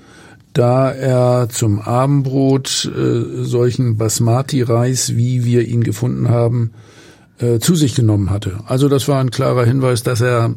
da 0.53 0.91
er 0.91 1.49
zum 1.49 1.79
Abendbrot 1.79 2.91
äh, 2.95 3.43
solchen 3.43 3.97
Basmati-Reis, 3.97 5.15
wie 5.15 5.43
wir 5.43 5.67
ihn 5.67 5.83
gefunden 5.83 6.29
haben, 6.29 6.71
äh, 7.39 7.59
zu 7.59 7.75
sich 7.75 7.95
genommen 7.95 8.29
hatte. 8.29 8.59
Also 8.67 8.89
das 8.89 9.07
war 9.07 9.19
ein 9.19 9.31
klarer 9.31 9.65
Hinweis, 9.65 10.03
dass 10.03 10.21
er 10.21 10.55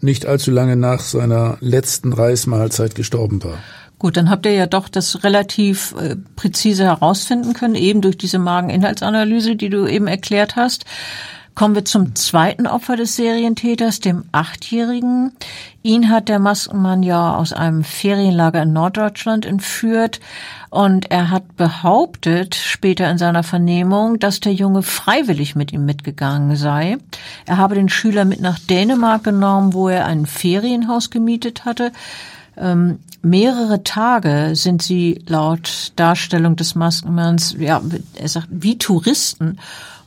nicht 0.00 0.26
allzu 0.26 0.50
lange 0.50 0.76
nach 0.76 1.00
seiner 1.00 1.58
letzten 1.60 2.12
Reismahlzeit 2.12 2.94
gestorben 2.94 3.42
war. 3.44 3.58
Gut, 3.98 4.16
dann 4.16 4.30
habt 4.30 4.46
ihr 4.46 4.52
ja 4.52 4.66
doch 4.66 4.88
das 4.88 5.24
relativ 5.24 5.94
äh, 6.00 6.16
präzise 6.34 6.84
herausfinden 6.84 7.52
können, 7.52 7.74
eben 7.74 8.00
durch 8.00 8.16
diese 8.16 8.38
Mageninhaltsanalyse, 8.38 9.56
die 9.56 9.68
du 9.68 9.86
eben 9.86 10.06
erklärt 10.06 10.56
hast. 10.56 10.86
Kommen 11.60 11.74
wir 11.74 11.84
zum 11.84 12.14
zweiten 12.14 12.66
Opfer 12.66 12.96
des 12.96 13.16
Serientäters, 13.16 14.00
dem 14.00 14.24
Achtjährigen. 14.32 15.32
Ihn 15.82 16.08
hat 16.08 16.30
der 16.30 16.38
Maskenmann 16.38 17.02
ja 17.02 17.36
aus 17.36 17.52
einem 17.52 17.84
Ferienlager 17.84 18.62
in 18.62 18.72
Norddeutschland 18.72 19.44
entführt 19.44 20.20
und 20.70 21.10
er 21.10 21.28
hat 21.28 21.58
behauptet, 21.58 22.54
später 22.54 23.10
in 23.10 23.18
seiner 23.18 23.42
Vernehmung, 23.42 24.18
dass 24.18 24.40
der 24.40 24.54
Junge 24.54 24.82
freiwillig 24.82 25.54
mit 25.54 25.70
ihm 25.70 25.84
mitgegangen 25.84 26.56
sei. 26.56 26.96
Er 27.44 27.58
habe 27.58 27.74
den 27.74 27.90
Schüler 27.90 28.24
mit 28.24 28.40
nach 28.40 28.58
Dänemark 28.58 29.24
genommen, 29.24 29.74
wo 29.74 29.90
er 29.90 30.06
ein 30.06 30.24
Ferienhaus 30.24 31.10
gemietet 31.10 31.66
hatte. 31.66 31.92
Ähm, 32.60 33.00
mehrere 33.22 33.82
Tage 33.82 34.50
sind 34.54 34.82
sie 34.82 35.22
laut 35.26 35.92
Darstellung 35.96 36.56
des 36.56 36.74
Maskenmanns, 36.74 37.56
ja, 37.58 37.80
er 38.14 38.28
sagt, 38.28 38.48
wie 38.50 38.78
Touristen 38.78 39.58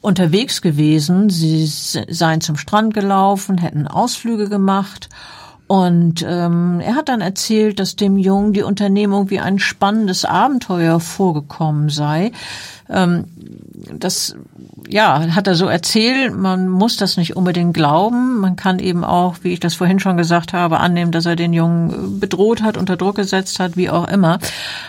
unterwegs 0.01 0.61
gewesen. 0.61 1.29
Sie 1.29 1.65
seien 1.65 2.41
zum 2.41 2.57
Strand 2.57 2.93
gelaufen, 2.93 3.57
hätten 3.57 3.87
Ausflüge 3.87 4.49
gemacht. 4.49 5.09
Und 5.67 6.25
ähm, 6.27 6.81
er 6.81 6.95
hat 6.95 7.09
dann 7.09 7.21
erzählt, 7.21 7.79
dass 7.79 7.95
dem 7.95 8.17
Jungen 8.17 8.53
die 8.53 8.63
Unternehmung 8.63 9.29
wie 9.29 9.39
ein 9.39 9.59
spannendes 9.59 10.25
Abenteuer 10.25 10.99
vorgekommen 10.99 11.89
sei. 11.89 12.31
Ähm, 12.89 13.25
das 13.97 14.35
ja, 14.89 15.33
hat 15.35 15.47
er 15.47 15.55
so 15.55 15.67
erzählt. 15.67 16.35
Man 16.35 16.67
muss 16.67 16.97
das 16.97 17.17
nicht 17.17 17.35
unbedingt 17.35 17.73
glauben. 17.73 18.39
Man 18.39 18.55
kann 18.55 18.79
eben 18.79 19.03
auch, 19.03 19.35
wie 19.41 19.53
ich 19.53 19.59
das 19.59 19.75
vorhin 19.75 19.99
schon 19.99 20.17
gesagt 20.17 20.53
habe, 20.53 20.79
annehmen, 20.79 21.11
dass 21.11 21.25
er 21.25 21.35
den 21.35 21.53
Jungen 21.53 22.19
bedroht 22.19 22.61
hat, 22.61 22.77
unter 22.77 22.97
Druck 22.97 23.15
gesetzt 23.15 23.59
hat, 23.59 23.77
wie 23.77 23.89
auch 23.89 24.07
immer. 24.07 24.39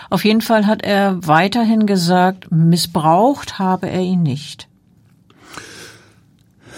Auf 0.09 0.25
jeden 0.25 0.41
Fall 0.41 0.67
hat 0.67 0.83
er 0.83 1.25
weiterhin 1.25 1.85
gesagt, 1.85 2.51
missbraucht 2.51 3.59
habe 3.59 3.89
er 3.89 4.01
ihn 4.01 4.23
nicht. 4.23 4.67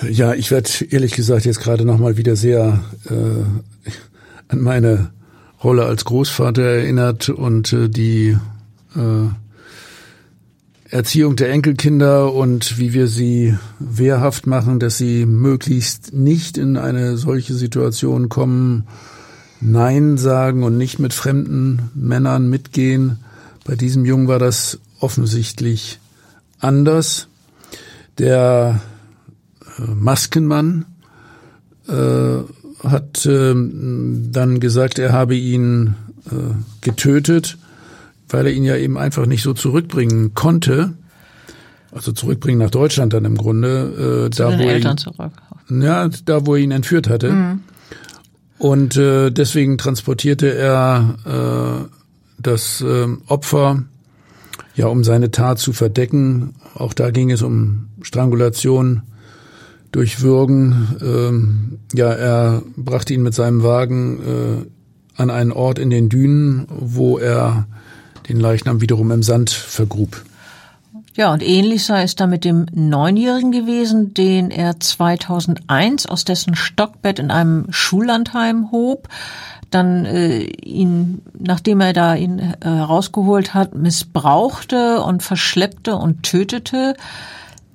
Ja, 0.04 0.34
ich 0.34 0.52
werde 0.52 0.70
ehrlich 0.90 1.14
gesagt 1.14 1.46
jetzt 1.46 1.60
gerade 1.60 1.84
noch 1.84 1.98
mal 1.98 2.18
wieder 2.18 2.36
sehr 2.36 2.84
äh, 3.10 3.90
an 4.48 4.62
meine 4.62 5.12
Rolle 5.64 5.86
als 5.86 6.06
Großvater 6.06 6.62
erinnert 6.62 7.30
und 7.30 7.74
äh, 7.74 7.90
die 7.90 8.38
äh, 8.96 9.30
Erziehung 10.90 11.36
der 11.36 11.50
Enkelkinder 11.50 12.34
und 12.34 12.78
wie 12.78 12.94
wir 12.94 13.08
sie 13.08 13.58
wehrhaft 13.80 14.46
machen, 14.46 14.80
dass 14.80 14.98
sie 14.98 15.26
möglichst 15.26 16.14
nicht 16.14 16.58
in 16.58 16.78
eine 16.78 17.18
solche 17.18 17.56
Situation 17.56 18.30
kommen, 18.30 18.88
Nein 19.60 20.18
sagen 20.18 20.64
und 20.64 20.78
nicht 20.78 21.00
mit 21.00 21.14
fremden 21.14 21.90
Männern 21.96 22.48
mitgehen. 22.50 23.20
Bei 23.66 23.76
diesem 23.76 24.06
Jungen 24.06 24.28
war 24.28 24.38
das 24.38 24.80
offensichtlich 25.00 26.00
anders. 26.60 27.28
Der 28.20 28.80
Maskenmann 29.86 30.86
äh, 31.88 32.38
hat 32.84 33.26
äh, 33.26 33.54
dann 33.56 34.60
gesagt, 34.60 35.00
er 35.00 35.12
habe 35.12 35.36
ihn 35.36 35.96
äh, 36.28 36.54
getötet, 36.82 37.58
weil 38.30 38.46
er 38.48 38.54
ihn 38.54 38.64
ja 38.64 38.76
eben 38.76 38.98
einfach 38.98 39.26
nicht 39.26 39.44
so 39.44 39.54
zurückbringen 39.54 40.34
konnte. 40.34 40.94
Also 41.92 42.12
zurückbringen 42.12 42.60
nach 42.60 42.70
Deutschland 42.70 43.14
dann 43.14 43.26
im 43.26 43.38
Grunde. 43.38 44.28
Äh, 44.28 44.30
Zu 44.32 44.44
da, 44.44 44.50
den 44.52 44.60
wo 44.60 44.64
Eltern 44.64 44.94
ihn, 44.94 44.98
zurück. 44.98 45.32
Ja, 45.70 46.10
da 46.26 46.46
wo 46.46 46.56
er 46.56 46.62
ihn 46.62 46.72
entführt 46.72 47.10
hatte. 47.10 47.32
Mhm. 47.32 47.60
Und 48.58 48.98
äh, 48.98 49.32
deswegen 49.32 49.78
transportierte 49.78 50.54
er 50.54 51.16
äh, 51.26 52.42
das 52.42 52.82
äh, 52.82 53.08
Opfer, 53.28 53.84
ja, 54.76 54.88
um 54.88 55.04
seine 55.04 55.32
Tat 55.32 55.60
zu 55.60 55.74
verdecken. 55.74 56.56
Auch 56.74 56.94
da 56.94 57.12
ging 57.12 57.32
es 57.32 57.42
um 57.42 57.88
Strangulation 58.02 59.04
durch. 59.98 60.24
Ähm, 61.02 61.80
ja, 61.94 62.12
er 62.12 62.62
brachte 62.76 63.14
ihn 63.14 63.24
mit 63.24 63.34
seinem 63.34 63.64
Wagen 63.64 64.20
äh, 64.20 65.22
an 65.22 65.30
einen 65.30 65.52
Ort 65.52 65.80
in 65.80 65.90
den 65.90 66.10
Dünen, 66.10 66.68
wo 66.70 67.18
er 67.18 67.68
den 68.30 68.40
Leichnam 68.40 68.82
wiederum 68.82 69.12
im 69.12 69.24
Sand 69.24 69.50
vergrub. 69.50 70.24
Ja, 71.16 71.34
und 71.34 71.42
ähnlich 71.42 71.84
sei 71.84 72.04
es 72.04 72.16
da 72.16 72.28
mit 72.28 72.46
dem 72.46 72.68
Neunjährigen 72.72 73.52
gewesen, 73.52 74.14
den 74.14 74.52
er 74.52 74.80
2001 74.80 76.06
aus 76.06 76.26
dessen 76.26 76.56
Stockbett 76.56 77.18
in 77.18 77.32
einem 77.32 77.66
Schullandheim 77.72 78.72
hob, 78.72 79.08
dann 79.72 80.06
äh, 80.06 80.44
ihn, 80.44 81.24
nachdem 81.38 81.82
er 81.82 81.94
da 81.94 82.14
ihn 82.14 82.38
äh, 82.38 82.56
herausgeholt 82.62 83.56
hat, 83.56 83.74
missbrauchte 83.74 85.02
und 85.02 85.24
verschleppte 85.24 85.96
und 85.96 86.22
tötete. 86.22 86.94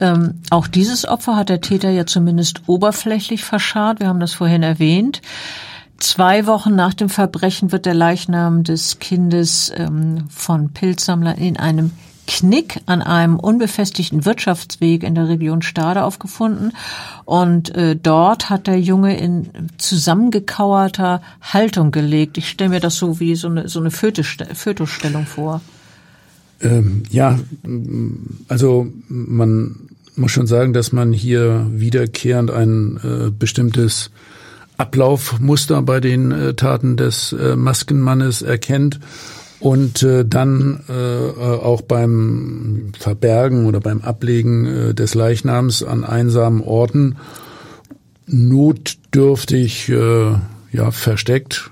Ähm, 0.03 0.34
auch 0.50 0.66
dieses 0.66 1.07
Opfer 1.07 1.36
hat 1.36 1.48
der 1.48 1.61
Täter 1.61 1.90
ja 1.90 2.05
zumindest 2.05 2.62
oberflächlich 2.66 3.44
verscharrt. 3.44 4.00
Wir 4.00 4.09
haben 4.09 4.18
das 4.18 4.32
vorhin 4.32 4.64
erwähnt. 4.64 5.22
Zwei 5.98 6.46
Wochen 6.46 6.74
nach 6.74 6.92
dem 6.92 7.09
Verbrechen 7.09 7.70
wird 7.70 7.86
der 7.86 7.94
Leichnam 7.94 8.64
des 8.64 8.98
Kindes 8.98 9.72
ähm, 9.76 10.24
von 10.28 10.70
Pilzsammlern 10.70 11.38
in 11.38 11.57
einem 11.57 11.92
Knick 12.26 12.80
an 12.86 13.00
einem 13.00 13.38
unbefestigten 13.38 14.24
Wirtschaftsweg 14.24 15.05
in 15.05 15.14
der 15.14 15.28
Region 15.28 15.62
Stade 15.62 16.03
aufgefunden. 16.03 16.72
Und 17.24 17.72
äh, 17.76 17.94
dort 17.94 18.50
hat 18.50 18.66
der 18.66 18.80
Junge 18.80 19.16
in 19.16 19.50
zusammengekauerter 19.78 21.22
Haltung 21.40 21.92
gelegt. 21.92 22.38
Ich 22.38 22.48
stelle 22.48 22.70
mir 22.70 22.80
das 22.80 22.96
so 22.96 23.20
wie 23.20 23.36
so 23.36 23.46
eine, 23.46 23.68
so 23.68 23.78
eine 23.78 23.92
Fötusstellung 23.92 25.26
vor. 25.26 25.61
Ähm, 26.61 27.03
ja, 27.11 27.38
also 28.48 28.86
man 29.09 29.88
muss 30.16 30.32
schon 30.32 30.46
sagen, 30.46 30.72
dass 30.72 30.92
man 30.92 31.12
hier 31.12 31.66
wiederkehrend 31.70 32.50
ein 32.50 32.98
äh, 33.02 33.30
bestimmtes 33.30 34.10
Ablaufmuster 34.76 35.82
bei 35.82 36.00
den 36.00 36.32
äh, 36.32 36.54
Taten 36.54 36.96
des 36.96 37.32
äh, 37.32 37.56
Maskenmannes 37.56 38.42
erkennt 38.42 39.00
und 39.60 40.02
äh, 40.02 40.24
dann 40.24 40.80
äh, 40.88 40.92
auch 40.92 41.82
beim 41.82 42.92
Verbergen 42.98 43.66
oder 43.66 43.80
beim 43.80 44.00
Ablegen 44.00 44.66
äh, 44.66 44.94
des 44.94 45.14
Leichnams 45.14 45.82
an 45.82 46.04
einsamen 46.04 46.62
Orten 46.62 47.16
notdürftig 48.26 49.88
äh, 49.88 50.32
ja 50.72 50.90
versteckt, 50.90 51.70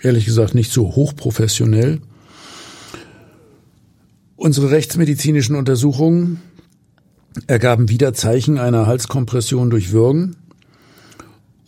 ehrlich 0.00 0.24
gesagt 0.24 0.54
nicht 0.54 0.72
so 0.72 0.96
hochprofessionell. 0.96 2.00
Unsere 4.36 4.70
rechtsmedizinischen 4.70 5.54
Untersuchungen 5.54 6.40
ergaben 7.46 7.88
wieder 7.88 8.12
Zeichen 8.14 8.58
einer 8.58 8.86
Halskompression 8.86 9.70
durch 9.70 9.92
Würgen. 9.92 10.36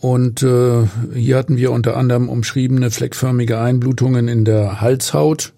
Und 0.00 0.42
äh, 0.42 0.86
hier 1.14 1.36
hatten 1.36 1.56
wir 1.56 1.70
unter 1.70 1.96
anderem 1.96 2.28
umschriebene 2.28 2.90
fleckförmige 2.90 3.60
Einblutungen 3.60 4.26
in 4.26 4.44
der 4.44 4.80
Halshaut. 4.80 5.52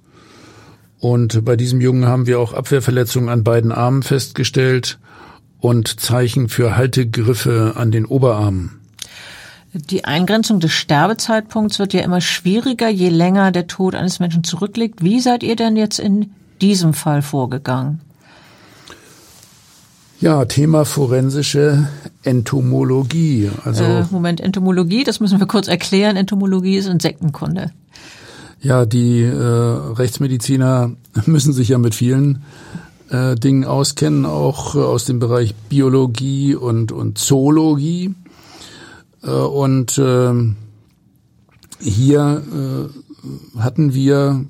Und 1.01 1.45
bei 1.45 1.57
diesem 1.57 1.81
Jungen 1.81 2.07
haben 2.07 2.27
wir 2.27 2.39
auch 2.39 2.53
Abwehrverletzungen 2.53 3.29
an 3.29 3.45
beiden 3.45 3.73
Armen 3.73 4.03
festgestellt 4.03 4.99
und 5.61 6.01
Zeichen 6.01 6.51
für 6.51 6.77
Haltegriffe 6.77 7.73
an 7.77 7.91
den 7.91 8.05
Oberarmen. 8.05 8.81
Die 9.73 10.05
Eingrenzung 10.05 10.61
des 10.61 10.73
Sterbezeitpunkts 10.73 11.79
wird 11.79 11.95
ja 11.95 12.03
immer 12.03 12.21
schwieriger, 12.21 12.89
je 12.89 13.09
länger 13.09 13.51
der 13.51 13.67
Tod 13.67 13.95
eines 13.95 14.21
Menschen 14.21 14.45
zurückliegt. 14.45 15.03
Wie 15.03 15.21
seid 15.21 15.43
ihr 15.43 15.57
denn 15.57 15.77
jetzt 15.77 15.99
in 15.99 16.31
diesem 16.61 16.95
Fall 16.95 17.23
vorgegangen? 17.23 18.01
Ja, 20.25 20.47
Thema 20.47 20.87
forensische 20.87 21.87
Entomologie. 22.23 23.51
Also 23.63 23.85
äh, 23.85 24.07
Moment, 24.11 24.41
Entomologie, 24.41 25.05
das 25.05 25.21
müssen 25.21 25.39
wir 25.39 25.47
kurz 25.47 25.69
erklären. 25.69 26.17
Entomologie 26.17 26.79
ist 26.79 26.87
Insektenkunde. 26.87 27.73
Ja, 28.63 28.87
die 28.87 29.21
äh, 29.21 29.35
Rechtsmediziner 29.35 30.93
müssen 31.27 31.53
sich 31.53 31.69
ja 31.69 31.77
mit 31.77 31.95
vielen 31.95 32.43
äh, 33.11 33.35
Dingen 33.35 33.67
auskennen, 33.67 34.25
auch 34.25 34.75
äh, 34.75 34.79
aus 34.79 35.05
dem 35.05 35.19
Bereich 35.19 35.55
Biologie 35.69 36.55
und, 36.55 36.91
und 36.91 37.19
Zoologie. 37.19 38.15
Äh, 39.23 39.29
und 39.29 39.99
äh, 39.99 40.33
hier 41.81 42.43
äh, 42.51 43.59
hatten 43.61 43.93
wir 43.93 44.47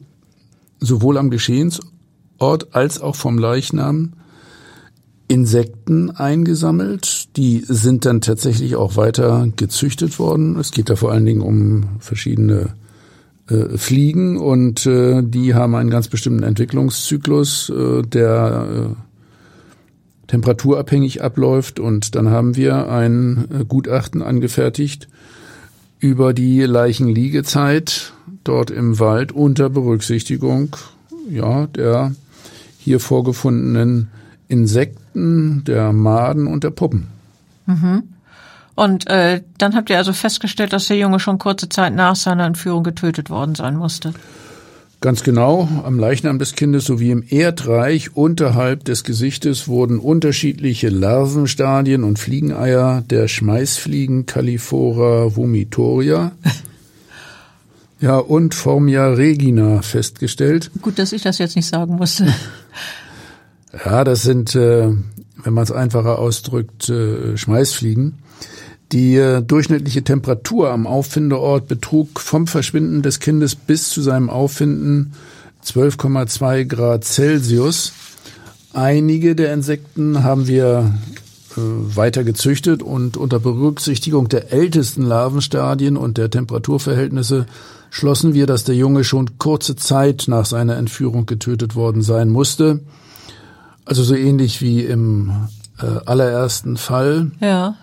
sowohl 0.79 1.19
am 1.19 1.31
Geschehensort 1.31 1.83
als 2.71 3.01
auch 3.01 3.17
vom 3.17 3.39
Leichnam 3.39 4.13
Insekten 5.29 6.11
eingesammelt. 6.11 7.37
Die 7.37 7.65
sind 7.67 8.05
dann 8.05 8.21
tatsächlich 8.21 8.77
auch 8.77 8.97
weiter 8.97 9.49
gezüchtet 9.57 10.19
worden. 10.19 10.59
Es 10.59 10.71
geht 10.71 10.91
da 10.91 10.97
vor 10.97 11.13
allen 11.13 11.25
Dingen 11.25 11.41
um 11.41 11.85
verschiedene 12.01 12.75
äh, 13.49 13.77
Fliegen 13.77 14.39
und 14.39 14.87
äh, 14.87 15.23
die 15.23 15.55
haben 15.55 15.75
einen 15.75 15.91
ganz 15.91 16.09
bestimmten 16.09 16.43
Entwicklungszyklus, 16.43 17.71
äh, 17.71 18.03
der 18.03 18.67
äh, 18.69 20.27
temperaturabhängig 20.27 21.23
abläuft. 21.23 21.81
Und 21.81 22.15
dann 22.15 22.31
haben 22.31 22.57
wir 22.57 22.91
ein 22.91 23.47
äh, 23.51 23.65
Gutachten 23.65 24.23
angefertigt 24.23 25.09
über 26.01 26.35
die 26.35 26.61
Leichenliegezeit 26.61 28.13
dort 28.45 28.71
im 28.71 28.99
Wald 28.99 29.33
unter 29.33 29.71
Berücksichtigung 29.71 30.77
ja, 31.29 31.67
der 31.67 32.15
hier 32.79 33.01
vorgefundenen 33.01 34.09
Insekten, 34.55 35.65
der 35.65 35.93
Maden 35.93 36.47
und 36.47 36.65
der 36.65 36.71
Puppen. 36.71 37.09
Mhm. 37.67 38.05
Und 38.77 39.09
äh, 39.09 39.43
dann 39.59 39.75
habt 39.75 39.91
ihr 39.91 39.99
also 39.99 40.13
festgestellt, 40.13 40.73
dass 40.73 40.89
der 40.89 40.97
Junge 40.97 41.21
schon 41.21 41.39
kurze 41.39 41.69
Zeit 41.69 41.95
nach 41.95 42.17
seiner 42.17 42.47
Entführung 42.47 42.83
getötet 42.83 43.31
worden 43.31 43.55
sein 43.55 43.77
musste. 43.77 44.15
Ganz 45.01 45.23
genau, 45.23 45.69
am 45.85 45.99
Leichnam 45.99 46.39
des 46.39 46.55
Kindes 46.55 46.87
sowie 46.87 47.11
im 47.11 47.23
Erdreich 47.29 48.17
unterhalb 48.17 48.85
des 48.85 49.05
Gesichtes 49.05 49.69
wurden 49.69 49.99
unterschiedliche 49.99 50.89
Larvenstadien 50.89 52.05
und 52.05 52.19
Fliegeneier 52.19 53.03
der 53.03 53.29
Schmeißfliegen 53.29 54.25
Califora 54.25 55.37
vomitoria 55.37 56.33
ja, 58.01 58.17
und 58.17 58.55
Formia 58.55 59.09
regina 59.09 59.83
festgestellt. 59.83 60.71
Gut, 60.81 60.99
dass 60.99 61.13
ich 61.13 61.23
das 61.23 61.37
jetzt 61.37 61.55
nicht 61.55 61.67
sagen 61.67 61.97
musste. 61.97 62.27
Ja, 63.85 64.05
das 64.05 64.23
sind, 64.23 64.55
äh, 64.55 64.89
wenn 64.89 65.55
man 65.55 65.65
es 65.65 65.73
einfacher 65.73 66.19
ausdrückt, 66.19 66.89
äh, 66.89 67.37
Schmeißfliegen. 67.37 68.19
Die 68.93 69.17
äh, 69.17 69.43
durchschnittliche 69.43 70.05
Temperatur 70.05 70.71
am 70.71 70.87
Auffindeort 70.87 71.67
betrug 71.67 72.21
vom 72.21 72.47
Verschwinden 72.47 73.03
des 73.03 73.21
Kindes 73.21 73.57
bis 73.57 73.91
zu 73.91 74.03
seinem 74.03 74.31
Auffinden 74.31 75.15
12,2 75.65 76.65
Grad 76.67 77.05
Celsius. 77.05 77.93
Einige 78.73 79.35
der 79.35 79.53
Insekten 79.53 80.23
haben 80.23 80.47
wir 80.47 80.93
weiter 81.57 82.25
gezüchtet 82.25 82.83
und 82.83 83.17
unter 83.17 83.39
Berücksichtigung 83.39 84.29
der 84.29 84.53
ältesten 84.53 85.03
Larvenstadien 85.03 85.97
und 85.97 86.19
der 86.19 86.31
Temperaturverhältnisse 86.31 87.47
schlossen 87.91 88.35
wir, 88.35 88.47
dass 88.47 88.65
der 88.65 88.75
Junge 88.75 89.05
schon 89.05 89.39
kurze 89.39 89.77
Zeit 89.77 90.25
nach 90.27 90.47
seiner 90.47 90.77
Entführung 90.77 91.27
getötet 91.27 91.77
worden 91.77 92.03
sein 92.03 92.29
musste. 92.29 92.81
Also 93.85 94.03
so 94.03 94.15
ähnlich 94.15 94.61
wie 94.63 94.81
im 94.81 95.49
äh, 95.81 95.87
allerersten 96.07 96.77
Fall. 96.77 97.31
Ja. 97.41 97.77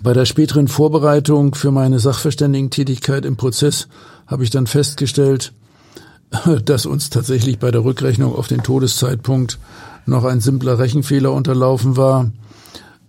Bei 0.00 0.12
der 0.12 0.24
späteren 0.24 0.68
Vorbereitung 0.68 1.54
für 1.54 1.72
meine 1.72 1.98
Sachverständigentätigkeit 1.98 3.24
im 3.24 3.36
Prozess 3.36 3.88
habe 4.26 4.44
ich 4.44 4.50
dann 4.50 4.66
festgestellt, 4.66 5.52
dass 6.64 6.86
uns 6.86 7.10
tatsächlich 7.10 7.58
bei 7.58 7.70
der 7.70 7.84
Rückrechnung 7.84 8.34
auf 8.34 8.48
den 8.48 8.62
Todeszeitpunkt 8.62 9.58
noch 10.06 10.24
ein 10.24 10.40
simpler 10.40 10.78
Rechenfehler 10.78 11.32
unterlaufen 11.32 11.96
war, 11.96 12.30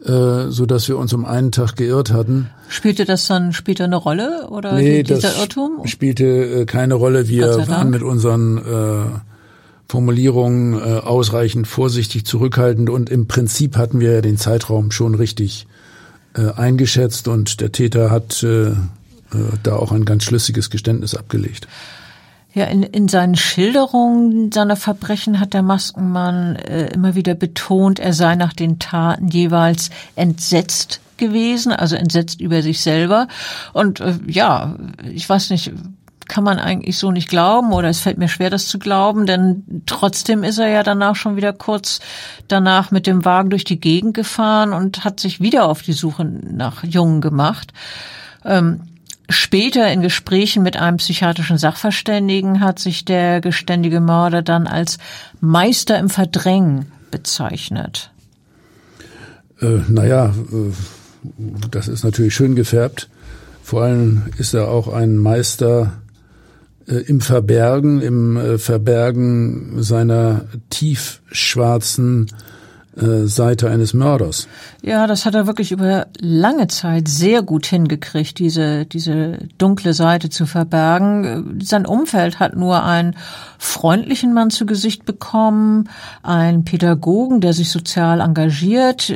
äh, 0.04 0.50
so 0.50 0.66
dass 0.66 0.88
wir 0.88 0.98
uns 0.98 1.14
um 1.14 1.26
einen 1.26 1.52
Tag 1.52 1.76
geirrt 1.76 2.12
hatten. 2.12 2.50
Spielte 2.70 3.06
das 3.06 3.28
dann 3.28 3.54
später 3.54 3.86
eine 3.86 3.96
Rolle 3.96 4.48
oder 4.50 4.74
nee, 4.74 5.04
dieser 5.04 5.22
das 5.22 5.40
Irrtum? 5.40 5.86
spielte 5.86 6.26
äh, 6.26 6.66
keine 6.66 6.96
Rolle. 6.96 7.28
Wir 7.28 7.68
waren 7.68 7.90
mit 7.90 8.02
unseren 8.02 8.58
äh, 8.58 9.29
Formulierungen 9.90 10.76
äh, 10.76 11.00
ausreichend 11.00 11.68
vorsichtig 11.68 12.24
zurückhaltend 12.24 12.92
und 12.92 13.10
im 13.10 13.28
Prinzip 13.28 13.76
hatten 13.76 14.00
wir 14.00 14.14
ja 14.14 14.22
den 14.22 14.38
Zeitraum 14.38 14.92
schon 14.92 15.16
richtig 15.16 15.66
äh, 16.36 16.52
eingeschätzt 16.52 17.28
und 17.28 17.60
der 17.60 17.72
Täter 17.72 18.12
hat 18.12 18.44
äh, 18.44 18.70
äh, 18.70 18.76
da 19.64 19.76
auch 19.76 19.92
ein 19.92 20.06
ganz 20.06 20.26
schlüssiges 20.26 20.70
Geständnis 20.70 21.16
abgelegt. 21.16 21.68
Ja, 22.54 22.66
in, 22.66 22.84
in 22.84 23.08
seinen 23.08 23.36
Schilderungen 23.36 24.52
seiner 24.52 24.76
Verbrechen 24.76 25.40
hat 25.40 25.54
der 25.54 25.64
Maskenmann 25.64 26.56
äh, 26.56 26.92
immer 26.94 27.16
wieder 27.16 27.34
betont, 27.34 28.00
er 28.00 28.14
sei 28.14 28.36
nach 28.36 28.54
den 28.54 28.78
Taten 28.78 29.30
jeweils 29.30 29.90
entsetzt 30.16 31.00
gewesen, 31.18 31.72
also 31.72 31.96
entsetzt 31.96 32.42
über 32.42 32.62
sich 32.62 32.82
selber. 32.82 33.28
Und 33.74 34.00
äh, 34.00 34.16
ja, 34.28 34.76
ich 35.12 35.30
weiß 35.30 35.52
nicht, 35.52 35.72
kann 36.30 36.44
man 36.44 36.60
eigentlich 36.60 36.98
so 36.98 37.12
nicht 37.12 37.28
glauben 37.28 37.74
oder 37.74 37.90
es 37.90 38.00
fällt 38.00 38.18
mir 38.18 38.30
schwer, 38.30 38.50
das 38.50 38.68
zu 38.68 38.80
glauben, 38.80 39.26
denn 39.26 39.84
trotzdem 39.86 40.44
ist 40.44 40.60
er 40.60 40.70
ja 40.70 40.84
danach 40.84 41.16
schon 41.16 41.36
wieder 41.36 41.52
kurz 41.52 42.00
danach 42.48 42.92
mit 42.92 43.08
dem 43.08 43.26
Wagen 43.26 43.50
durch 43.50 43.66
die 43.66 43.80
Gegend 43.80 44.14
gefahren 44.14 44.72
und 44.72 45.04
hat 45.04 45.20
sich 45.20 45.42
wieder 45.42 45.68
auf 45.68 45.82
die 45.82 45.94
Suche 45.94 46.24
nach 46.24 46.84
Jungen 46.84 47.20
gemacht. 47.20 47.74
Ähm, 48.46 48.82
Später 49.32 49.92
in 49.92 50.02
Gesprächen 50.02 50.64
mit 50.64 50.76
einem 50.76 50.98
psychiatrischen 50.98 51.60
Sachverständigen 51.60 52.62
hat 52.62 52.80
sich 52.80 53.06
der 53.06 53.42
geständige 53.42 54.00
Mörder 54.00 54.42
dann 54.42 54.66
als 54.66 54.98
Meister 55.40 56.00
im 56.00 56.10
Verdrängen 56.10 56.92
bezeichnet. 57.12 58.10
Äh, 59.62 59.82
naja, 59.88 60.34
äh, 60.52 60.72
das 61.70 61.88
ist 61.88 62.04
natürlich 62.04 62.34
schön 62.34 62.56
gefärbt. 62.56 63.08
Vor 63.62 63.84
allem 63.84 64.24
ist 64.38 64.56
er 64.56 64.68
auch 64.68 64.92
ein 64.92 65.16
Meister 65.16 65.94
im 66.98 67.22
Verbergen, 67.22 68.02
im 68.02 68.38
äh, 68.38 68.58
Verbergen 68.58 69.82
seiner 69.84 70.46
tiefschwarzen 70.70 72.28
äh, 73.02 73.28
Seite 73.28 73.70
eines 73.70 73.94
Mörders. 73.94 74.48
Ja, 74.82 75.08
das 75.08 75.26
hat 75.26 75.36
er 75.36 75.48
wirklich 75.48 75.72
über 75.72 76.08
lange 76.20 76.68
Zeit 76.68 77.08
sehr 77.08 77.42
gut 77.42 77.66
hingekriegt, 77.66 78.40
diese, 78.40 78.86
diese 78.86 79.40
dunkle 79.58 79.94
Seite 79.94 80.30
zu 80.30 80.46
verbergen. 80.46 81.60
Sein 81.62 81.86
Umfeld 81.86 82.40
hat 82.40 82.56
nur 82.56 82.84
einen 82.84 83.16
freundlichen 83.58 84.34
Mann 84.34 84.50
zu 84.50 84.66
Gesicht 84.66 85.06
bekommen, 85.06 85.90
einen 86.24 86.64
Pädagogen, 86.64 87.42
der 87.42 87.54
sich 87.54 87.72
sozial 87.72 88.22
engagiert. 88.22 89.14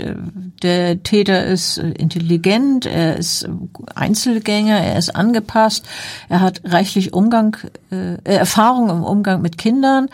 Der 0.61 1.01
Täter 1.03 1.45
ist 1.45 1.77
intelligent, 1.77 2.86
er 2.86 3.17
ist 3.17 3.47
Einzelgänger, 3.95 4.79
er 4.79 4.97
ist 4.97 5.15
angepasst, 5.15 5.86
er 6.29 6.41
hat 6.41 6.61
reichlich 6.65 7.13
Umgang, 7.13 7.57
äh, 7.91 8.17
Erfahrung 8.23 8.89
im 8.89 9.03
Umgang 9.03 9.41
mit 9.41 9.57
Kindern. 9.57 10.09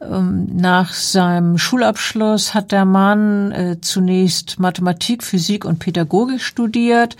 Ähm, 0.00 0.48
nach 0.54 0.92
seinem 0.92 1.58
Schulabschluss 1.58 2.54
hat 2.54 2.72
der 2.72 2.84
Mann 2.84 3.52
äh, 3.52 3.80
zunächst 3.80 4.60
Mathematik, 4.60 5.24
Physik 5.24 5.64
und 5.64 5.78
Pädagogik 5.78 6.40
studiert. 6.40 7.16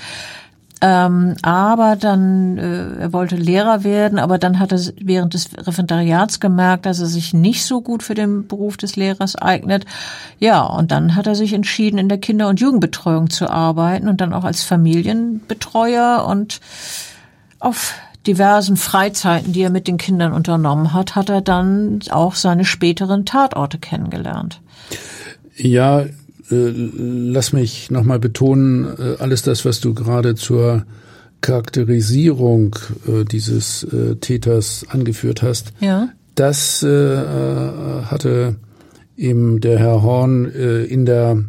Ähm, 0.80 1.34
aber 1.42 1.96
dann, 1.96 2.56
äh, 2.56 3.00
er 3.00 3.12
wollte 3.12 3.34
Lehrer 3.34 3.82
werden, 3.82 4.20
aber 4.20 4.38
dann 4.38 4.60
hat 4.60 4.70
er 4.70 4.78
während 5.00 5.34
des 5.34 5.50
Referendariats 5.58 6.38
gemerkt, 6.38 6.86
dass 6.86 7.00
er 7.00 7.06
sich 7.06 7.34
nicht 7.34 7.64
so 7.64 7.80
gut 7.80 8.04
für 8.04 8.14
den 8.14 8.46
Beruf 8.46 8.76
des 8.76 8.94
Lehrers 8.94 9.34
eignet. 9.34 9.86
Ja, 10.38 10.62
und 10.62 10.92
dann 10.92 11.16
hat 11.16 11.26
er 11.26 11.34
sich 11.34 11.52
entschieden, 11.52 11.98
in 11.98 12.08
der 12.08 12.18
Kinder- 12.18 12.48
und 12.48 12.60
Jugendbetreuung 12.60 13.28
zu 13.28 13.50
arbeiten 13.50 14.06
und 14.06 14.20
dann 14.20 14.32
auch 14.32 14.44
als 14.44 14.62
Familienbetreuer 14.62 16.24
und 16.28 16.60
auf 17.58 17.94
diversen 18.28 18.76
Freizeiten, 18.76 19.52
die 19.52 19.62
er 19.62 19.70
mit 19.70 19.88
den 19.88 19.96
Kindern 19.96 20.32
unternommen 20.32 20.92
hat, 20.92 21.16
hat 21.16 21.30
er 21.30 21.40
dann 21.40 22.00
auch 22.10 22.34
seine 22.34 22.64
späteren 22.64 23.24
Tatorte 23.24 23.78
kennengelernt. 23.78 24.60
Ja, 25.56 26.02
äh, 26.02 26.08
lass 26.50 27.52
mich 27.52 27.90
nochmal 27.90 28.18
betonen, 28.18 28.84
äh, 28.84 29.16
alles 29.18 29.42
das, 29.42 29.64
was 29.64 29.80
du 29.80 29.94
gerade 29.94 30.34
zur 30.34 30.84
Charakterisierung 31.40 32.76
äh, 33.06 33.24
dieses 33.24 33.84
äh, 33.84 34.16
Täters 34.16 34.84
angeführt 34.88 35.42
hast, 35.42 35.72
ja. 35.80 36.10
das 36.34 36.82
äh, 36.82 36.88
äh, 36.88 38.02
hatte 38.04 38.56
eben 39.16 39.60
der 39.60 39.78
Herr 39.78 40.02
Horn 40.02 40.44
in 40.44 41.04
der 41.04 41.42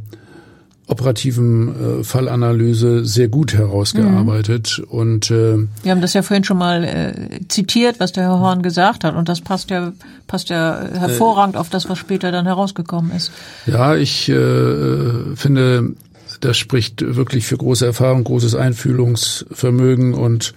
operativen 0.90 2.00
äh, 2.00 2.04
Fallanalyse 2.04 3.06
sehr 3.06 3.28
gut 3.28 3.54
herausgearbeitet. 3.54 4.82
Mhm. 4.82 4.86
Und 4.86 5.32
äh, 5.32 5.58
wir 5.84 5.92
haben 5.92 6.02
das 6.02 6.14
ja 6.14 6.24
vorhin 6.24 6.44
schon 6.44 6.58
mal 6.58 6.84
äh, 6.84 7.48
zitiert, 7.48 8.00
was 8.00 8.12
der 8.12 8.24
Herr 8.24 8.40
Horn 8.40 8.64
gesagt 8.64 9.04
hat, 9.04 9.16
und 9.16 9.30
das 9.30 9.42
passt 9.42 9.70
ja 9.70 9.94
passt 10.28 10.50
ja 10.50 10.88
hervorragend 10.94 11.56
äh, 11.56 11.60
auf 11.60 11.70
das, 11.70 11.90
was 11.90 11.98
später 11.98 12.32
dann 12.32 12.46
herausgekommen 12.46 13.12
ist. 13.12 13.32
Ja, 13.66 13.96
ich 13.96 14.30
äh, 14.30 15.36
finde, 15.36 15.96
das 16.42 16.58
spricht 16.58 17.02
wirklich 17.16 17.46
für 17.46 17.58
große 17.58 17.86
Erfahrung, 17.86 18.24
großes 18.24 18.56
Einfühlungsvermögen 18.56 20.14
und 20.14 20.54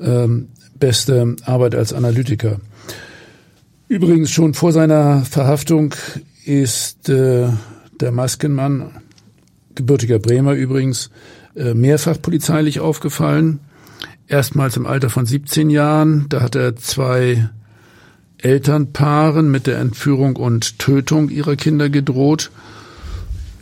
ähm, 0.00 0.48
beste 0.78 1.36
Arbeit 1.44 1.74
als 1.74 1.92
Analytiker. 1.92 2.56
Übrigens 3.88 4.30
schon 4.30 4.54
vor 4.54 4.72
seiner 4.72 5.24
Verhaftung 5.24 5.94
ist 6.44 7.08
äh, 7.08 7.48
der 8.00 8.12
Maskenmann 8.12 8.90
gebürtiger 9.78 10.18
Bremer 10.18 10.52
übrigens, 10.52 11.10
äh, 11.56 11.72
mehrfach 11.72 12.20
polizeilich 12.20 12.80
aufgefallen. 12.80 13.60
Erstmals 14.26 14.76
im 14.76 14.86
Alter 14.86 15.08
von 15.08 15.24
17 15.24 15.70
Jahren, 15.70 16.26
da 16.28 16.42
hat 16.42 16.54
er 16.54 16.76
zwei 16.76 17.48
Elternpaaren 18.36 19.50
mit 19.50 19.66
der 19.66 19.78
Entführung 19.78 20.36
und 20.36 20.78
Tötung 20.78 21.30
ihrer 21.30 21.56
Kinder 21.56 21.88
gedroht. 21.88 22.50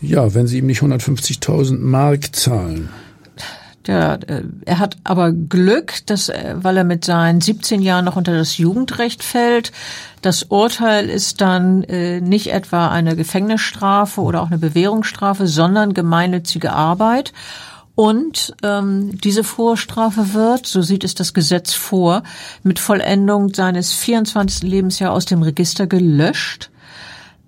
Ja, 0.02 0.34
wenn 0.34 0.46
sie 0.46 0.58
ihm 0.58 0.66
nicht 0.66 0.82
150.000 0.82 1.78
Mark 1.78 2.34
zahlen. 2.34 2.88
Der, 3.86 4.18
äh, 4.28 4.42
er 4.64 4.78
hat 4.78 4.96
aber 5.04 5.32
Glück, 5.32 6.06
dass, 6.06 6.28
äh, 6.28 6.54
weil 6.56 6.76
er 6.76 6.84
mit 6.84 7.04
seinen 7.04 7.40
17 7.40 7.82
Jahren 7.82 8.04
noch 8.04 8.16
unter 8.16 8.36
das 8.36 8.58
Jugendrecht 8.58 9.22
fällt. 9.22 9.72
Das 10.22 10.44
Urteil 10.44 11.08
ist 11.08 11.40
dann 11.40 11.84
äh, 11.84 12.20
nicht 12.20 12.52
etwa 12.52 12.88
eine 12.88 13.14
Gefängnisstrafe 13.14 14.20
oder 14.20 14.42
auch 14.42 14.48
eine 14.48 14.58
Bewährungsstrafe, 14.58 15.46
sondern 15.46 15.94
gemeinnützige 15.94 16.72
Arbeit. 16.72 17.32
Und 17.94 18.54
ähm, 18.62 19.18
diese 19.20 19.42
Vorstrafe 19.42 20.34
wird, 20.34 20.66
so 20.66 20.82
sieht 20.82 21.02
es 21.02 21.14
das 21.14 21.32
Gesetz 21.32 21.72
vor, 21.72 22.24
mit 22.62 22.78
Vollendung 22.78 23.54
seines 23.54 23.92
24. 23.92 24.64
Lebensjahres 24.64 25.16
aus 25.16 25.24
dem 25.24 25.42
Register 25.42 25.86
gelöscht. 25.86 26.70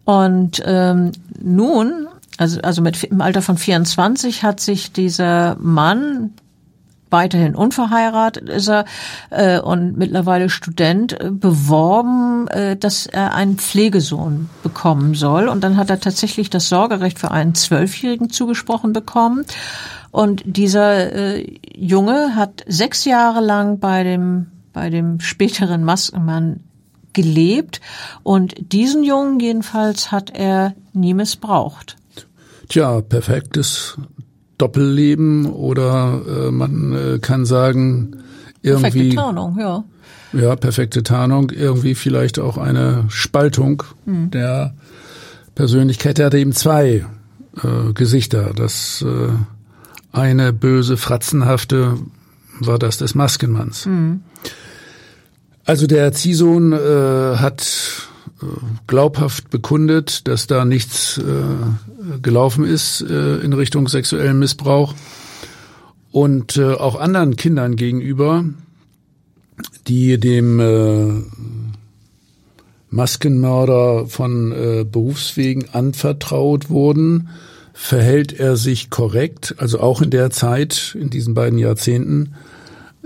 Und 0.04 0.62
ähm, 0.64 1.12
nun 1.38 2.08
Also, 2.38 2.60
also 2.60 2.80
mit, 2.80 3.02
im 3.04 3.20
Alter 3.20 3.42
von 3.42 3.58
24 3.58 4.42
hat 4.44 4.60
sich 4.60 4.92
dieser 4.92 5.56
Mann, 5.56 6.30
weiterhin 7.10 7.54
unverheiratet 7.54 8.48
ist 8.48 8.68
er 8.68 8.84
äh, 9.30 9.60
und 9.60 9.96
mittlerweile 9.96 10.48
Student, 10.48 11.20
äh, 11.20 11.30
beworben, 11.30 12.48
äh, 12.48 12.76
dass 12.76 13.06
er 13.06 13.34
einen 13.34 13.56
Pflegesohn 13.56 14.48
bekommen 14.62 15.14
soll. 15.14 15.48
Und 15.48 15.64
dann 15.64 15.76
hat 15.76 15.90
er 15.90 16.00
tatsächlich 16.00 16.48
das 16.50 16.68
Sorgerecht 16.68 17.18
für 17.18 17.30
einen 17.30 17.54
Zwölfjährigen 17.54 18.30
zugesprochen 18.30 18.92
bekommen. 18.92 19.44
Und 20.10 20.42
dieser 20.44 21.12
äh, 21.12 21.58
Junge 21.74 22.34
hat 22.34 22.64
sechs 22.66 23.04
Jahre 23.04 23.40
lang 23.40 23.78
bei 23.78 24.04
dem, 24.04 24.48
bei 24.72 24.90
dem 24.90 25.20
späteren 25.20 25.84
Maskenmann 25.84 26.60
gelebt. 27.12 27.80
Und 28.22 28.54
diesen 28.72 29.02
Jungen 29.02 29.40
jedenfalls 29.40 30.12
hat 30.12 30.30
er 30.30 30.74
nie 30.92 31.14
missbraucht. 31.14 31.97
Tja, 32.68 33.00
perfektes 33.00 33.96
Doppelleben 34.58 35.46
oder 35.46 36.20
äh, 36.28 36.50
man 36.50 36.92
äh, 36.92 37.18
kann 37.18 37.46
sagen, 37.46 38.16
irgendwie. 38.62 38.90
Perfekte 38.90 39.16
Tarnung, 39.16 39.58
ja. 39.58 39.84
Ja, 40.32 40.56
perfekte 40.56 41.02
Tarnung, 41.02 41.50
irgendwie 41.50 41.94
vielleicht 41.94 42.38
auch 42.38 42.58
eine 42.58 43.04
Spaltung 43.08 43.84
hm. 44.04 44.30
der 44.30 44.74
Persönlichkeit. 45.54 46.18
Er 46.18 46.26
hatte 46.26 46.38
eben 46.38 46.52
zwei 46.52 47.06
äh, 47.56 47.92
Gesichter. 47.94 48.52
Das 48.54 49.02
äh, 49.06 49.32
eine 50.12 50.52
böse, 50.52 50.96
fratzenhafte 50.96 51.94
war 52.60 52.78
das 52.78 52.98
des 52.98 53.14
Maskenmanns. 53.14 53.86
Hm. 53.86 54.20
Also 55.64 55.86
der 55.86 56.12
Ziehsohn 56.12 56.72
äh, 56.72 57.36
hat 57.36 58.08
glaubhaft 58.86 59.50
bekundet, 59.50 60.28
dass 60.28 60.46
da 60.46 60.64
nichts 60.64 61.18
äh, 61.18 62.22
gelaufen 62.22 62.64
ist 62.64 63.00
äh, 63.02 63.38
in 63.38 63.52
Richtung 63.52 63.88
sexuellen 63.88 64.38
Missbrauch. 64.38 64.94
Und 66.10 66.56
äh, 66.56 66.74
auch 66.74 66.98
anderen 66.98 67.36
Kindern 67.36 67.76
gegenüber, 67.76 68.44
die 69.86 70.18
dem 70.18 70.60
äh, 70.60 71.22
Maskenmörder 72.90 74.06
von 74.06 74.52
äh, 74.52 74.84
Berufswegen 74.84 75.68
anvertraut 75.72 76.70
wurden, 76.70 77.28
verhält 77.74 78.32
er 78.32 78.56
sich 78.56 78.90
korrekt, 78.90 79.54
also 79.58 79.80
auch 79.80 80.02
in 80.02 80.10
der 80.10 80.30
Zeit, 80.30 80.96
in 80.98 81.10
diesen 81.10 81.34
beiden 81.34 81.58
Jahrzehnten, 81.58 82.34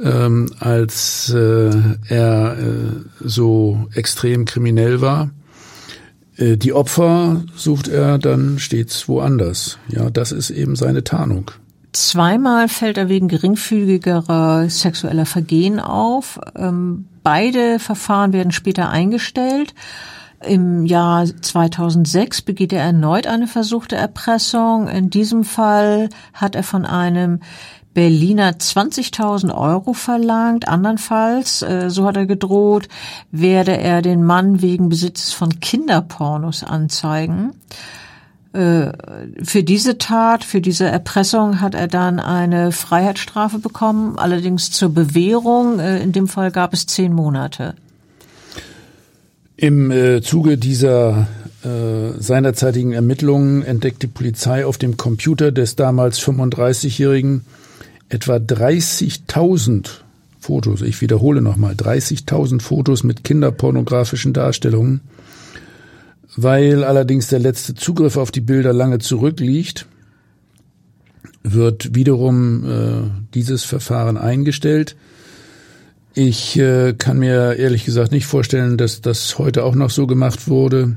ähm, 0.03 0.46
als 0.59 1.32
äh, 1.34 1.70
er 2.09 2.57
äh, 2.59 2.92
so 3.20 3.88
extrem 3.94 4.44
kriminell 4.44 5.00
war. 5.00 5.30
Äh, 6.36 6.57
die 6.57 6.72
Opfer 6.72 7.42
sucht 7.55 7.88
er 7.88 8.18
dann 8.18 8.59
stets 8.59 9.09
woanders. 9.09 9.78
Ja, 9.88 10.11
das 10.11 10.32
ist 10.32 10.50
eben 10.50 10.76
seine 10.76 11.05
Tarnung. 11.05 11.50
Zweimal 11.92 12.68
fällt 12.68 12.96
er 12.96 13.09
wegen 13.09 13.28
geringfügigerer 13.28 14.68
sexueller 14.70 15.26
Vergehen 15.26 15.78
auf. 15.78 16.40
Ähm, 16.57 17.07
beide 17.22 17.78
Verfahren 17.78 18.32
werden 18.32 18.53
später 18.53 18.88
eingestellt. 18.88 19.74
Im 20.44 20.86
Jahr 20.86 21.26
2006 21.26 22.42
begeht 22.42 22.72
er 22.72 22.82
erneut 22.82 23.26
eine 23.26 23.46
versuchte 23.46 23.94
Erpressung. 23.94 24.88
In 24.88 25.11
diesem 25.11 25.44
Fall 25.44 26.09
hat 26.32 26.57
er 26.57 26.64
von 26.64 26.84
einem 26.84 27.40
Berliner 27.95 28.53
20.000 28.53 29.55
Euro 29.55 29.93
verlangt. 29.93 30.68
Andernfalls, 30.68 31.62
äh, 31.62 31.90
so 31.90 32.07
hat 32.07 32.16
er 32.16 32.26
gedroht, 32.26 32.88
werde 33.30 33.76
er 33.76 34.03
den 34.03 34.24
Mann 34.24 34.62
wegen 34.62 34.88
Besitzes 34.88 35.32
von 35.32 35.61
Kinderpornos 35.61 36.64
anzeigen. 36.64 37.53
Äh, 38.55 38.93
für 39.43 39.62
diese 39.62 39.99
Tat, 39.99 40.45
für 40.45 40.61
diese 40.61 40.86
Erpressung 40.86 41.61
hat 41.61 41.74
er 41.74 41.88
dann 41.88 42.18
eine 42.18 42.72
Freiheitsstrafe 42.72 43.59
bekommen, 43.59 44.18
allerdings 44.18 44.70
zur 44.70 44.90
Bewährung. 44.90 45.78
Äh, 45.78 46.03
in 46.03 46.12
dem 46.12 46.28
Fall 46.28 46.51
gab 46.51 46.72
es 46.72 46.86
zehn 46.86 47.12
Monate. 47.12 47.74
Im 49.57 49.93
Zuge 50.24 50.59
dieser 50.59 51.28
seinerzeitigen 52.18 52.93
Ermittlungen 52.93 53.62
entdeckt 53.62 54.03
die 54.03 54.09
Polizei 54.09 54.66
auf 54.66 54.76
dem 54.76 54.97
Computer 54.97 55.53
des 55.53 55.76
damals 55.76 56.18
35-Jährigen 56.20 57.45
etwa 58.13 58.37
30.000 58.37 59.89
Fotos, 60.39 60.83
ich 60.83 61.01
wiederhole 61.01 61.41
nochmal, 61.41 61.75
30.000 61.75 62.61
Fotos 62.61 63.05
mit 63.05 63.25
kinderpornografischen 63.25 64.33
Darstellungen. 64.33 65.01
Weil 66.37 66.85
allerdings 66.85 67.29
der 67.29 67.39
letzte 67.39 67.75
Zugriff 67.75 68.17
auf 68.17 68.31
die 68.31 68.41
Bilder 68.41 68.73
lange 68.73 68.99
zurückliegt, 68.99 69.87
wird 71.43 71.95
wiederum 71.95 72.65
äh, 72.65 73.11
dieses 73.35 73.65
Verfahren 73.65 74.17
eingestellt. 74.17 74.97
Ich 76.15 76.59
äh, 76.59 76.95
kann 76.95 77.19
mir 77.19 77.57
ehrlich 77.57 77.85
gesagt 77.85 78.13
nicht 78.13 78.27
vorstellen, 78.27 78.77
dass 78.77 79.01
das 79.01 79.39
heute 79.39 79.65
auch 79.65 79.75
noch 79.75 79.91
so 79.91 80.07
gemacht 80.07 80.49
wurde. 80.49 80.97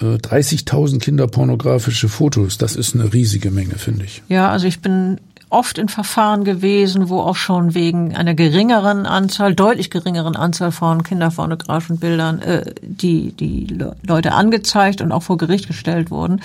Äh, 0.00 0.16
30.000 0.16 0.98
kinderpornografische 0.98 2.08
Fotos, 2.08 2.58
das 2.58 2.76
ist 2.76 2.94
eine 2.94 3.12
riesige 3.12 3.50
Menge, 3.50 3.76
finde 3.76 4.04
ich. 4.04 4.22
Ja, 4.28 4.50
also 4.50 4.66
ich 4.66 4.80
bin 4.80 5.18
oft 5.50 5.78
in 5.78 5.88
Verfahren 5.88 6.44
gewesen, 6.44 7.08
wo 7.08 7.20
auch 7.20 7.36
schon 7.36 7.74
wegen 7.74 8.16
einer 8.16 8.34
geringeren 8.34 9.04
Anzahl, 9.04 9.54
deutlich 9.54 9.90
geringeren 9.90 10.36
Anzahl 10.36 10.72
von 10.72 11.02
kinderpornografischen 11.02 11.98
Bildern 11.98 12.40
äh, 12.40 12.72
die, 12.82 13.32
die 13.32 13.66
Leute 14.06 14.32
angezeigt 14.32 15.00
und 15.00 15.12
auch 15.12 15.24
vor 15.24 15.36
Gericht 15.36 15.66
gestellt 15.66 16.10
wurden. 16.10 16.40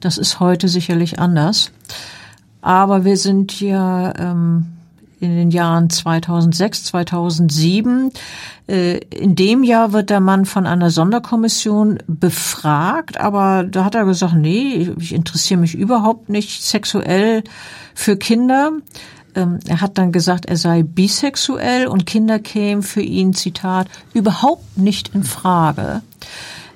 Das 0.00 0.18
ist 0.18 0.40
heute 0.40 0.68
sicherlich 0.68 1.18
anders. 1.18 1.70
Aber 2.60 3.04
wir 3.04 3.16
sind 3.16 3.60
ja 3.60 4.12
ähm, 4.18 4.77
in 5.20 5.36
den 5.36 5.50
Jahren 5.50 5.90
2006, 5.90 6.84
2007. 6.84 8.10
Äh, 8.68 8.98
in 8.98 9.34
dem 9.34 9.62
Jahr 9.64 9.92
wird 9.92 10.10
der 10.10 10.20
Mann 10.20 10.44
von 10.44 10.66
einer 10.66 10.90
Sonderkommission 10.90 11.98
befragt, 12.06 13.18
aber 13.18 13.64
da 13.64 13.84
hat 13.84 13.94
er 13.94 14.04
gesagt, 14.04 14.34
nee, 14.34 14.90
ich 14.98 15.12
interessiere 15.12 15.60
mich 15.60 15.74
überhaupt 15.74 16.28
nicht 16.28 16.62
sexuell 16.62 17.42
für 17.94 18.16
Kinder. 18.16 18.72
Ähm, 19.34 19.58
er 19.66 19.80
hat 19.80 19.98
dann 19.98 20.12
gesagt, 20.12 20.46
er 20.46 20.56
sei 20.56 20.82
bisexuell 20.82 21.86
und 21.86 22.06
Kinder 22.06 22.38
kämen 22.38 22.82
für 22.82 23.02
ihn, 23.02 23.34
Zitat, 23.34 23.88
überhaupt 24.14 24.78
nicht 24.78 25.14
in 25.14 25.24
Frage. 25.24 26.02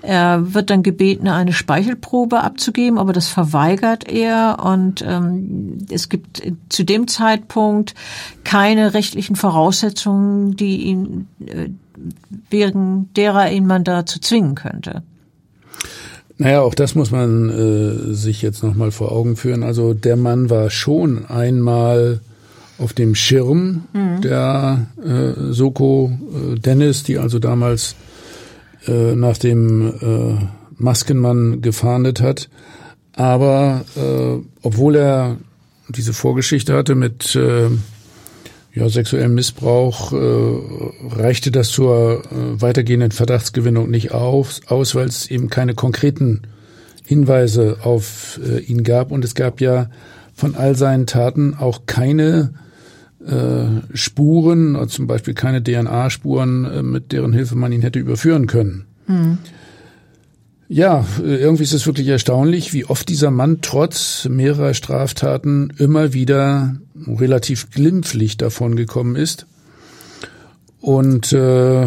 Er 0.02 0.52
wird 0.52 0.70
dann 0.70 0.82
gebeten, 0.82 1.28
eine 1.28 1.52
Speichelprobe 1.52 2.40
abzugeben, 2.40 2.98
aber 2.98 3.12
das 3.12 3.28
verweigert 3.28 4.08
er 4.08 4.58
und 4.64 5.04
ähm, 5.06 5.78
es 5.90 6.08
gibt 6.08 6.42
zu 6.68 6.84
dem 6.84 7.06
Zeitpunkt 7.06 7.94
keine 8.42 8.94
rechtlichen 8.94 9.36
Voraussetzungen, 9.36 10.56
die 10.56 10.82
ihn 10.82 11.28
äh, 11.46 11.68
wegen 12.50 13.10
derer 13.14 13.50
ihn 13.52 13.66
man 13.66 13.84
dazu 13.84 14.18
zwingen 14.18 14.56
könnte. 14.56 15.02
Naja, 16.38 16.62
auch 16.62 16.74
das 16.74 16.96
muss 16.96 17.12
man 17.12 17.50
äh, 17.50 18.12
sich 18.14 18.42
jetzt 18.42 18.64
nochmal 18.64 18.90
vor 18.90 19.12
Augen 19.12 19.36
führen. 19.36 19.62
Also 19.62 19.94
der 19.94 20.16
Mann 20.16 20.50
war 20.50 20.70
schon 20.70 21.26
einmal 21.26 22.20
auf 22.78 22.92
dem 22.92 23.14
Schirm 23.14 23.84
mhm. 23.92 24.20
der 24.22 24.86
äh, 25.04 25.52
Soko 25.52 26.10
äh, 26.10 26.58
Dennis, 26.58 27.04
die 27.04 27.18
also 27.18 27.38
damals 27.38 27.94
äh, 28.86 29.14
nach 29.14 29.38
dem 29.38 29.88
äh, 30.00 30.46
Maskenmann 30.76 31.62
gefahndet 31.62 32.20
hat. 32.20 32.48
Aber 33.14 33.84
äh, 33.96 34.44
obwohl 34.62 34.96
er 34.96 35.36
diese 35.88 36.12
Vorgeschichte 36.12 36.74
hatte 36.74 36.94
mit 36.94 37.34
äh, 37.36 37.68
ja, 38.74 38.88
sexuellem 38.88 39.34
Missbrauch, 39.34 40.12
äh, 40.12 41.16
reichte 41.16 41.50
das 41.50 41.68
zur 41.68 42.22
äh, 42.24 42.60
weitergehenden 42.60 43.10
Verdachtsgewinnung 43.10 43.90
nicht 43.90 44.12
auf, 44.12 44.60
aus, 44.66 44.94
weil 44.94 45.08
es 45.08 45.30
eben 45.30 45.50
keine 45.50 45.74
konkreten 45.74 46.42
Hinweise 47.04 47.78
auf 47.82 48.40
äh, 48.42 48.60
ihn 48.60 48.82
gab. 48.82 49.12
Und 49.12 49.24
es 49.24 49.34
gab 49.34 49.60
ja 49.60 49.90
von 50.34 50.54
all 50.54 50.74
seinen 50.74 51.06
Taten 51.06 51.54
auch 51.54 51.82
keine 51.84 52.54
äh, 53.26 53.96
Spuren, 53.96 54.76
also 54.76 54.96
zum 54.96 55.06
Beispiel 55.06 55.34
keine 55.34 55.62
DNA-Spuren, 55.62 56.64
äh, 56.64 56.82
mit 56.82 57.12
deren 57.12 57.32
Hilfe 57.32 57.56
man 57.56 57.72
ihn 57.72 57.82
hätte 57.82 57.98
überführen 57.98 58.46
können. 58.46 58.86
Hm. 59.06 59.38
Ja, 60.68 61.04
äh, 61.22 61.36
irgendwie 61.36 61.64
ist 61.64 61.74
es 61.74 61.86
wirklich 61.86 62.08
erstaunlich, 62.08 62.72
wie 62.72 62.86
oft 62.86 63.08
dieser 63.08 63.30
Mann 63.30 63.58
trotz 63.60 64.26
mehrerer 64.28 64.74
Straftaten 64.74 65.70
immer 65.78 66.14
wieder 66.14 66.76
relativ 67.06 67.70
glimpflich 67.70 68.38
davon 68.38 68.74
gekommen 68.76 69.16
ist. 69.16 69.46
Und 70.80 71.32
äh, 71.32 71.82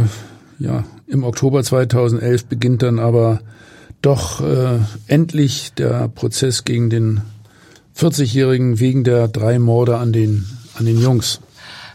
ja, 0.59 0.83
im 1.07 1.23
Oktober 1.23 1.63
2011 1.63 2.45
beginnt 2.45 2.83
dann 2.83 2.99
aber 2.99 3.41
doch 4.01 4.41
äh, 4.41 4.79
endlich 5.07 5.73
der 5.73 6.07
Prozess 6.07 6.63
gegen 6.63 6.89
den 6.89 7.21
40-Jährigen 7.97 8.79
wegen 8.79 9.03
der 9.03 9.27
drei 9.27 9.57
Morde 9.57 9.97
an 9.97 10.13
den 10.13 10.45
an 10.75 10.85
den 10.85 11.01
Jungs. 11.01 11.39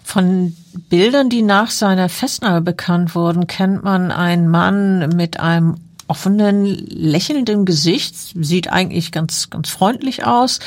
Von 0.03 0.57
Bildern, 0.89 1.31
die 1.31 1.43
nach 1.43 1.70
seiner 1.70 2.09
Festnahme 2.09 2.61
bekannt 2.62 3.14
wurden, 3.14 3.47
kennt 3.47 3.85
man 3.85 4.11
einen 4.11 4.49
Mann 4.49 5.11
mit 5.11 5.39
einem 5.39 5.76
offenen, 6.09 6.64
lächelndem 6.64 7.64
Gesicht, 7.64 8.16
sieht 8.35 8.72
eigentlich 8.72 9.12
ganz, 9.12 9.49
ganz 9.51 9.68
freundlich 9.68 10.24
aus. 10.26 10.59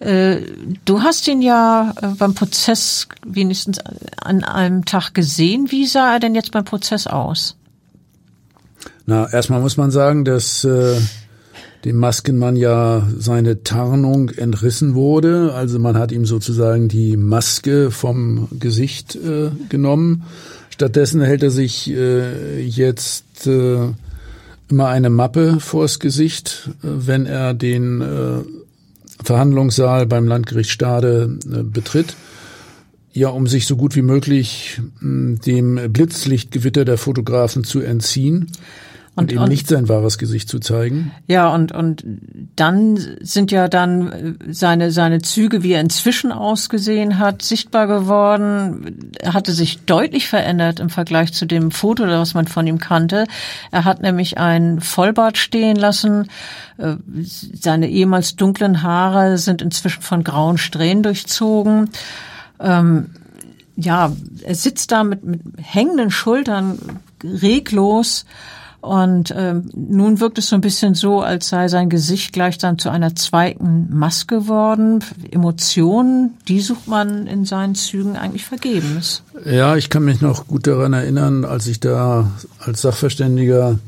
Äh, 0.00 0.38
du 0.84 1.02
hast 1.02 1.28
ihn 1.28 1.40
ja 1.40 1.94
äh, 2.02 2.08
beim 2.18 2.34
Prozess 2.34 3.06
wenigstens 3.24 3.78
an 4.20 4.42
einem 4.42 4.84
Tag 4.84 5.14
gesehen. 5.14 5.70
Wie 5.70 5.86
sah 5.86 6.14
er 6.14 6.18
denn 6.20 6.34
jetzt 6.34 6.50
beim 6.50 6.64
Prozess 6.64 7.06
aus? 7.06 7.56
Na, 9.06 9.32
erstmal 9.32 9.60
muss 9.60 9.76
man 9.76 9.92
sagen, 9.92 10.24
dass 10.24 10.64
äh, 10.64 11.00
dem 11.84 11.96
Maskenmann 11.96 12.56
ja 12.56 13.08
seine 13.18 13.64
Tarnung 13.64 14.30
entrissen 14.30 14.94
wurde. 14.94 15.52
Also 15.54 15.78
man 15.78 15.98
hat 15.98 16.12
ihm 16.12 16.24
sozusagen 16.24 16.88
die 16.88 17.16
Maske 17.16 17.90
vom 17.90 18.48
Gesicht 18.58 19.16
äh, 19.16 19.50
genommen. 19.68 20.24
Stattdessen 20.70 21.20
hält 21.20 21.42
er 21.42 21.50
sich 21.50 21.90
äh, 21.90 22.60
jetzt 22.60 23.46
äh, 23.46 23.88
immer 24.68 24.88
eine 24.88 25.10
Mappe 25.10 25.58
vors 25.58 25.98
Gesicht, 25.98 26.70
äh, 26.82 26.86
wenn 26.86 27.26
er 27.26 27.52
den 27.52 28.00
äh, 28.00 29.24
Verhandlungssaal 29.24 30.06
beim 30.06 30.26
Landgericht 30.26 30.70
Stade 30.70 31.36
äh, 31.44 31.62
betritt. 31.62 32.14
Ja, 33.12 33.28
um 33.28 33.46
sich 33.46 33.66
so 33.66 33.76
gut 33.76 33.94
wie 33.94 34.02
möglich 34.02 34.80
mh, 35.00 35.40
dem 35.44 35.92
Blitzlichtgewitter 35.92 36.84
der 36.84 36.96
Fotografen 36.96 37.64
zu 37.64 37.80
entziehen 37.80 38.52
und, 39.14 39.24
und 39.24 39.32
ihm 39.32 39.42
und, 39.42 39.48
nicht 39.50 39.68
sein 39.68 39.90
wahres 39.90 40.16
Gesicht 40.16 40.48
zu 40.48 40.58
zeigen. 40.58 41.12
Ja, 41.26 41.52
und, 41.52 41.70
und 41.72 42.02
dann 42.56 42.98
sind 43.20 43.52
ja 43.52 43.68
dann 43.68 44.12
äh, 44.12 44.52
seine, 44.52 44.90
seine 44.90 45.20
Züge, 45.20 45.62
wie 45.62 45.72
er 45.72 45.82
inzwischen 45.82 46.32
ausgesehen 46.32 47.18
hat, 47.18 47.42
sichtbar 47.42 47.86
geworden. 47.86 49.12
Er 49.20 49.34
hatte 49.34 49.52
sich 49.52 49.84
deutlich 49.84 50.28
verändert 50.28 50.80
im 50.80 50.88
Vergleich 50.88 51.34
zu 51.34 51.44
dem 51.44 51.72
Foto, 51.72 52.06
das 52.06 52.32
man 52.32 52.46
von 52.46 52.66
ihm 52.66 52.78
kannte. 52.78 53.26
Er 53.70 53.84
hat 53.84 54.00
nämlich 54.00 54.38
ein 54.38 54.80
Vollbart 54.80 55.36
stehen 55.36 55.76
lassen. 55.76 56.28
Äh, 56.78 56.94
seine 57.20 57.90
ehemals 57.90 58.36
dunklen 58.36 58.82
Haare 58.82 59.36
sind 59.36 59.60
inzwischen 59.60 60.00
von 60.00 60.24
grauen 60.24 60.56
Strähnen 60.56 61.02
durchzogen. 61.02 61.90
Ähm, 62.60 63.10
ja, 63.76 64.10
er 64.42 64.54
sitzt 64.54 64.90
da 64.90 65.04
mit, 65.04 65.22
mit 65.22 65.40
hängenden 65.58 66.10
Schultern 66.10 66.78
reglos 67.22 68.24
und 68.82 69.32
ähm, 69.36 69.70
nun 69.74 70.18
wirkt 70.18 70.38
es 70.38 70.48
so 70.48 70.56
ein 70.56 70.60
bisschen 70.60 70.94
so, 70.94 71.20
als 71.20 71.48
sei 71.48 71.68
sein 71.68 71.88
Gesicht 71.88 72.32
gleich 72.32 72.58
dann 72.58 72.78
zu 72.78 72.90
einer 72.90 73.14
zweiten 73.14 73.86
Maske 73.96 74.40
geworden. 74.40 75.04
Emotionen, 75.30 76.34
die 76.48 76.60
sucht 76.60 76.88
man 76.88 77.28
in 77.28 77.44
seinen 77.44 77.76
Zügen 77.76 78.16
eigentlich 78.16 78.44
vergebens. 78.44 79.22
Ja, 79.44 79.76
ich 79.76 79.88
kann 79.88 80.04
mich 80.04 80.20
noch 80.20 80.48
gut 80.48 80.66
daran 80.66 80.94
erinnern, 80.94 81.44
als 81.44 81.68
ich 81.68 81.78
da 81.78 82.32
als 82.58 82.82
Sachverständiger 82.82 83.78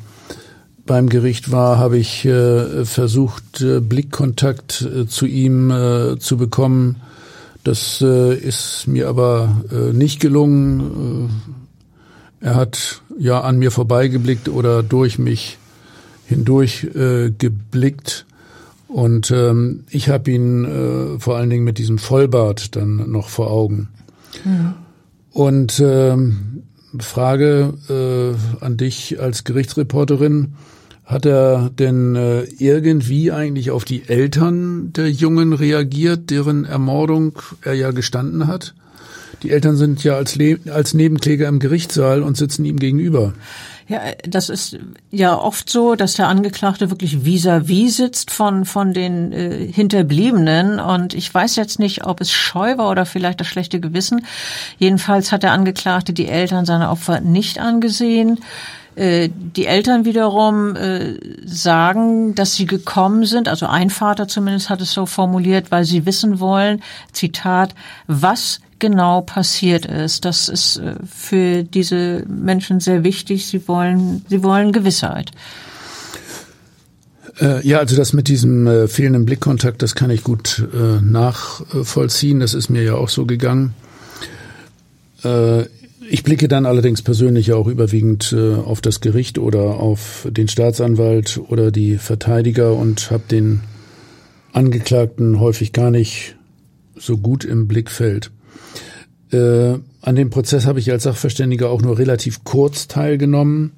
beim 0.87 1.09
Gericht 1.09 1.51
war, 1.51 1.79
habe 1.79 1.99
ich 1.99 2.25
äh, 2.25 2.85
versucht, 2.85 3.63
äh, 3.63 3.81
Blickkontakt 3.81 4.83
äh, 4.83 5.09
zu 5.09 5.27
ihm 5.27 5.73
äh, 5.73 6.19
zu 6.21 6.37
bekommen. 6.37 7.01
Das 7.65 8.01
äh, 8.01 8.37
ist 8.37 8.87
mir 8.87 9.09
aber 9.09 9.63
äh, 9.73 9.93
nicht 9.93 10.21
gelungen. 10.21 11.31
Er 12.45 12.57
hat 12.57 13.01
ja 13.19 13.41
an 13.41 13.59
mir 13.59 13.71
vorbeigeblickt 13.71 14.51
oder 14.51 14.83
durch 14.83 15.19
mich 15.19 15.57
hindurch 16.27 16.85
äh, 16.95 17.31
geblickt. 17.31 18.27
Und 18.87 19.31
ähm, 19.31 19.85
ich 19.89 20.11
habe 20.11 20.31
ihn 20.31 20.65
äh, 20.67 21.19
vor 21.19 21.39
allen 21.39 21.49
Dingen 21.49 21.65
mit 21.65 21.79
diesem 21.79 21.97
Vollbart 21.97 22.77
dann 22.77 23.11
noch 23.11 23.31
vor 23.31 23.51
Augen. 23.51 23.89
Mhm. 24.45 24.75
Und 25.31 25.83
ähm, 25.83 26.65
Frage 26.99 27.73
äh, 27.89 28.63
an 28.63 28.77
dich 28.77 29.19
als 29.19 29.45
Gerichtsreporterin. 29.45 30.53
Hat 31.07 31.25
er 31.25 31.71
denn 31.71 32.15
äh, 32.15 32.43
irgendwie 32.59 33.33
eigentlich 33.33 33.71
auf 33.71 33.87
die 33.87 34.07
Eltern 34.07 34.93
der 34.93 35.11
Jungen 35.11 35.55
reagiert, 35.55 36.29
deren 36.29 36.67
Ermordung 36.67 37.39
er 37.63 37.73
ja 37.73 37.91
gestanden 37.91 38.47
hat? 38.49 38.75
Die 39.43 39.51
Eltern 39.51 39.77
sind 39.77 40.05
ja 40.05 40.15
als, 40.15 40.37
Le 40.37 40.59
als 40.71 40.95
Nebenkläger 40.95 41.49
im 41.49 41.59
Gerichtssaal 41.59 42.23
und 42.23 42.37
sitzen 42.37 42.65
ihm 42.65 42.79
gegenüber. 42.79 43.35
Ja, 43.87 44.01
das 44.27 44.49
ist 44.49 44.79
ja 45.11 45.39
oft 45.39 45.69
so, 45.69 45.95
dass 45.95 46.15
der 46.15 46.29
Angeklagte 46.29 46.89
wirklich 46.91 47.19
vis-à-vis 47.25 47.67
-vis 47.69 47.97
sitzt 47.97 48.31
von, 48.31 48.65
von 48.65 48.95
den 48.95 49.33
äh, 49.33 49.67
Hinterbliebenen. 49.71 50.81
Und 50.81 51.13
ich 51.13 51.33
weiß 51.33 51.57
jetzt 51.57 51.79
nicht, 51.79 52.07
ob 52.07 52.23
es 52.23 52.33
Scheu 52.33 52.79
war 52.79 52.91
oder 52.91 53.05
vielleicht 53.05 53.41
das 53.41 53.47
schlechte 53.47 53.81
Gewissen. 53.81 54.25
Jedenfalls 54.79 55.33
hat 55.33 55.43
der 55.43 55.53
Angeklagte 55.53 56.15
die 56.15 56.29
Eltern 56.29 56.65
seiner 56.65 56.91
Opfer 56.91 57.21
nicht 57.21 57.59
angesehen. 57.59 58.41
Äh, 58.97 59.29
die 59.35 59.67
Eltern 59.67 60.05
wiederum 60.05 60.77
äh, 60.77 61.17
sagen, 61.45 62.35
dass 62.35 62.55
sie 62.55 62.67
gekommen 62.67 63.27
sind, 63.27 63.49
also 63.49 63.67
ein 63.67 63.91
Vater 63.91 64.29
zumindest 64.29 64.71
hat 64.71 64.81
es 64.81 64.93
so 64.93 65.05
formuliert, 65.05 65.71
weil 65.71 65.85
sie 65.85 66.07
wissen 66.07 66.39
wollen, 66.39 66.81
Zitat, 67.13 67.75
was 68.07 68.61
genau 68.79 69.21
passiert 69.23 69.87
ist. 69.87 70.25
Das 70.25 70.49
ist 70.49 70.79
äh, 70.79 70.95
für 71.07 71.63
diese 71.63 72.25
Menschen 72.29 72.81
sehr 72.81 73.05
wichtig. 73.05 73.47
Sie 73.47 73.67
wollen, 73.69 74.25
sie 74.29 74.43
wollen 74.43 74.73
Gewissheit. 74.73 75.31
Ja, 77.65 77.81
also 77.81 77.97
das 77.97 78.13
mit 78.13 78.29
diesem 78.29 78.69
äh, 78.69 78.87
fehlenden 78.87 79.25
Blickkontakt, 79.25 79.83
das 79.83 79.97
kann 79.97 80.09
ich 80.09 80.23
gut 80.23 80.69
äh, 80.73 81.05
nachvollziehen. 81.05 82.39
Das 82.39 82.55
ist 82.55 82.69
mir 82.69 82.85
ja 82.85 82.95
auch 82.95 83.09
so 83.09 83.27
gegangen. 83.27 83.75
Äh, 85.25 85.65
ich 86.09 86.23
blicke 86.23 86.49
dann 86.49 86.67
allerdings 86.67 87.03
persönlich 87.03 87.53
auch 87.53 87.67
überwiegend 87.67 88.35
äh, 88.37 88.55
auf 88.55 88.81
das 88.81 89.01
Gericht 89.01 89.39
oder 89.39 89.81
auf 89.81 90.29
den 90.31 90.49
Staatsanwalt 90.49 91.41
oder 91.49 91.71
die 91.71 91.97
Verteidiger 91.97 92.75
und 92.75 93.11
habe 93.11 93.25
den 93.31 93.61
Angeklagten 94.53 95.41
häufig 95.41 95.73
gar 95.73 95.91
nicht 95.91 96.37
so 96.95 97.17
gut 97.17 97.45
im 97.45 97.67
Blickfeld. 97.67 98.31
Äh, 99.33 99.79
an 100.03 100.17
dem 100.17 100.31
Prozess 100.31 100.67
habe 100.67 100.79
ich 100.79 100.91
als 100.91 101.05
Sachverständiger 101.05 101.71
auch 101.71 101.83
nur 101.83 101.99
relativ 101.99 102.45
kurz 102.45 102.89
teilgenommen. 102.89 103.73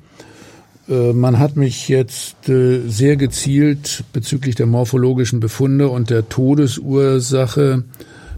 Äh, 0.89 1.13
man 1.13 1.39
hat 1.39 1.57
mich 1.57 1.89
jetzt 1.89 2.49
äh, 2.49 2.81
sehr 2.89 3.17
gezielt 3.17 4.05
bezüglich 4.13 4.55
der 4.55 4.67
morphologischen 4.67 5.41
Befunde 5.41 5.89
und 5.89 6.11
der 6.11 6.29
Todesursache 6.29 7.85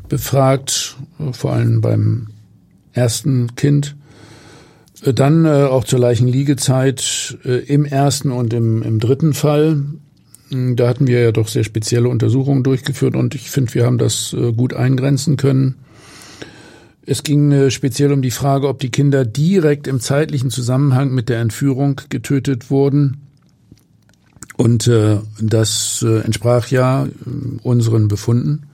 befragt, 0.08 0.96
äh, 1.18 1.32
vor 1.32 1.52
allem 1.52 1.80
beim 1.80 2.28
ersten 2.92 3.54
Kind. 3.54 3.96
Dann 5.04 5.46
auch 5.46 5.84
zur 5.84 6.00
Leichenliegezeit 6.00 7.38
im 7.44 7.84
ersten 7.84 8.32
und 8.32 8.52
im, 8.52 8.82
im 8.82 8.98
dritten 8.98 9.32
Fall. 9.32 9.84
Hm, 10.48 10.74
da 10.74 10.88
hatten 10.88 11.06
wir 11.06 11.20
ja 11.20 11.30
doch 11.30 11.46
sehr 11.46 11.62
spezielle 11.62 12.08
Untersuchungen 12.08 12.64
durchgeführt 12.64 13.14
und 13.14 13.36
ich 13.36 13.48
finde, 13.48 13.74
wir 13.74 13.86
haben 13.86 13.98
das 13.98 14.34
gut 14.56 14.74
eingrenzen 14.74 15.36
können. 15.36 15.76
Es 17.10 17.22
ging 17.22 17.52
äh, 17.52 17.70
speziell 17.70 18.12
um 18.12 18.20
die 18.20 18.30
Frage, 18.30 18.68
ob 18.68 18.80
die 18.80 18.90
Kinder 18.90 19.24
direkt 19.24 19.86
im 19.86 19.98
zeitlichen 19.98 20.50
Zusammenhang 20.50 21.10
mit 21.10 21.30
der 21.30 21.40
Entführung 21.40 22.02
getötet 22.10 22.70
wurden. 22.70 23.22
Und 24.58 24.86
äh, 24.88 25.16
das 25.40 26.04
äh, 26.06 26.18
entsprach 26.18 26.68
ja 26.68 27.08
unseren 27.62 28.08
Befunden. 28.08 28.64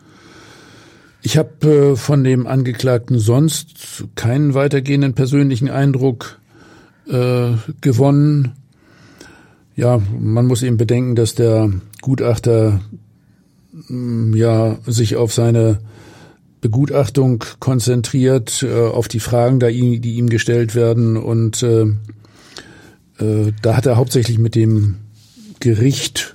Ich 1.23 1.39
habe 1.39 1.97
von 1.97 2.25
dem 2.25 2.49
Angeklagten 2.49 3.21
sonst 3.21 4.05
keinen 4.17 4.53
weitergehenden 4.53 5.15
persönlichen 5.15 5.71
Eindruck 5.71 6.39
gewonnen. 7.07 8.53
Ja, 9.77 10.01
man 10.19 10.47
muss 10.47 10.63
eben 10.63 10.79
bedenken, 10.79 11.15
dass 11.17 11.35
der 11.35 11.71
Gutachter 12.01 12.81
mm, 13.89 14.35
ja 14.35 14.79
sich 14.87 15.17
auf 15.17 15.35
seine 15.35 15.81
Begutachtung 16.65 17.45
konzentriert, 17.61 18.63
äh, 18.63 18.87
auf 18.89 19.07
die 19.07 19.21
Fragen, 19.21 19.61
die 19.61 20.15
ihm 20.15 20.31
gestellt 20.31 20.75
werden. 20.75 21.19
Und 21.19 21.63
äh, 21.63 21.83
äh, 23.19 23.53
da 23.61 23.77
hat 23.77 23.85
er 23.85 23.97
hauptsächlich 23.97 24.39
mit 24.39 24.55
dem 24.55 24.97
Gericht 25.61 26.35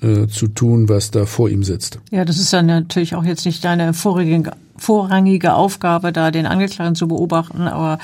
äh, 0.00 0.28
zu 0.28 0.46
tun, 0.46 0.88
was 0.88 1.10
da 1.10 1.26
vor 1.26 1.48
ihm 1.48 1.64
sitzt. 1.64 1.98
Ja, 2.12 2.24
das 2.24 2.38
ist 2.38 2.52
dann 2.52 2.66
natürlich 2.66 3.16
auch 3.16 3.24
jetzt 3.24 3.46
nicht 3.46 3.64
deine 3.64 3.94
vorrangige, 3.94 4.52
vorrangige 4.76 5.54
Aufgabe, 5.54 6.12
da 6.12 6.30
den 6.30 6.46
Angeklagten 6.46 6.94
zu 6.94 7.08
beobachten, 7.08 7.62
aber 7.62 7.98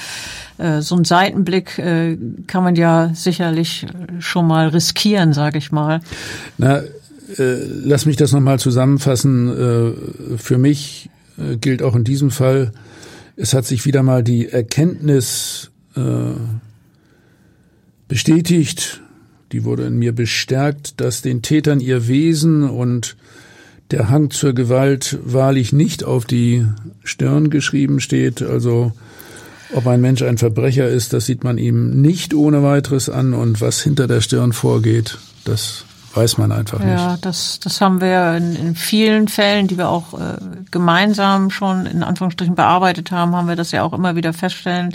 äh, 0.59 0.81
so 0.81 0.97
ein 0.97 1.05
Seitenblick 1.05 1.79
äh, 1.79 2.19
kann 2.49 2.65
man 2.65 2.75
ja 2.75 3.13
sicherlich 3.15 3.87
schon 4.19 4.49
mal 4.49 4.71
riskieren, 4.71 5.35
sage 5.35 5.59
ich 5.59 5.71
mal. 5.71 6.01
Na, 6.59 6.79
äh, 6.79 7.63
lass 7.85 8.07
mich 8.07 8.17
das 8.17 8.33
nochmal 8.33 8.59
zusammenfassen. 8.59 10.35
Äh, 10.35 10.37
für 10.37 10.59
mich 10.59 11.11
äh, 11.39 11.57
gilt 11.57 11.83
auch 11.83 11.97
in 11.97 12.05
diesem 12.05 12.31
Fall, 12.31 12.73
es 13.37 13.55
hat 13.55 13.67
sich 13.67 13.87
wieder 13.87 14.03
mal 14.03 14.23
die 14.23 14.49
Erkenntnis 14.49 15.71
äh, 15.97 16.33
bestätigt, 18.09 19.01
die 19.53 19.65
wurde 19.65 19.85
in 19.87 19.99
mir 19.99 20.15
bestärkt, 20.15 21.01
dass 21.01 21.23
den 21.23 21.43
Tätern 21.43 21.81
ihr 21.81 22.07
Wesen 22.07 22.69
und 22.69 23.17
der 23.91 24.09
Hang 24.09 24.31
zur 24.31 24.53
Gewalt 24.53 25.19
wahrlich 25.25 25.73
nicht 25.73 26.05
auf 26.05 26.25
die 26.25 26.65
Stirn 27.03 27.51
geschrieben 27.51 28.01
steht. 28.01 28.43
Also 28.43 28.93
Ob 29.73 29.87
ein 29.87 30.01
Mensch 30.01 30.23
ein 30.23 30.39
Verbrecher 30.39 30.89
ist, 30.89 31.13
das 31.13 31.27
sieht 31.27 31.45
man 31.45 31.57
ihm 31.57 32.01
nicht 32.01 32.35
ohne 32.35 32.63
weiteres 32.63 33.09
an. 33.09 33.35
Und 33.35 33.61
was 33.61 33.81
hinter 33.81 34.09
der 34.09 34.21
Stirn 34.21 34.53
vorgeht, 34.53 35.19
das 35.45 35.85
weiß 36.15 36.39
man 36.39 36.53
einfach 36.53 36.81
ja, 36.81 36.87
nicht. 36.87 36.99
Ja, 36.99 37.19
das, 37.21 37.61
das 37.61 37.81
haben 37.81 38.01
wir 38.01 38.35
in, 38.37 38.57
in 38.57 38.75
vielen 38.75 39.29
Fällen, 39.29 39.69
die 39.69 39.79
wir 39.79 39.89
auch 39.89 40.15
äh, 40.15 40.37
gemeinsam 40.71 41.51
schon 41.51 41.87
in 41.87 42.03
Anführungsstrichen 42.03 42.55
bearbeitet 42.55 43.11
haben, 43.11 43.35
haben 43.35 43.49
wir 43.49 43.57
das 43.57 43.71
ja 43.71 43.83
auch 43.83 43.93
immer 43.93 44.17
wieder 44.17 44.33
feststellen 44.33 44.95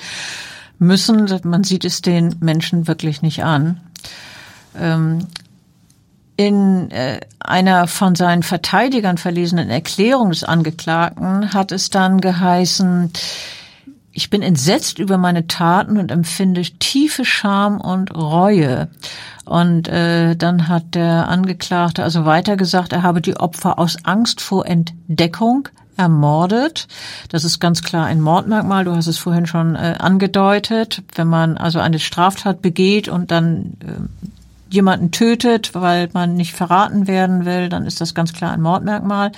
müssen. 0.79 1.29
Man 1.43 1.63
sieht 1.63 1.85
es 1.85 2.01
den 2.01 2.35
Menschen 2.39 2.87
wirklich 2.87 3.21
nicht 3.21 3.43
an. 3.43 3.79
Ähm, 4.77 5.27
in 6.37 6.91
äh, 6.91 7.21
einer 7.39 7.87
von 7.87 8.15
seinen 8.15 8.43
Verteidigern 8.43 9.17
verlesenen 9.17 9.69
Erklärung 9.69 10.31
des 10.31 10.43
Angeklagten 10.43 11.53
hat 11.53 11.71
es 11.71 11.89
dann 11.89 12.19
geheißen, 12.19 13.11
ich 14.15 14.29
bin 14.29 14.41
entsetzt 14.41 14.97
über 14.97 15.17
meine 15.17 15.45
Taten 15.45 15.97
und 15.97 16.09
empfinde 16.09 16.61
tiefe 16.61 17.25
Scham 17.25 17.81
und 17.81 18.15
Reue. 18.15 18.87
Und 19.43 19.89
äh, 19.89 20.37
dann 20.37 20.69
hat 20.69 20.95
der 20.95 21.27
Angeklagte 21.27 22.01
also 22.01 22.25
weiter 22.25 22.55
gesagt, 22.55 22.93
er 22.93 23.03
habe 23.03 23.21
die 23.21 23.35
Opfer 23.35 23.77
aus 23.77 23.97
Angst 24.05 24.39
vor 24.39 24.65
Entdeckung 24.65 25.67
ermordet. 25.97 26.87
Das 27.29 27.43
ist 27.43 27.59
ganz 27.59 27.83
klar 27.83 28.05
ein 28.05 28.21
Mordmerkmal. 28.21 28.85
Du 28.85 28.95
hast 28.95 29.07
es 29.07 29.17
vorhin 29.17 29.47
schon 29.47 29.75
äh, 29.75 29.95
angedeutet. 29.99 31.03
Wenn 31.13 31.27
man 31.27 31.57
also 31.57 31.79
eine 31.79 31.99
Straftat 31.99 32.61
begeht 32.61 33.09
und 33.09 33.31
dann 33.31 33.73
äh, 33.81 34.31
jemanden 34.75 35.11
tötet, 35.11 35.73
weil 35.73 36.09
man 36.13 36.35
nicht 36.35 36.53
verraten 36.53 37.07
werden 37.07 37.45
will, 37.45 37.69
dann 37.69 37.85
ist 37.85 38.01
das 38.01 38.13
ganz 38.13 38.33
klar 38.33 38.51
ein 38.51 38.61
Mordmerkmal. 38.61 39.31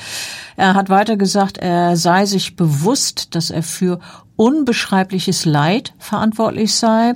Er 0.58 0.74
hat 0.74 0.90
weiter 0.90 1.16
gesagt, 1.16 1.58
er 1.58 1.96
sei 1.96 2.26
sich 2.26 2.56
bewusst, 2.56 3.36
dass 3.36 3.50
er 3.50 3.64
für 3.64 4.00
unbeschreibliches 4.36 5.46
Leid 5.46 5.94
verantwortlich 6.00 6.76
sei. 6.76 7.14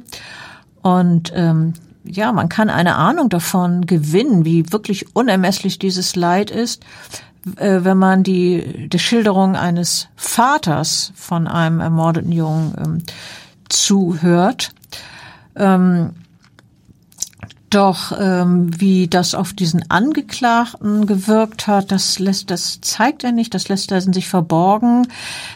Und 0.82 1.34
ähm, 1.36 1.74
ja, 2.04 2.32
man 2.32 2.50
kann 2.50 2.70
eine 2.70 2.96
Ahnung 2.96 3.30
davon 3.30 3.86
gewinnen, 3.86 4.46
wie 4.46 4.72
wirklich 4.72 5.16
unermesslich 5.16 5.78
dieses 5.78 6.16
Leid 6.16 6.50
ist, 6.50 6.84
äh, 7.58 7.80
wenn 7.84 7.98
man 7.98 8.24
die, 8.24 8.88
die 8.90 9.00
Schilderung 9.00 9.56
eines 9.56 10.08
Vaters 10.16 11.12
von 11.16 11.48
einem 11.48 11.80
ermordeten 11.80 12.32
Jungen 12.32 12.74
ähm, 12.78 13.04
zuhört. 13.70 14.72
Ähm, 15.56 16.12
doch 17.74 18.14
ähm, 18.20 18.70
wie 18.80 19.08
das 19.08 19.34
auf 19.34 19.54
diesen 19.54 19.90
Angeklagten 19.90 21.06
gewirkt 21.06 21.68
hat, 21.68 21.92
das 21.92 22.20
lässt, 22.20 22.52
das 22.52 22.80
zeigt 22.82 23.24
er 23.24 23.32
nicht, 23.32 23.54
das 23.54 23.70
lässt 23.70 23.92
er 23.92 24.04
in 24.04 24.14
sich 24.14 24.28
verborgen. 24.28 25.08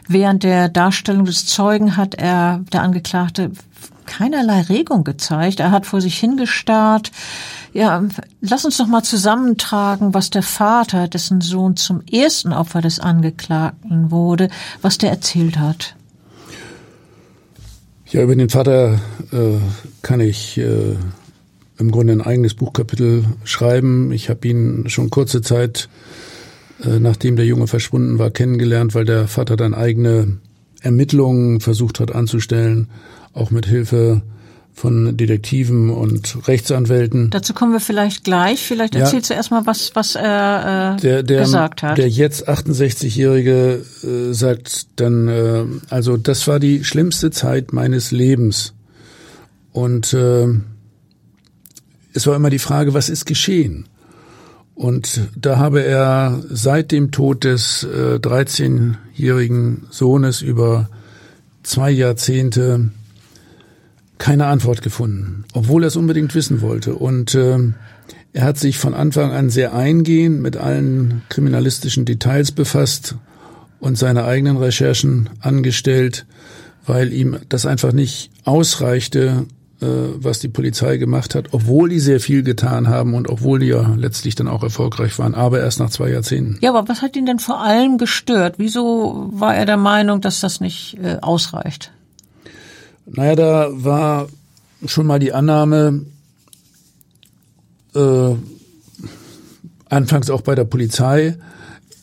Während 0.07 0.43
der 0.43 0.69
Darstellung 0.69 1.25
des 1.25 1.45
Zeugen 1.45 1.97
hat 1.97 2.15
er, 2.15 2.61
der 2.71 2.81
Angeklagte, 2.81 3.51
keinerlei 4.05 4.61
Regung 4.61 5.03
gezeigt. 5.03 5.59
Er 5.59 5.71
hat 5.71 5.85
vor 5.85 6.01
sich 6.01 6.17
hingestarrt. 6.17 7.11
Ja, 7.73 8.03
lass 8.41 8.63
uns 8.63 8.77
doch 8.77 8.87
mal 8.87 9.03
zusammentragen, 9.03 10.13
was 10.13 10.29
der 10.29 10.43
Vater, 10.43 11.07
dessen 11.07 11.41
Sohn 11.41 11.75
zum 11.75 12.01
ersten 12.09 12.53
Opfer 12.53 12.81
des 12.81 12.99
Angeklagten 12.99 14.11
wurde, 14.11 14.49
was 14.81 14.97
der 14.97 15.09
erzählt 15.09 15.57
hat. 15.57 15.95
Ja, 18.07 18.21
über 18.21 18.35
den 18.35 18.49
Vater 18.49 19.01
äh, 19.33 19.57
kann 20.01 20.21
ich 20.21 20.57
äh, 20.57 20.95
im 21.77 21.91
Grunde 21.91 22.13
ein 22.13 22.21
eigenes 22.21 22.53
Buchkapitel 22.53 23.25
schreiben. 23.43 24.11
Ich 24.11 24.29
habe 24.29 24.47
ihn 24.47 24.89
schon 24.89 25.09
kurze 25.09 25.41
Zeit, 25.41 25.89
äh, 26.83 26.99
nachdem 26.99 27.35
der 27.35 27.45
Junge 27.45 27.67
verschwunden 27.67 28.19
war, 28.19 28.31
kennengelernt, 28.31 28.95
weil 28.95 29.05
der 29.05 29.27
Vater 29.27 29.55
dann 29.55 29.73
eigene 29.73 30.37
Ermittlungen 30.81 31.59
versucht 31.59 31.99
hat 31.99 32.13
anzustellen, 32.13 32.87
auch 33.33 33.51
mit 33.51 33.65
Hilfe 33.65 34.21
von 34.75 35.15
Detektiven 35.15 35.89
und 35.89 36.47
Rechtsanwälten. 36.47 37.29
Dazu 37.29 37.53
kommen 37.53 37.71
wir 37.71 37.79
vielleicht 37.79 38.25
gleich. 38.25 38.61
Vielleicht 38.61 38.93
erzählst 38.93 39.29
ja. 39.29 39.35
du 39.35 39.37
erstmal, 39.37 39.65
was, 39.65 39.95
was 39.95 40.15
er 40.15 40.95
äh, 40.97 41.01
der, 41.01 41.23
der, 41.23 41.41
gesagt 41.41 41.81
hat. 41.81 41.97
Der 41.97 42.09
jetzt 42.09 42.49
68-Jährige 42.49 43.85
äh, 44.03 44.33
sagt 44.33 44.87
dann, 44.97 45.29
äh, 45.29 45.63
also 45.89 46.17
das 46.17 46.45
war 46.47 46.59
die 46.59 46.83
schlimmste 46.83 47.31
Zeit 47.31 47.71
meines 47.71 48.11
Lebens. 48.11 48.73
Und 49.71 50.13
äh, 50.13 50.47
es 52.15 52.25
war 52.25 52.35
immer 52.35 52.49
die 52.49 52.59
Frage, 52.59 52.93
was 52.93 53.09
ist 53.09 53.25
geschehen? 53.25 53.87
Und 54.73 55.21
da 55.35 55.57
habe 55.57 55.83
er 55.83 56.41
seit 56.49 56.91
dem 56.91 57.11
Tod 57.11 57.43
des 57.43 57.83
äh, 57.83 58.15
13-jährigen 58.15 59.87
Sohnes 59.89 60.41
über 60.41 60.89
zwei 61.63 61.91
Jahrzehnte 61.91 62.89
keine 64.17 64.47
Antwort 64.47 64.81
gefunden, 64.81 65.45
obwohl 65.53 65.83
er 65.83 65.87
es 65.87 65.95
unbedingt 65.95 66.35
wissen 66.35 66.61
wollte. 66.61 66.95
Und 66.95 67.35
äh, 67.35 67.57
er 68.33 68.43
hat 68.43 68.57
sich 68.57 68.77
von 68.77 68.93
Anfang 68.93 69.31
an 69.31 69.49
sehr 69.49 69.73
eingehend 69.73 70.41
mit 70.41 70.57
allen 70.57 71.21
kriminalistischen 71.29 72.05
Details 72.05 72.51
befasst 72.51 73.15
und 73.79 73.97
seine 73.97 74.25
eigenen 74.25 74.57
Recherchen 74.57 75.29
angestellt, 75.41 76.25
weil 76.85 77.11
ihm 77.11 77.37
das 77.49 77.65
einfach 77.65 77.91
nicht 77.91 78.29
ausreichte, 78.45 79.45
was 79.81 80.39
die 80.39 80.47
Polizei 80.47 80.95
gemacht 80.97 81.35
hat, 81.35 81.49
obwohl 81.51 81.89
die 81.89 81.99
sehr 81.99 82.21
viel 82.21 82.43
getan 82.43 82.87
haben 82.87 83.13
und 83.13 83.29
obwohl 83.29 83.59
die 83.59 83.67
ja 83.67 83.93
letztlich 83.97 84.33
dann 84.33 84.47
auch 84.47 84.63
erfolgreich 84.63 85.19
waren, 85.19 85.35
aber 85.35 85.59
erst 85.59 85.79
nach 85.79 85.89
zwei 85.89 86.09
Jahrzehnten. 86.09 86.57
Ja, 86.61 86.73
aber 86.73 86.87
was 86.87 87.01
hat 87.01 87.17
ihn 87.17 87.25
denn 87.25 87.39
vor 87.39 87.59
allem 87.59 87.97
gestört? 87.97 88.55
Wieso 88.57 89.29
war 89.33 89.53
er 89.53 89.65
der 89.65 89.77
Meinung, 89.77 90.21
dass 90.21 90.39
das 90.39 90.61
nicht 90.61 90.97
äh, 91.03 91.17
ausreicht? 91.21 91.91
Naja, 93.05 93.35
da 93.35 93.67
war 93.71 94.27
schon 94.85 95.07
mal 95.07 95.19
die 95.19 95.33
Annahme, 95.33 96.05
äh, 97.93 98.35
anfangs 99.89 100.29
auch 100.29 100.41
bei 100.41 100.55
der 100.55 100.65
Polizei, 100.65 101.37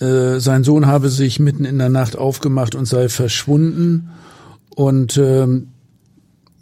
äh, 0.01 0.41
sein 0.41 0.64
Sohn 0.64 0.87
habe 0.87 1.09
sich 1.11 1.39
mitten 1.39 1.64
in 1.64 1.79
der 1.79 1.89
Nacht 1.89 2.16
aufgemacht 2.16 2.75
und 2.75 2.87
sei 2.87 3.09
verschwunden 3.09 4.11
und 4.75 5.16
äh, 5.16 5.47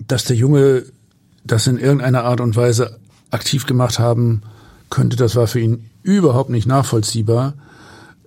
dass 0.07 0.25
der 0.25 0.37
Junge 0.37 0.85
das 1.51 1.67
in 1.67 1.79
irgendeiner 1.79 2.25
Art 2.25 2.41
und 2.41 2.57
Weise 2.57 2.99
aktiv 3.31 3.67
gemacht 3.67 3.99
haben 3.99 4.43
könnte, 4.89 5.17
das 5.17 5.37
war 5.37 5.47
für 5.47 5.61
ihn 5.61 5.91
überhaupt 6.03 6.51
nicht 6.51 6.67
nachvollziehbar. 6.67 7.55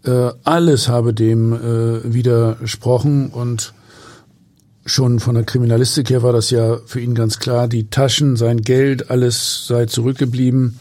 Äh, 0.04 0.32
alles 0.44 0.88
habe 0.88 1.14
dem 1.14 1.54
äh, 1.54 2.14
widersprochen 2.14 3.30
und 3.30 3.74
schon 4.86 5.20
von 5.20 5.36
der 5.36 5.46
Kriminalistik 5.46 6.10
her 6.10 6.24
war 6.24 6.34
das 6.34 6.50
ja 6.50 6.78
für 6.86 7.00
ihn 7.00 7.16
ganz 7.16 7.40
klar, 7.40 7.68
die 7.68 7.90
Taschen, 7.90 8.36
sein 8.36 8.62
Geld, 8.62 9.10
alles 9.10 9.66
sei 9.68 9.86
zurückgeblieben 9.86 10.78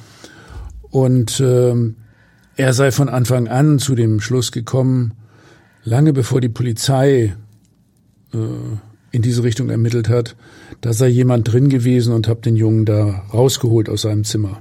und 0.91 1.39
äh, 1.39 1.75
er 2.57 2.73
sei 2.75 2.91
von 2.91 3.09
Anfang 3.09 3.49
an 3.49 3.79
zu 3.79 3.95
dem 3.95 4.21
Schluss 4.21 4.51
gekommen, 4.51 5.15
lange 5.85 6.13
bevor 6.13 6.41
die 6.41 6.49
Polizei 6.49 7.35
äh, 8.35 8.39
in 9.13 9.23
diese 9.23 9.45
Richtung 9.45 9.71
ermittelt 9.71 10.09
hat, 10.09 10.35
da 10.83 10.93
sei 10.93 11.09
jemand 11.09 11.51
drin 11.51 11.71
gewesen 11.71 12.13
und 12.13 12.29
habe 12.29 12.41
den 12.43 12.57
Jungen 12.57 12.85
da 12.85 13.23
rausgeholt 13.33 13.89
aus 13.89 14.03
seinem 14.03 14.25
Zimmer. 14.25 14.59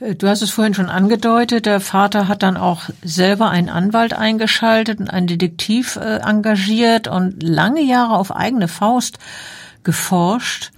Äh, 0.00 0.14
du 0.16 0.28
hast 0.28 0.42
es 0.42 0.50
vorhin 0.50 0.74
schon 0.74 0.90
angedeutet, 0.90 1.64
der 1.64 1.80
Vater 1.80 2.28
hat 2.28 2.42
dann 2.42 2.56
auch 2.56 2.82
selber 3.02 3.48
einen 3.48 3.68
Anwalt 3.68 4.12
eingeschaltet 4.12 5.00
und 5.00 5.08
einen 5.08 5.28
Detektiv 5.28 5.96
äh, 5.96 6.18
engagiert 6.18 7.08
und 7.08 7.42
lange 7.42 7.82
Jahre 7.82 8.14
auf 8.14 8.34
eigene 8.34 8.68
Faust 8.68 9.18
geforscht. 9.84 10.72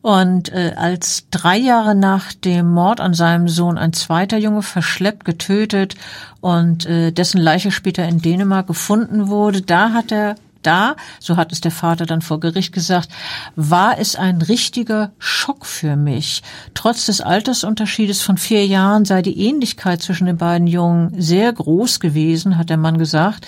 Und 0.00 0.52
äh, 0.52 0.74
als 0.76 1.24
drei 1.30 1.56
Jahre 1.56 1.94
nach 1.94 2.32
dem 2.32 2.70
Mord 2.70 3.00
an 3.00 3.14
seinem 3.14 3.48
Sohn 3.48 3.78
ein 3.78 3.92
zweiter 3.92 4.38
Junge 4.38 4.62
verschleppt, 4.62 5.24
getötet 5.24 5.96
und 6.40 6.86
dessen 6.88 7.40
Leiche 7.40 7.72
später 7.72 8.06
in 8.06 8.22
Dänemark 8.22 8.68
gefunden 8.68 9.26
wurde, 9.26 9.60
da 9.60 9.92
hat 9.92 10.12
er 10.12 10.36
da, 10.62 10.96
so 11.20 11.36
hat 11.36 11.52
es 11.52 11.60
der 11.60 11.70
Vater 11.70 12.06
dann 12.06 12.22
vor 12.22 12.40
Gericht 12.40 12.72
gesagt, 12.72 13.10
war 13.56 13.98
es 13.98 14.16
ein 14.16 14.42
richtiger 14.42 15.12
Schock 15.18 15.66
für 15.66 15.96
mich. 15.96 16.42
Trotz 16.74 17.06
des 17.06 17.20
Altersunterschiedes 17.20 18.22
von 18.22 18.38
vier 18.38 18.66
Jahren 18.66 19.04
sei 19.04 19.22
die 19.22 19.38
Ähnlichkeit 19.40 20.02
zwischen 20.02 20.26
den 20.26 20.36
beiden 20.36 20.66
Jungen 20.66 21.20
sehr 21.20 21.52
groß 21.52 22.00
gewesen, 22.00 22.58
hat 22.58 22.70
der 22.70 22.76
Mann 22.76 22.98
gesagt. 22.98 23.46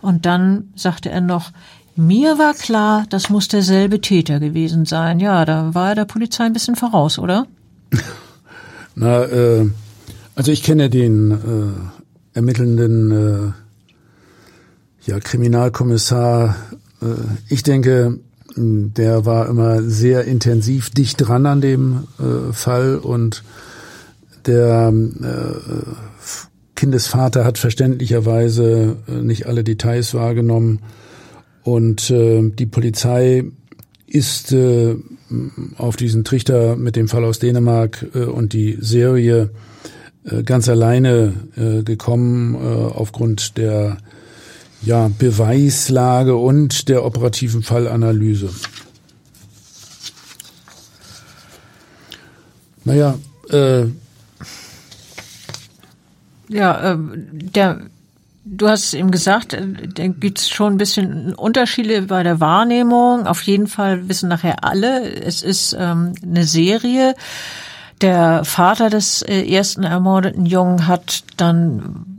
Und 0.00 0.26
dann 0.26 0.70
sagte 0.74 1.10
er 1.10 1.20
noch, 1.20 1.50
mir 1.96 2.38
war 2.38 2.54
klar, 2.54 3.06
das 3.08 3.30
muss 3.30 3.48
derselbe 3.48 4.00
Täter 4.00 4.40
gewesen 4.40 4.84
sein. 4.84 5.20
Ja, 5.20 5.44
da 5.44 5.74
war 5.74 5.90
er 5.90 5.94
der 5.94 6.04
Polizei 6.04 6.44
ein 6.44 6.52
bisschen 6.52 6.76
voraus, 6.76 7.18
oder? 7.18 7.46
Na, 8.96 9.24
äh, 9.24 9.68
also 10.34 10.50
ich 10.50 10.62
kenne 10.62 10.90
den 10.90 11.30
äh, 11.30 12.36
ermittelnden 12.36 13.10
äh, 13.10 13.63
ja, 15.06 15.20
Kriminalkommissar, 15.20 16.56
äh, 17.02 17.06
ich 17.48 17.62
denke, 17.62 18.18
der 18.56 19.26
war 19.26 19.48
immer 19.48 19.82
sehr 19.82 20.24
intensiv 20.24 20.90
dicht 20.90 21.16
dran 21.16 21.46
an 21.46 21.60
dem 21.60 22.04
äh, 22.18 22.52
Fall 22.52 22.96
und 22.96 23.42
der 24.46 24.92
äh, 24.92 25.90
Kindesvater 26.76 27.44
hat 27.44 27.58
verständlicherweise 27.58 28.96
nicht 29.08 29.46
alle 29.46 29.64
Details 29.64 30.12
wahrgenommen 30.12 30.80
und 31.62 32.10
die 32.10 32.66
Polizei 32.66 33.44
ist 34.06 34.54
auf 35.78 35.96
diesen 35.96 36.24
Trichter 36.24 36.76
mit 36.76 36.96
dem 36.96 37.08
Fall 37.08 37.24
aus 37.24 37.38
Dänemark 37.38 38.04
und 38.12 38.52
die 38.52 38.76
Serie 38.80 39.50
ganz 40.44 40.68
alleine 40.68 41.32
gekommen 41.84 42.56
aufgrund 42.56 43.56
der 43.56 43.98
ja, 44.84 45.10
Beweislage 45.18 46.36
und 46.36 46.88
der 46.88 47.04
operativen 47.04 47.62
Fallanalyse. 47.62 48.50
Naja, 52.84 53.14
äh, 53.50 53.86
ja, 56.48 56.92
äh, 56.92 56.98
der, 56.98 57.80
du 58.44 58.68
hast 58.68 58.94
eben 58.94 59.10
gesagt, 59.10 59.54
äh, 59.54 59.66
da 59.94 60.06
gibt's 60.08 60.50
schon 60.50 60.74
ein 60.74 60.78
bisschen 60.78 61.34
Unterschiede 61.34 62.02
bei 62.02 62.22
der 62.22 62.40
Wahrnehmung. 62.40 63.26
Auf 63.26 63.42
jeden 63.42 63.66
Fall 63.66 64.08
wissen 64.08 64.28
nachher 64.28 64.64
alle, 64.64 65.10
es 65.22 65.42
ist 65.42 65.74
ähm, 65.78 66.14
eine 66.22 66.44
Serie. 66.44 67.14
Der 68.00 68.44
Vater 68.44 68.90
des 68.90 69.22
äh, 69.22 69.50
ersten 69.50 69.84
ermordeten 69.84 70.44
Jungen 70.44 70.86
hat 70.86 71.24
dann 71.38 72.13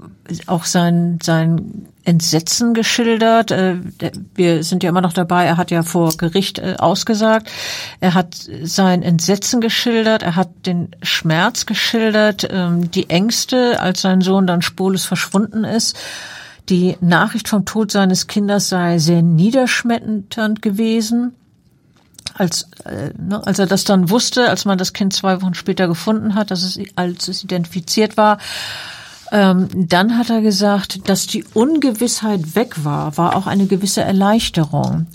auch 0.48 0.66
sein, 0.66 1.20
sein 1.22 1.88
Entsetzen 2.04 2.74
geschildert. 2.74 3.52
Äh, 3.52 3.78
wir 4.34 4.64
sind 4.64 4.84
ja 4.84 4.90
immer 4.90 5.02
noch 5.02 5.14
dabei. 5.14 5.46
Er 5.46 5.58
hat 5.58 5.72
ja 5.72 5.84
vor 5.84 6.16
Gericht 6.18 6.60
äh, 6.60 6.76
ausgesagt. 6.78 7.50
Er 8.00 8.14
hat 8.14 8.36
sein 8.64 9.04
Entsetzen 9.04 9.62
geschildert. 9.62 10.24
Er 10.24 10.36
hat 10.36 10.50
den 10.66 10.90
Schmerz 11.02 11.66
geschildert, 11.66 12.48
ähm, 12.50 12.92
die 12.92 13.10
Ängste, 13.10 13.80
als 13.82 14.02
sein 14.02 14.22
Sohn 14.22 14.48
dann 14.48 14.62
spurlos 14.62 15.06
verschwunden 15.06 15.64
ist. 15.64 15.98
Die 16.70 16.98
Nachricht 17.00 17.48
vom 17.48 17.66
Tod 17.66 17.92
seines 17.92 18.28
Kindes 18.28 18.70
sei 18.70 18.98
sehr 18.98 19.22
niederschmetternd 19.22 20.62
gewesen. 20.62 21.36
Als, 22.34 22.68
äh, 22.86 23.12
ne, 23.18 23.46
als 23.46 23.60
er 23.60 23.68
das 23.68 23.84
dann 23.84 24.10
wusste, 24.10 24.50
als 24.50 24.66
man 24.66 24.78
das 24.78 24.94
Kind 24.94 25.14
zwei 25.14 25.42
Wochen 25.42 25.54
später 25.54 25.88
gefunden 25.88 26.36
hat, 26.36 26.52
dass 26.52 26.64
es, 26.64 26.80
als 26.96 27.28
es 27.28 27.44
identifiziert 27.44 28.18
war, 28.18 28.40
ähm, 29.36 29.68
dann 29.74 30.18
hat 30.18 30.30
er 30.30 30.42
gesagt, 30.42 31.10
dass 31.10 31.28
die 31.28 31.44
Ungewissheit 31.54 32.56
weg 32.56 32.86
war, 32.86 33.18
war 33.18 33.36
auch 33.36 33.48
eine 33.48 33.66
gewisse 33.66 34.02
Erleichterung. 34.02 35.08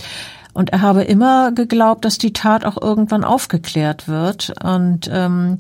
Und 0.53 0.71
er 0.71 0.83
habe 0.83 1.05
immer 1.05 1.53
geglaubt, 1.53 2.05
dass 2.05 2.19
die 2.19 2.35
Tat 2.35 2.67
auch 2.67 2.81
irgendwann 2.81 3.25
aufgeklärt 3.25 4.09
wird. 4.09 4.53
Und 4.63 5.09
ähm, 5.11 5.59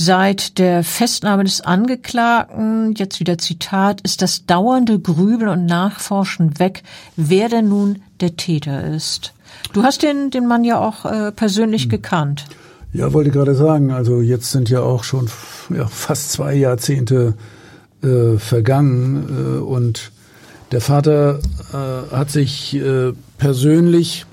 Seit 0.00 0.58
der 0.58 0.84
Festnahme 0.84 1.42
des 1.42 1.60
Angeklagten, 1.60 2.94
jetzt 2.94 3.18
wieder 3.18 3.36
Zitat, 3.36 4.00
ist 4.02 4.22
das 4.22 4.46
dauernde 4.46 5.00
Grübeln 5.00 5.48
und 5.48 5.66
Nachforschen 5.66 6.60
weg, 6.60 6.84
wer 7.16 7.48
denn 7.48 7.68
nun 7.68 8.00
der 8.20 8.36
Täter 8.36 8.84
ist. 8.84 9.32
Du 9.72 9.82
hast 9.82 10.04
den, 10.04 10.30
den 10.30 10.46
Mann 10.46 10.62
ja 10.62 10.78
auch 10.78 11.04
äh, 11.04 11.32
persönlich 11.32 11.84
hm. 11.84 11.88
gekannt. 11.88 12.44
Ja, 12.92 13.12
wollte 13.12 13.30
gerade 13.30 13.54
sagen, 13.54 13.90
also 13.90 14.20
jetzt 14.20 14.50
sind 14.50 14.70
ja 14.70 14.80
auch 14.80 15.04
schon 15.04 15.28
ja, 15.74 15.86
fast 15.86 16.32
zwei 16.32 16.54
Jahrzehnte 16.54 17.34
äh, 18.02 18.38
vergangen 18.38 19.56
äh, 19.56 19.58
und 19.58 20.12
der 20.72 20.80
Vater 20.80 21.40
äh, 21.72 22.14
hat 22.14 22.30
sich 22.30 22.76
äh, 22.76 23.12
persönlich 23.38 24.26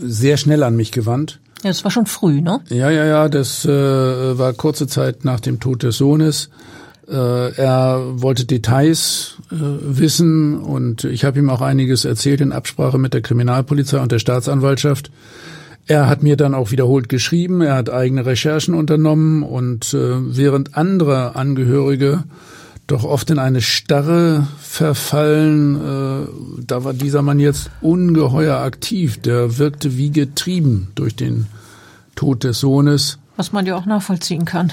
sehr 0.00 0.36
schnell 0.36 0.62
an 0.62 0.76
mich 0.76 0.92
gewandt. 0.92 1.40
Ja, 1.62 1.70
das 1.70 1.84
war 1.84 1.90
schon 1.90 2.06
früh, 2.06 2.40
ne? 2.40 2.60
Ja, 2.68 2.90
ja, 2.90 3.04
ja, 3.04 3.28
das 3.28 3.64
äh, 3.64 4.38
war 4.38 4.52
kurze 4.52 4.86
Zeit 4.86 5.24
nach 5.24 5.40
dem 5.40 5.58
Tod 5.58 5.82
des 5.82 5.96
Sohnes. 5.96 6.50
Äh, 7.08 7.52
er 7.54 8.02
wollte 8.22 8.44
Details 8.44 9.36
äh, 9.50 9.56
wissen 9.56 10.58
und 10.58 11.04
ich 11.04 11.24
habe 11.24 11.38
ihm 11.38 11.50
auch 11.50 11.62
einiges 11.62 12.04
erzählt 12.04 12.40
in 12.40 12.52
Absprache 12.52 12.98
mit 12.98 13.14
der 13.14 13.22
Kriminalpolizei 13.22 13.98
und 13.98 14.12
der 14.12 14.18
Staatsanwaltschaft. 14.18 15.10
Er 15.88 16.06
hat 16.06 16.22
mir 16.22 16.36
dann 16.36 16.54
auch 16.54 16.70
wiederholt 16.70 17.08
geschrieben, 17.08 17.62
er 17.62 17.74
hat 17.74 17.88
eigene 17.88 18.26
Recherchen 18.26 18.74
unternommen 18.74 19.42
und 19.42 19.94
äh, 19.94 20.36
während 20.36 20.76
andere 20.76 21.34
Angehörige 21.34 22.24
doch 22.86 23.04
oft 23.04 23.30
in 23.30 23.38
eine 23.38 23.62
Starre 23.62 24.46
verfallen, 24.60 25.76
äh, 25.76 26.28
da 26.66 26.84
war 26.84 26.92
dieser 26.92 27.22
Mann 27.22 27.40
jetzt 27.40 27.70
ungeheuer 27.80 28.58
aktiv. 28.58 29.20
Der 29.22 29.56
wirkte 29.56 29.96
wie 29.96 30.10
getrieben 30.10 30.88
durch 30.94 31.16
den 31.16 31.46
Tod 32.16 32.44
des 32.44 32.60
Sohnes. 32.60 33.18
Was 33.36 33.52
man 33.52 33.64
ja 33.64 33.74
auch 33.76 33.86
nachvollziehen 33.86 34.44
kann. 34.44 34.72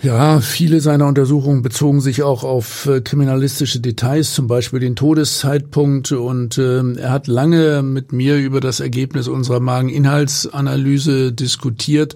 Ja, 0.00 0.40
viele 0.40 0.80
seiner 0.80 1.08
Untersuchungen 1.08 1.62
bezogen 1.62 2.00
sich 2.00 2.22
auch 2.22 2.44
auf 2.44 2.86
äh, 2.86 3.00
kriminalistische 3.00 3.80
Details, 3.80 4.32
zum 4.32 4.46
Beispiel 4.46 4.78
den 4.78 4.94
Todeszeitpunkt. 4.94 6.12
Und 6.12 6.56
äh, 6.56 6.94
er 6.94 7.10
hat 7.10 7.26
lange 7.26 7.82
mit 7.82 8.12
mir 8.12 8.36
über 8.36 8.60
das 8.60 8.78
Ergebnis 8.78 9.26
unserer 9.26 9.58
Mageninhaltsanalyse 9.58 11.32
diskutiert 11.32 12.14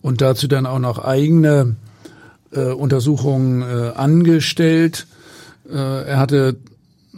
und 0.00 0.20
dazu 0.20 0.46
dann 0.46 0.64
auch 0.64 0.78
noch 0.78 1.04
eigene 1.04 1.74
äh, 2.52 2.66
Untersuchungen 2.66 3.62
äh, 3.62 3.90
angestellt. 3.96 5.08
Äh, 5.68 5.74
er 6.04 6.18
hatte 6.18 6.56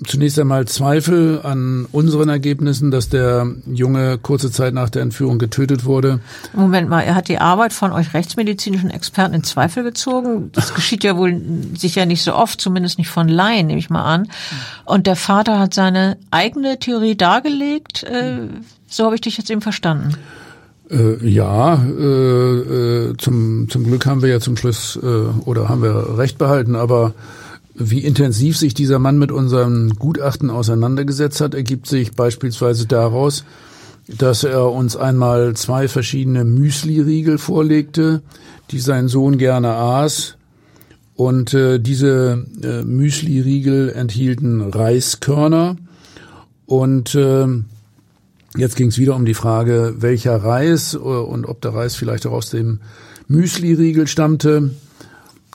zunächst 0.05 0.39
einmal 0.39 0.67
Zweifel 0.67 1.41
an 1.43 1.87
unseren 1.93 2.29
Ergebnissen, 2.29 2.91
dass 2.91 3.09
der 3.09 3.47
Junge 3.67 4.19
kurze 4.19 4.51
Zeit 4.51 4.75
nach 4.75 4.91
der 4.91 5.03
Entführung 5.03 5.39
getötet 5.39 5.85
wurde. 5.85 6.21
Moment 6.53 6.89
mal, 6.89 7.03
er 7.03 7.15
hat 7.15 7.29
die 7.29 7.39
Arbeit 7.39 7.73
von 7.73 7.93
euch 7.93 8.13
rechtsmedizinischen 8.13 8.91
Experten 8.91 9.35
in 9.35 9.45
Zweifel 9.45 9.85
gezogen. 9.85 10.51
Das 10.53 10.75
geschieht 10.75 11.05
ja 11.05 11.17
wohl 11.17 11.41
sicher 11.77 12.07
nicht 12.07 12.23
so 12.23 12.35
oft, 12.35 12.61
zumindest 12.61 12.99
nicht 12.99 13.09
von 13.09 13.29
Laien, 13.29 13.67
nehme 13.67 13.79
ich 13.79 13.91
mal 13.91 14.05
an. 14.05 14.29
Und 14.85 15.07
der 15.07 15.17
Vater 15.17 15.59
hat 15.59 15.75
seine 15.75 16.19
eigene 16.31 16.79
Theorie 16.79 17.17
dargelegt. 17.17 18.03
Äh, 18.03 18.49
so 18.87 19.05
habe 19.05 19.15
ich 19.15 19.21
dich 19.23 19.39
jetzt 19.39 19.51
eben 19.51 19.63
verstanden. 19.63 20.15
Äh, 20.91 21.27
ja, 21.27 21.75
äh, 21.75 23.09
äh, 23.11 23.17
zum, 23.17 23.69
zum 23.69 23.85
Glück 23.85 24.07
haben 24.07 24.23
wir 24.23 24.29
ja 24.29 24.41
zum 24.41 24.57
Schluss 24.57 24.97
äh, 25.03 25.07
oder 25.45 25.69
haben 25.69 25.83
wir 25.83 26.17
recht 26.17 26.39
behalten, 26.39 26.77
aber 26.77 27.15
wie 27.79 28.01
intensiv 28.01 28.57
sich 28.57 28.75
dieser 28.75 28.99
Mann 28.99 29.19
mit 29.19 29.31
unserem 29.31 29.95
Gutachten 29.99 30.51
auseinandergesetzt 30.51 31.41
hat, 31.41 31.55
ergibt 31.55 31.87
sich 31.87 32.13
beispielsweise 32.13 32.87
daraus, 32.87 33.45
dass 34.09 34.45
er 34.45 34.71
uns 34.71 34.97
einmal 34.97 35.55
zwei 35.55 35.89
verschiedene 35.89 36.45
Müsli-Riegel 36.45 37.39
vorlegte, 37.39 38.23
die 38.71 38.79
sein 38.79 39.09
Sohn 39.09 39.37
gerne 39.37 39.75
aß. 39.75 40.37
Und 41.17 41.55
äh, 41.55 41.79
diese 41.79 42.45
äh, 42.63 42.83
Müsli-Riegel 42.83 43.91
enthielten 43.91 44.61
Reiskörner. 44.61 45.77
Und 46.67 47.15
äh, 47.15 47.47
jetzt 48.57 48.77
ging 48.77 48.89
es 48.89 48.99
wieder 48.99 49.17
um 49.17 49.25
die 49.25 49.35
Frage, 49.35 49.95
welcher 49.99 50.37
Reis 50.37 50.95
äh, 50.95 50.99
und 50.99 51.47
ob 51.47 51.61
der 51.63 51.75
Reis 51.75 51.97
vielleicht 51.97 52.27
auch 52.27 52.33
aus 52.33 52.51
dem 52.51 52.81
Müsli-Riegel 53.29 54.07
stammte. 54.07 54.71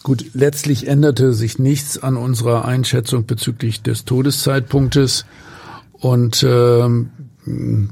Gut, 0.03 0.25
letztlich 0.33 0.87
änderte 0.87 1.33
sich 1.33 1.59
nichts 1.59 2.01
an 2.01 2.17
unserer 2.17 2.65
Einschätzung 2.65 3.25
bezüglich 3.25 3.83
des 3.83 4.05
Todeszeitpunktes. 4.05 5.25
Und 5.93 6.43
ähm, 6.47 7.11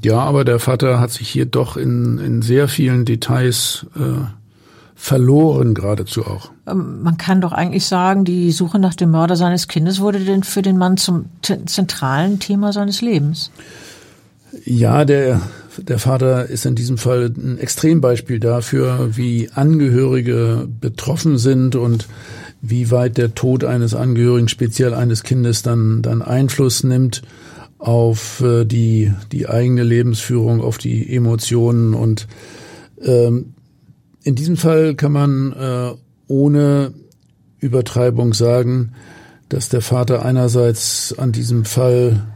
ja, 0.02 0.20
aber 0.20 0.44
der 0.44 0.60
Vater 0.60 1.00
hat 1.00 1.12
sich 1.12 1.30
hier 1.30 1.46
doch 1.46 1.78
in, 1.78 2.18
in 2.18 2.42
sehr 2.42 2.68
vielen 2.68 3.06
Details 3.06 3.86
äh, 3.96 4.26
verloren, 4.96 5.76
geradezu 5.76 6.26
auch. 6.26 6.52
Ähm, 6.68 7.02
man 7.04 7.18
kann 7.18 7.42
doch 7.42 7.52
eigentlich 7.52 7.86
sagen, 7.86 8.26
die 8.26 8.52
Suche 8.52 8.80
nach 8.80 8.96
dem 8.96 9.12
Mörder 9.12 9.36
seines 9.36 9.68
Kindes 9.68 10.02
wurde 10.02 10.20
denn 10.20 10.44
für 10.44 10.62
den 10.62 10.78
Mann 10.78 10.98
zum 10.98 11.26
zentralen 11.42 12.40
Thema 12.40 12.74
seines 12.74 13.02
Lebens. 13.02 13.52
Ja, 14.66 15.06
der 15.06 15.42
der 15.78 16.00
Vater 16.00 16.48
ist 16.48 16.66
in 16.66 16.76
diesem 16.76 16.98
Fall 16.98 17.32
ein 17.38 17.58
Extrembeispiel 17.58 18.40
dafür, 18.40 19.10
wie 19.16 19.50
Angehörige 19.54 20.68
betroffen 20.80 21.38
sind 21.38 21.76
und 21.76 22.08
wie 22.62 22.92
weit 22.92 23.18
der 23.18 23.36
Tod 23.36 23.64
eines 23.64 23.94
Angehörigen, 23.94 24.48
speziell 24.50 24.94
eines 24.94 25.24
Kindes, 25.24 25.62
dann, 25.62 26.02
dann 26.02 26.22
Einfluss 26.22 26.84
nimmt 26.84 27.22
auf 27.78 28.42
äh, 28.42 28.66
die, 28.66 29.14
die 29.32 29.48
eigene 29.48 29.84
Lebensführung, 29.84 30.62
auf 30.62 30.78
die 30.78 31.16
Emotionen. 31.16 31.94
Und 31.94 32.28
ähm, 33.02 33.54
in 34.24 34.36
diesem 34.36 34.58
Fall 34.58 34.96
kann 34.96 35.14
man 35.14 35.54
äh, 35.54 35.92
ohne 36.28 36.94
Übertreibung 37.60 38.34
sagen, 38.34 38.92
dass 39.48 39.70
der 39.70 39.82
Vater 39.82 40.26
einerseits 40.26 41.16
an 41.18 41.32
diesem 41.32 41.66
Fall 41.66 42.28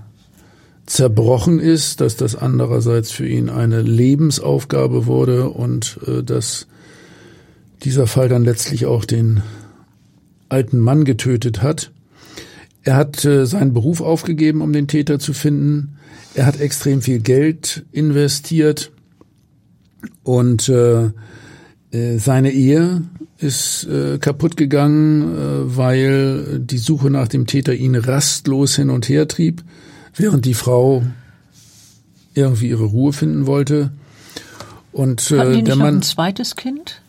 zerbrochen 0.85 1.59
ist, 1.59 2.01
dass 2.01 2.17
das 2.17 2.35
andererseits 2.35 3.11
für 3.11 3.27
ihn 3.27 3.49
eine 3.49 3.81
Lebensaufgabe 3.81 5.05
wurde 5.05 5.49
und 5.49 5.99
äh, 6.07 6.23
dass 6.23 6.67
dieser 7.83 8.07
Fall 8.07 8.29
dann 8.29 8.43
letztlich 8.43 8.85
auch 8.85 9.05
den 9.05 9.41
alten 10.49 10.79
Mann 10.79 11.05
getötet 11.05 11.61
hat. 11.61 11.91
Er 12.83 12.95
hat 12.95 13.23
äh, 13.23 13.45
seinen 13.45 13.73
Beruf 13.73 14.01
aufgegeben, 14.01 14.61
um 14.61 14.73
den 14.73 14.87
Täter 14.87 15.19
zu 15.19 15.33
finden. 15.33 15.97
Er 16.35 16.45
hat 16.45 16.59
extrem 16.59 17.01
viel 17.01 17.19
Geld 17.19 17.85
investiert 17.91 18.91
und 20.23 20.67
äh, 20.67 21.11
äh 21.91 22.17
seine 22.17 22.51
Ehe 22.51 23.03
ist 23.37 23.85
äh, 23.85 24.17
kaputt 24.17 24.57
gegangen, 24.57 25.21
äh, 25.21 25.77
weil 25.77 26.59
die 26.59 26.77
Suche 26.77 27.09
nach 27.09 27.27
dem 27.29 27.47
Täter 27.47 27.73
ihn 27.73 27.95
rastlos 27.95 28.75
hin 28.75 28.89
und 28.89 29.07
her 29.07 29.27
trieb 29.27 29.63
während 30.15 30.45
die 30.45 30.53
Frau 30.53 31.03
irgendwie 32.33 32.69
ihre 32.69 32.85
Ruhe 32.85 33.13
finden 33.13 33.45
wollte. 33.45 33.91
Und 34.91 35.21
Hatten 35.21 35.53
die 35.53 35.59
äh, 35.59 35.63
der 35.63 35.75
Mann, 35.75 35.95
ein 35.97 36.01
zweites 36.01 36.55
Kind? 36.55 36.99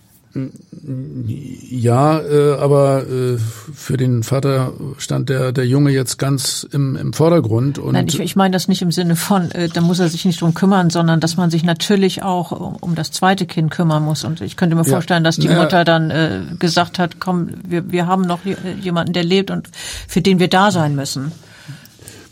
ja, 1.71 2.19
äh, 2.21 2.55
aber 2.59 3.07
äh, 3.07 3.39
für 3.73 3.97
den 3.97 4.25
Vater 4.25 4.73
stand 4.99 5.29
der 5.29 5.53
der 5.53 5.65
Junge 5.67 5.91
jetzt 5.93 6.19
ganz 6.19 6.67
im, 6.73 6.97
im 6.97 7.13
Vordergrund 7.13 7.79
und 7.79 7.93
Nein, 7.93 8.07
ich, 8.09 8.19
ich 8.19 8.35
meine 8.35 8.53
das 8.53 8.67
nicht 8.67 8.83
im 8.83 8.91
Sinne 8.91 9.15
von, 9.15 9.51
äh, 9.53 9.69
da 9.69 9.81
muss 9.81 10.01
er 10.01 10.09
sich 10.09 10.25
nicht 10.25 10.41
drum 10.41 10.53
kümmern, 10.55 10.91
sondern 10.91 11.21
dass 11.21 11.37
man 11.37 11.51
sich 11.51 11.63
natürlich 11.63 12.23
auch 12.25 12.51
um, 12.81 12.97
das 12.97 13.13
zweite 13.13 13.47
Kind 13.47 13.71
kümmern 13.71 14.03
muss. 14.03 14.25
Und 14.25 14.41
ich 14.41 14.57
könnte 14.57 14.75
mir 14.75 14.83
Ja. 14.85 14.91
vorstellen, 14.91 15.23
dass 15.23 15.37
die 15.37 15.47
Ja. 15.47 15.63
Mutter 15.63 15.85
dann 15.85 16.11
äh, 16.11 16.41
gesagt 16.59 16.99
hat, 16.99 17.21
komm, 17.21 17.51
wir, 17.67 17.91
wir 17.93 18.07
haben 18.09 18.23
noch 18.23 18.45
je- 18.45 18.57
jemanden, 18.81 19.13
der 19.13 19.25
lebt 19.25 19.51
und 19.53 19.69
für 20.09 20.21
den 20.21 20.41
wir 20.41 20.49
da 20.49 20.71
sein 20.73 20.97
müssen. 20.97 21.31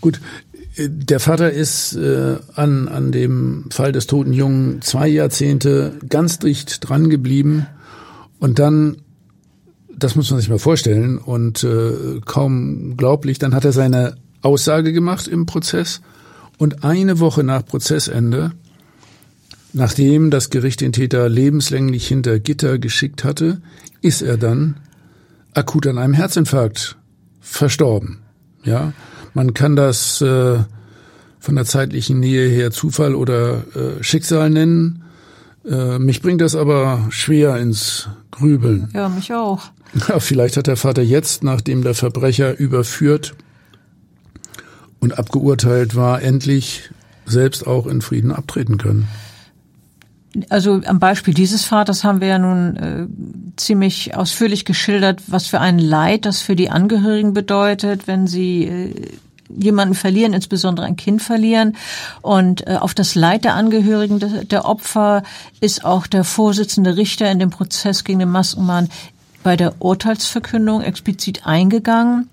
Gut, 0.00 0.20
äh, 0.51 0.51
der 0.78 1.20
Vater 1.20 1.50
ist 1.50 1.94
äh, 1.94 2.36
an, 2.54 2.88
an 2.88 3.12
dem 3.12 3.66
Fall 3.70 3.92
des 3.92 4.06
toten 4.06 4.32
Jungen 4.32 4.80
zwei 4.80 5.08
Jahrzehnte 5.08 5.98
ganz 6.08 6.38
dicht 6.38 6.88
dran 6.88 7.10
geblieben. 7.10 7.66
Und 8.38 8.58
dann, 8.58 8.96
das 9.96 10.16
muss 10.16 10.30
man 10.30 10.40
sich 10.40 10.48
mal 10.48 10.58
vorstellen 10.58 11.18
und 11.18 11.62
äh, 11.62 12.20
kaum 12.24 12.96
glaublich, 12.96 13.38
dann 13.38 13.54
hat 13.54 13.64
er 13.64 13.72
seine 13.72 14.16
Aussage 14.40 14.92
gemacht 14.92 15.28
im 15.28 15.46
Prozess. 15.46 16.00
Und 16.58 16.84
eine 16.84 17.20
Woche 17.20 17.44
nach 17.44 17.64
Prozessende, 17.64 18.52
nachdem 19.72 20.30
das 20.30 20.50
Gericht 20.50 20.80
den 20.80 20.92
Täter 20.92 21.28
lebenslänglich 21.28 22.06
hinter 22.06 22.40
Gitter 22.40 22.78
geschickt 22.78 23.24
hatte, 23.24 23.60
ist 24.00 24.22
er 24.22 24.36
dann 24.36 24.76
akut 25.54 25.86
an 25.86 25.98
einem 25.98 26.14
Herzinfarkt 26.14 26.96
verstorben. 27.40 28.18
Ja, 28.64 28.92
man 29.34 29.54
kann 29.54 29.76
das 29.76 30.20
äh, 30.20 30.58
von 31.40 31.56
der 31.56 31.64
zeitlichen 31.64 32.20
Nähe 32.20 32.48
her 32.48 32.70
Zufall 32.70 33.14
oder 33.14 33.64
äh, 33.74 34.02
Schicksal 34.02 34.50
nennen. 34.50 35.04
Äh, 35.68 35.98
mich 35.98 36.22
bringt 36.22 36.40
das 36.40 36.54
aber 36.54 37.06
schwer 37.10 37.56
ins 37.58 38.08
Grübeln. 38.30 38.88
Ja, 38.94 39.08
mich 39.08 39.32
auch. 39.32 39.60
Ja, 40.08 40.20
vielleicht 40.20 40.56
hat 40.56 40.66
der 40.66 40.76
Vater 40.76 41.02
jetzt, 41.02 41.44
nachdem 41.44 41.82
der 41.82 41.94
Verbrecher 41.94 42.58
überführt 42.58 43.34
und 45.00 45.18
abgeurteilt 45.18 45.94
war, 45.94 46.22
endlich 46.22 46.90
selbst 47.26 47.66
auch 47.66 47.86
in 47.86 48.00
Frieden 48.00 48.32
abtreten 48.32 48.78
können. 48.78 49.08
Also 50.48 50.80
am 50.86 50.98
Beispiel 50.98 51.34
dieses 51.34 51.64
Vaters 51.64 52.04
haben 52.04 52.20
wir 52.20 52.28
ja 52.28 52.38
nun 52.38 52.76
äh, 52.76 53.06
ziemlich 53.56 54.16
ausführlich 54.16 54.64
geschildert, 54.64 55.20
was 55.26 55.46
für 55.46 55.60
ein 55.60 55.78
Leid 55.78 56.24
das 56.24 56.40
für 56.40 56.56
die 56.56 56.70
Angehörigen 56.70 57.34
bedeutet, 57.34 58.06
wenn 58.06 58.26
sie 58.26 58.64
äh, 58.64 59.18
jemanden 59.54 59.94
verlieren, 59.94 60.32
insbesondere 60.32 60.86
ein 60.86 60.96
Kind 60.96 61.22
verlieren. 61.22 61.76
Und 62.22 62.66
äh, 62.66 62.76
auf 62.76 62.94
das 62.94 63.14
Leid 63.14 63.44
der 63.44 63.54
Angehörigen 63.54 64.18
der, 64.18 64.44
der 64.44 64.64
Opfer 64.64 65.22
ist 65.60 65.84
auch 65.84 66.06
der 66.06 66.24
Vorsitzende 66.24 66.96
Richter 66.96 67.30
in 67.30 67.38
dem 67.38 67.50
Prozess 67.50 68.04
gegen 68.04 68.20
den 68.20 68.30
Maskenmann 68.30 68.88
bei 69.42 69.56
der 69.56 69.74
Urteilsverkündung 69.80 70.82
explizit 70.82 71.46
eingegangen. 71.46 72.28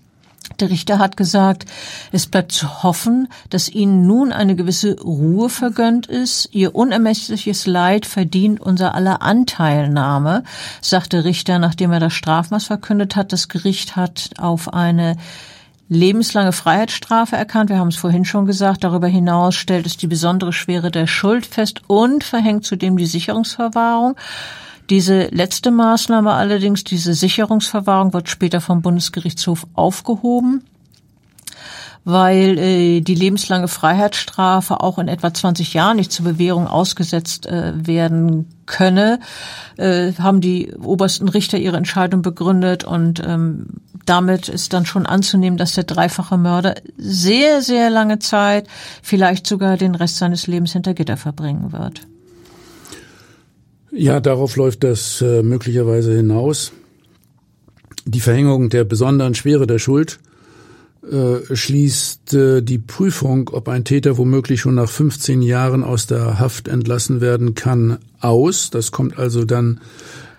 Der 0.59 0.69
Richter 0.69 0.99
hat 0.99 1.17
gesagt, 1.17 1.65
es 2.11 2.27
bleibt 2.27 2.51
zu 2.51 2.83
hoffen, 2.83 3.27
dass 3.49 3.69
Ihnen 3.69 4.05
nun 4.05 4.31
eine 4.31 4.55
gewisse 4.55 4.99
Ruhe 4.99 5.49
vergönnt 5.49 6.07
ist. 6.07 6.49
Ihr 6.51 6.75
unermessliches 6.75 7.65
Leid 7.65 8.05
verdient 8.05 8.59
unser 8.59 8.93
aller 8.95 9.21
Anteilnahme, 9.21 10.43
sagt 10.81 11.13
der 11.13 11.23
Richter, 11.23 11.59
nachdem 11.59 11.91
er 11.91 11.99
das 11.99 12.13
Strafmaß 12.13 12.65
verkündet 12.65 13.15
hat. 13.15 13.31
Das 13.31 13.47
Gericht 13.47 13.95
hat 13.95 14.31
auf 14.37 14.73
eine 14.73 15.15
lebenslange 15.89 16.51
Freiheitsstrafe 16.51 17.35
erkannt. 17.35 17.69
Wir 17.69 17.79
haben 17.79 17.87
es 17.87 17.95
vorhin 17.95 18.23
schon 18.23 18.45
gesagt. 18.45 18.83
Darüber 18.83 19.07
hinaus 19.07 19.55
stellt 19.55 19.85
es 19.85 19.97
die 19.97 20.07
besondere 20.07 20.53
Schwere 20.53 20.91
der 20.91 21.07
Schuld 21.07 21.45
fest 21.45 21.81
und 21.87 22.23
verhängt 22.23 22.65
zudem 22.65 22.95
die 22.95 23.07
Sicherungsverwahrung. 23.07 24.15
Diese 24.89 25.27
letzte 25.27 25.69
Maßnahme 25.69 26.33
allerdings, 26.33 26.83
diese 26.83 27.13
Sicherungsverwahrung, 27.13 28.13
wird 28.13 28.27
später 28.27 28.59
vom 28.59 28.81
Bundesgerichtshof 28.81 29.67
aufgehoben, 29.75 30.63
weil 32.05 32.57
äh, 32.57 33.01
die 33.01 33.13
lebenslange 33.13 33.67
Freiheitsstrafe 33.67 34.81
auch 34.81 34.97
in 34.97 35.07
etwa 35.07 35.31
20 35.31 35.75
Jahren 35.75 35.97
nicht 35.97 36.11
zur 36.11 36.25
Bewährung 36.25 36.67
ausgesetzt 36.67 37.45
äh, 37.45 37.73
werden 37.75 38.47
könne, 38.65 39.19
äh, 39.77 40.13
haben 40.13 40.41
die 40.41 40.73
obersten 40.73 41.29
Richter 41.29 41.59
ihre 41.59 41.77
Entscheidung 41.77 42.23
begründet 42.23 42.83
und 42.83 43.21
ähm, 43.23 43.67
damit 44.05 44.49
ist 44.49 44.73
dann 44.73 44.87
schon 44.87 45.05
anzunehmen, 45.05 45.57
dass 45.57 45.73
der 45.73 45.83
dreifache 45.83 46.37
Mörder 46.37 46.75
sehr, 46.97 47.61
sehr 47.61 47.91
lange 47.91 48.17
Zeit, 48.17 48.67
vielleicht 49.03 49.45
sogar 49.45 49.77
den 49.77 49.93
Rest 49.93 50.17
seines 50.17 50.47
Lebens 50.47 50.73
hinter 50.73 50.95
Gitter 50.95 51.17
verbringen 51.17 51.73
wird. 51.73 52.07
Ja, 53.91 54.19
darauf 54.19 54.55
läuft 54.55 54.83
das 54.83 55.21
äh, 55.21 55.41
möglicherweise 55.41 56.15
hinaus. 56.15 56.71
Die 58.05 58.19
Verhängung 58.19 58.69
der 58.69 58.83
besonderen 58.83 59.35
Schwere 59.35 59.67
der 59.67 59.79
Schuld 59.79 60.19
äh, 61.09 61.55
schließt 61.55 62.33
äh, 62.33 62.61
die 62.61 62.77
Prüfung, 62.77 63.49
ob 63.49 63.67
ein 63.67 63.85
Täter 63.85 64.17
womöglich 64.17 64.61
schon 64.61 64.75
nach 64.75 64.89
15 64.89 65.41
Jahren 65.41 65.83
aus 65.83 66.07
der 66.07 66.39
Haft 66.39 66.67
entlassen 66.67 67.19
werden 67.19 67.55
kann, 67.55 67.97
aus. 68.19 68.69
Das 68.69 68.91
kommt 68.91 69.17
also 69.17 69.43
dann 69.45 69.81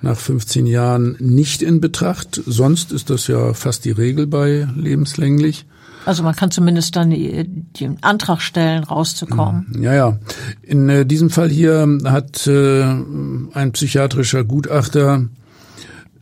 nach 0.00 0.18
15 0.18 0.66
Jahren 0.66 1.16
nicht 1.18 1.62
in 1.62 1.80
Betracht. 1.80 2.40
Sonst 2.46 2.92
ist 2.92 3.10
das 3.10 3.26
ja 3.26 3.52
fast 3.54 3.84
die 3.84 3.90
Regel 3.90 4.26
bei 4.26 4.68
lebenslänglich. 4.76 5.66
Also 6.06 6.22
man 6.22 6.34
kann 6.34 6.50
zumindest 6.50 6.96
dann 6.96 7.10
den 7.10 7.98
Antrag 8.00 8.40
stellen, 8.40 8.84
rauszukommen. 8.84 9.76
Ja, 9.80 9.94
ja. 9.94 10.18
In 10.62 10.88
äh, 10.88 11.04
diesem 11.04 11.30
Fall 11.30 11.48
hier 11.48 11.86
hat 12.04 12.46
äh, 12.46 12.82
ein 12.82 13.72
psychiatrischer 13.72 14.44
Gutachter 14.44 15.26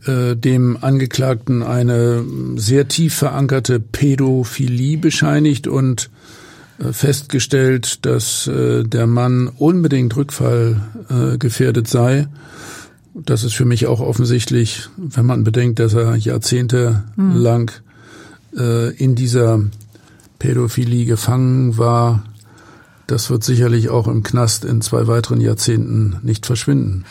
äh, 0.07 0.37
dem 0.37 0.79
Angeklagten 0.81 1.63
eine 1.63 2.25
sehr 2.57 2.89
tief 2.89 3.15
verankerte 3.15 3.81
Pädophilie 3.81 4.99
bescheinigt 4.99 5.67
und 5.67 6.11
äh, 6.79 6.93
festgestellt, 6.93 8.05
dass 8.07 8.47
äh, 8.47 8.85
der 8.85 9.07
Mann 9.07 9.49
unbedingt 9.49 10.17
Rückfall 10.17 10.81
äh, 11.09 11.39
gefährdet 11.39 11.89
sei. 11.89 12.29
Das 13.15 13.43
ist 13.43 13.55
für 13.55 13.65
mich 13.65 13.87
auch 13.87 14.01
offensichtlich, 14.01 14.89
wenn 14.97 15.27
man 15.27 15.43
bedenkt, 15.43 15.81
dass 15.81 15.95
er 15.95 16.15
jahrzehntelang 16.15 17.73
äh, 18.57 18.95
in 18.97 19.15
dieser 19.15 19.61
Pädophilie 20.39 21.05
gefangen 21.05 21.79
war. 21.79 22.23
Das 23.07 23.31
wird 23.31 23.43
sicherlich 23.43 23.89
auch 23.89 24.07
im 24.07 24.23
Knast 24.23 24.65
in 24.65 24.83
zwei 24.83 25.07
weiteren 25.07 25.41
Jahrzehnten 25.41 26.19
nicht 26.23 26.47
verschwinden. 26.47 27.05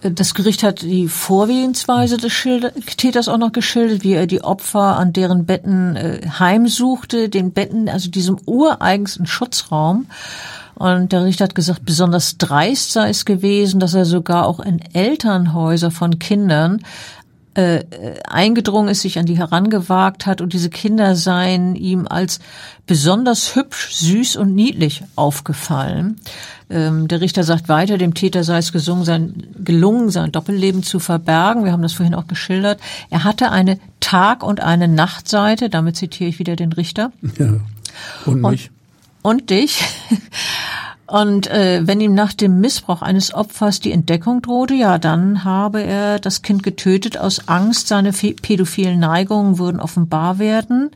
Das 0.00 0.34
Gericht 0.34 0.62
hat 0.62 0.82
die 0.82 1.08
Vorgehensweise 1.08 2.18
des 2.18 2.32
Schilder 2.32 2.72
Täters 2.96 3.28
auch 3.28 3.38
noch 3.38 3.50
geschildert, 3.50 4.04
wie 4.04 4.12
er 4.12 4.28
die 4.28 4.44
Opfer 4.44 4.96
an 4.96 5.12
deren 5.12 5.44
Betten 5.44 5.96
äh, 5.96 6.20
heimsuchte, 6.38 7.28
den 7.28 7.52
Betten, 7.52 7.88
also 7.88 8.08
diesem 8.08 8.38
ureigensten 8.46 9.26
Schutzraum. 9.26 10.06
Und 10.76 11.10
der 11.10 11.24
Richter 11.24 11.44
hat 11.44 11.56
gesagt, 11.56 11.84
besonders 11.84 12.38
dreist 12.38 12.92
sei 12.92 13.10
es 13.10 13.24
gewesen, 13.24 13.80
dass 13.80 13.94
er 13.94 14.04
sogar 14.04 14.46
auch 14.46 14.60
in 14.60 14.80
Elternhäuser 14.92 15.90
von 15.90 16.20
Kindern 16.20 16.82
äh, 17.58 17.84
eingedrungen 18.24 18.88
ist, 18.88 19.00
sich 19.00 19.18
an 19.18 19.26
die 19.26 19.36
herangewagt 19.36 20.26
hat 20.26 20.40
und 20.40 20.52
diese 20.52 20.70
Kinder 20.70 21.16
seien 21.16 21.74
ihm 21.74 22.06
als 22.08 22.38
besonders 22.86 23.56
hübsch, 23.56 23.94
süß 23.94 24.36
und 24.36 24.54
niedlich 24.54 25.02
aufgefallen. 25.16 26.20
Ähm, 26.70 27.08
der 27.08 27.20
Richter 27.20 27.42
sagt 27.42 27.68
weiter, 27.68 27.98
dem 27.98 28.14
Täter 28.14 28.44
sei 28.44 28.58
es 28.58 28.70
gesungen, 28.70 29.04
sein, 29.04 29.48
gelungen, 29.58 30.10
sein 30.10 30.30
Doppelleben 30.30 30.84
zu 30.84 31.00
verbergen. 31.00 31.64
Wir 31.64 31.72
haben 31.72 31.82
das 31.82 31.94
vorhin 31.94 32.14
auch 32.14 32.28
geschildert. 32.28 32.78
Er 33.10 33.24
hatte 33.24 33.50
eine 33.50 33.80
Tag- 33.98 34.44
und 34.44 34.60
eine 34.60 34.86
Nachtseite, 34.86 35.68
damit 35.68 35.96
zitiere 35.96 36.30
ich 36.30 36.38
wieder 36.38 36.54
den 36.54 36.72
Richter. 36.72 37.10
Ja. 37.38 37.56
Und 38.24 38.42
mich. 38.42 38.70
Und, 39.22 39.40
und 39.40 39.50
dich. 39.50 39.82
Und 41.08 41.46
äh, 41.46 41.80
wenn 41.86 42.02
ihm 42.02 42.12
nach 42.12 42.34
dem 42.34 42.60
Missbrauch 42.60 43.00
eines 43.00 43.32
Opfers 43.32 43.80
die 43.80 43.92
Entdeckung 43.92 44.42
drohte, 44.42 44.74
ja, 44.74 44.98
dann 44.98 45.42
habe 45.42 45.82
er 45.82 46.18
das 46.18 46.42
Kind 46.42 46.62
getötet 46.62 47.16
aus 47.16 47.48
Angst, 47.48 47.88
seine 47.88 48.12
pädophilen 48.12 49.00
Neigungen 49.00 49.58
würden 49.58 49.80
offenbar 49.80 50.38
werden, 50.38 50.90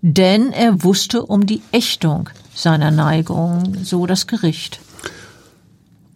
denn 0.00 0.52
er 0.52 0.84
wusste 0.84 1.24
um 1.26 1.44
die 1.44 1.60
Ächtung 1.72 2.30
seiner 2.54 2.92
Neigungen, 2.92 3.84
so 3.84 4.06
das 4.06 4.28
Gericht. 4.28 4.78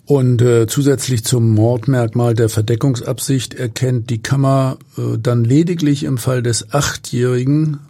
Und 0.04 0.40
äh, 0.40 0.68
zusätzlich 0.68 1.24
zum 1.24 1.52
Mordmerkmal 1.52 2.34
der 2.34 2.48
Verdeckungsabsicht 2.48 3.54
erkennt 3.54 4.10
die 4.10 4.22
Kammer 4.22 4.78
äh, 4.96 5.18
dann 5.18 5.42
lediglich 5.42 6.04
im 6.04 6.18
Fall 6.18 6.44
des 6.44 6.72
Achtjährigen, 6.72 7.80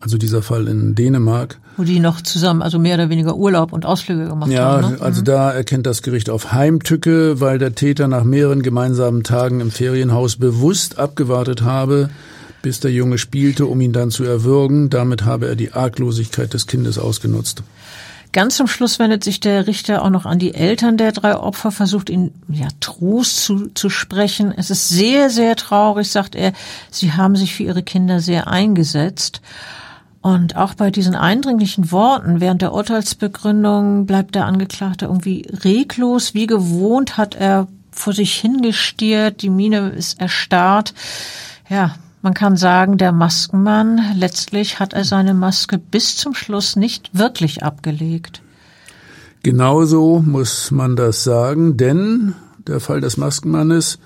also 0.00 0.16
dieser 0.16 0.42
Fall 0.42 0.68
in 0.68 0.94
Dänemark, 0.94 1.58
Wo 1.76 1.82
die 1.82 1.98
noch 2.00 2.20
zusammen, 2.20 2.62
also 2.62 2.78
mehr 2.78 2.94
oder 2.94 3.10
weniger 3.10 3.36
Urlaub 3.36 3.72
und 3.72 3.84
Ausflüge 3.84 4.28
gemacht 4.28 4.50
Ja, 4.50 4.82
haben. 4.82 4.92
Ne? 4.94 5.00
also 5.00 5.22
da 5.22 5.50
erkennt 5.50 5.86
das 5.86 6.02
Gericht 6.02 6.30
auf 6.30 6.52
Heimtücke, 6.52 7.40
weil 7.40 7.58
der 7.58 7.74
Täter 7.74 8.08
nach 8.08 8.24
mehreren 8.24 8.62
gemeinsamen 8.62 9.24
Tagen 9.24 9.60
im 9.60 9.70
Ferienhaus 9.70 10.36
bewusst 10.36 10.98
abgewartet 10.98 11.62
habe, 11.62 12.10
bis 12.62 12.80
der 12.80 12.92
Junge 12.92 13.18
spielte, 13.18 13.66
um 13.66 13.80
ihn 13.80 13.92
dann 13.92 14.10
zu 14.10 14.24
erwürgen. 14.24 14.90
Damit 14.90 15.24
habe 15.24 15.48
er 15.48 15.56
die 15.56 15.72
Arglosigkeit 15.72 16.54
des 16.54 16.66
Kindes 16.66 16.98
ausgenutzt. 16.98 17.62
Ganz 18.32 18.56
zum 18.56 18.66
Schluss 18.66 18.98
wendet 18.98 19.24
sich 19.24 19.40
der 19.40 19.66
Richter 19.66 20.02
auch 20.04 20.10
noch 20.10 20.26
an 20.26 20.38
die 20.38 20.54
Eltern 20.54 20.98
der 20.98 21.12
drei 21.12 21.34
Opfer, 21.36 21.72
versucht 21.72 22.10
ihnen 22.10 22.32
ja 22.48 22.68
Trost 22.80 23.38
zu, 23.42 23.68
zu 23.72 23.88
sprechen. 23.88 24.52
Es 24.54 24.70
ist 24.70 24.90
sehr, 24.90 25.30
sehr 25.30 25.56
traurig, 25.56 26.10
sagt 26.10 26.34
er. 26.34 26.52
Sie 26.90 27.12
haben 27.12 27.36
sich 27.36 27.54
für 27.54 27.62
ihre 27.62 27.82
Kinder 27.82 28.20
sehr 28.20 28.46
eingesetzt. 28.48 29.40
Und 30.20 30.56
auch 30.56 30.74
bei 30.74 30.90
diesen 30.90 31.14
eindringlichen 31.14 31.92
Worten 31.92 32.40
während 32.40 32.60
der 32.62 32.72
Urteilsbegründung 32.72 34.06
bleibt 34.06 34.34
der 34.34 34.46
Angeklagte 34.46 35.06
irgendwie 35.06 35.46
reglos. 35.64 36.34
Wie 36.34 36.46
gewohnt 36.46 37.16
hat 37.16 37.34
er 37.36 37.68
vor 37.92 38.12
sich 38.12 38.34
hingestiert, 38.34 39.42
die 39.42 39.50
Miene 39.50 39.90
ist 39.90 40.20
erstarrt. 40.20 40.94
Ja, 41.68 41.94
man 42.20 42.34
kann 42.34 42.56
sagen, 42.56 42.98
der 42.98 43.12
Maskenmann, 43.12 44.00
letztlich 44.16 44.80
hat 44.80 44.92
er 44.92 45.04
seine 45.04 45.34
Maske 45.34 45.78
bis 45.78 46.16
zum 46.16 46.34
Schluss 46.34 46.74
nicht 46.74 47.16
wirklich 47.16 47.62
abgelegt. 47.62 48.42
Genauso 49.44 50.22
muss 50.26 50.72
man 50.72 50.96
das 50.96 51.22
sagen, 51.22 51.76
denn 51.76 52.34
der 52.66 52.80
Fall 52.80 53.00
des 53.00 53.16
Maskenmannes 53.16 53.98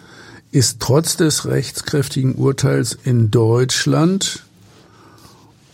ist 0.50 0.80
trotz 0.80 1.16
des 1.16 1.46
rechtskräftigen 1.46 2.34
Urteils 2.34 2.98
in 3.02 3.30
Deutschland 3.30 4.44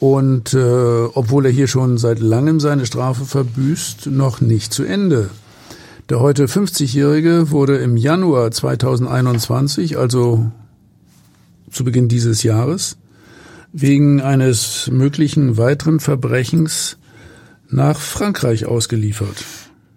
und 0.00 0.54
äh, 0.54 1.04
obwohl 1.14 1.46
er 1.46 1.52
hier 1.52 1.66
schon 1.66 1.98
seit 1.98 2.20
langem 2.20 2.60
seine 2.60 2.86
Strafe 2.86 3.24
verbüßt, 3.24 4.06
noch 4.06 4.40
nicht 4.40 4.72
zu 4.72 4.84
Ende. 4.84 5.30
Der 6.08 6.20
heute 6.20 6.46
50-Jährige 6.46 7.50
wurde 7.50 7.76
im 7.78 7.96
Januar 7.96 8.50
2021, 8.50 9.98
also 9.98 10.50
zu 11.70 11.84
Beginn 11.84 12.08
dieses 12.08 12.42
Jahres, 12.42 12.96
wegen 13.72 14.20
eines 14.20 14.88
möglichen 14.90 15.58
weiteren 15.58 16.00
Verbrechens 16.00 16.96
nach 17.68 17.98
Frankreich 18.00 18.64
ausgeliefert. 18.64 19.44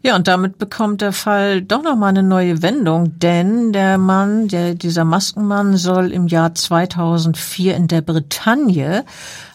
Ja, 0.03 0.15
und 0.15 0.27
damit 0.27 0.57
bekommt 0.57 1.01
der 1.01 1.11
Fall 1.11 1.61
doch 1.61 1.83
noch 1.83 1.95
mal 1.95 2.07
eine 2.07 2.23
neue 2.23 2.63
Wendung, 2.63 3.19
denn 3.19 3.71
der 3.71 3.99
Mann, 3.99 4.47
der, 4.47 4.73
dieser 4.73 5.05
Maskenmann 5.05 5.77
soll 5.77 6.11
im 6.11 6.25
Jahr 6.25 6.55
2004 6.55 7.75
in 7.75 7.87
der 7.87 8.01
Bretagne 8.01 9.05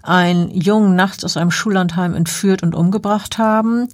einen 0.05 0.53
Jungen 0.53 0.95
nachts 0.95 1.25
aus 1.25 1.37
einem 1.37 1.51
Schullandheim 1.51 2.15
entführt 2.15 2.63
und 2.63 2.77
umgebracht 2.77 3.39
haben. 3.39 3.89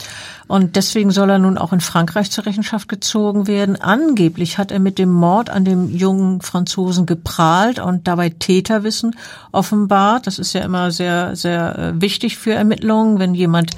Und 0.46 0.76
deswegen 0.76 1.10
soll 1.10 1.30
er 1.30 1.38
nun 1.38 1.56
auch 1.56 1.72
in 1.72 1.80
Frankreich 1.80 2.30
zur 2.30 2.44
Rechenschaft 2.44 2.86
gezogen 2.86 3.46
werden. 3.46 3.80
Angeblich 3.80 4.58
hat 4.58 4.72
er 4.72 4.78
mit 4.78 4.98
dem 4.98 5.10
Mord 5.10 5.48
an 5.48 5.64
dem 5.64 5.88
jungen 5.88 6.42
Franzosen 6.42 7.06
geprahlt 7.06 7.78
und 7.78 8.06
dabei 8.06 8.28
Täterwissen 8.28 9.16
offenbart. 9.52 10.26
Das 10.26 10.38
ist 10.38 10.52
ja 10.52 10.60
immer 10.60 10.90
sehr, 10.90 11.34
sehr 11.34 11.78
äh, 11.78 12.00
wichtig 12.02 12.36
für 12.36 12.52
Ermittlungen, 12.52 13.18
wenn 13.18 13.32
jemand 13.32 13.70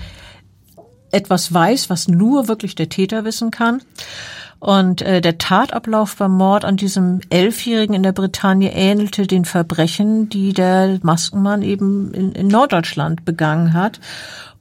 etwas 1.15 1.53
weiß, 1.53 1.91
was 1.91 2.09
nur 2.09 2.49
wirklich 2.49 2.74
der 2.74 2.89
Täter 2.89 3.24
wissen 3.24 3.51
kann. 3.51 3.81
Und 4.65 5.03
äh, 5.03 5.20
der 5.20 5.36
Tatablauf 5.36 6.16
beim 6.16 6.32
Mord 6.32 6.65
an 6.65 6.78
diesem 6.78 7.20
Elfjährigen 7.28 7.95
in 7.95 8.03
der 8.03 8.12
Bretagne 8.12 8.73
ähnelte 8.73 9.27
den 9.27 9.45
Verbrechen, 9.45 10.31
die 10.31 10.55
der 10.55 11.01
Maskenmann 11.03 11.61
eben 11.61 12.15
in, 12.15 12.32
in 12.32 12.49
Norddeutschland 12.49 13.27
begangen 13.27 13.74
hat. 13.74 14.01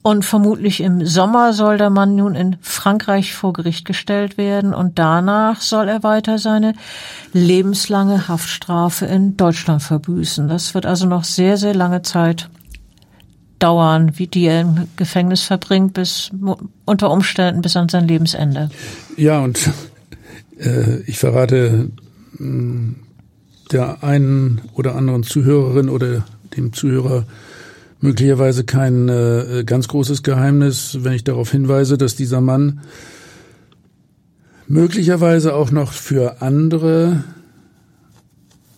Und 0.02 0.26
vermutlich 0.26 0.82
im 0.82 1.06
Sommer 1.06 1.54
soll 1.54 1.78
der 1.78 1.88
Mann 1.88 2.16
nun 2.16 2.34
in 2.34 2.58
Frankreich 2.60 3.32
vor 3.32 3.54
Gericht 3.54 3.86
gestellt 3.86 4.36
werden 4.36 4.74
und 4.74 4.98
danach 4.98 5.62
soll 5.62 5.88
er 5.88 6.02
weiter 6.02 6.36
seine 6.36 6.74
lebenslange 7.32 8.28
Haftstrafe 8.28 9.06
in 9.06 9.38
Deutschland 9.38 9.82
verbüßen. 9.82 10.46
Das 10.48 10.74
wird 10.74 10.84
also 10.84 11.06
noch 11.06 11.24
sehr, 11.24 11.56
sehr 11.56 11.72
lange 11.72 12.02
Zeit 12.02 12.50
dauern, 13.64 14.12
wie 14.16 14.26
die 14.26 14.44
er 14.44 14.60
im 14.60 14.88
Gefängnis 14.96 15.42
verbringt, 15.42 15.94
bis 15.94 16.30
unter 16.84 17.10
Umständen 17.10 17.62
bis 17.62 17.76
an 17.76 17.88
sein 17.88 18.06
Lebensende. 18.06 18.68
Ja, 19.16 19.40
und 19.40 19.70
äh, 20.58 21.00
ich 21.06 21.18
verrate 21.18 21.88
äh, 22.38 22.44
der 23.72 24.04
einen 24.04 24.60
oder 24.74 24.96
anderen 24.96 25.22
Zuhörerin 25.22 25.88
oder 25.88 26.24
dem 26.54 26.74
Zuhörer 26.74 27.24
möglicherweise 28.00 28.64
kein 28.64 29.08
äh, 29.08 29.64
ganz 29.64 29.88
großes 29.88 30.22
Geheimnis, 30.22 30.98
wenn 31.00 31.14
ich 31.14 31.24
darauf 31.24 31.50
hinweise, 31.50 31.96
dass 31.96 32.16
dieser 32.16 32.42
Mann 32.42 32.80
möglicherweise 34.68 35.54
auch 35.54 35.70
noch 35.70 35.92
für 35.92 36.42
andere 36.42 37.24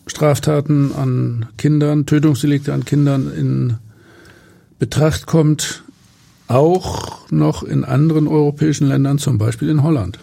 Straftaten 0.07 0.93
an 0.93 1.47
Kindern, 1.59 2.07
Tötungsdelikte 2.07 2.73
an 2.73 2.85
Kindern 2.85 3.33
in 3.37 3.79
Betracht 4.79 5.27
kommt, 5.27 5.83
auch 6.49 7.31
noch 7.31 7.63
in 7.63 7.85
anderen 7.85 8.29
europäischen 8.29 8.87
Ländern, 8.87 9.19
zum 9.19 9.39
Beispiel 9.39 9.69
in 9.69 9.83
Holland. 9.83 10.19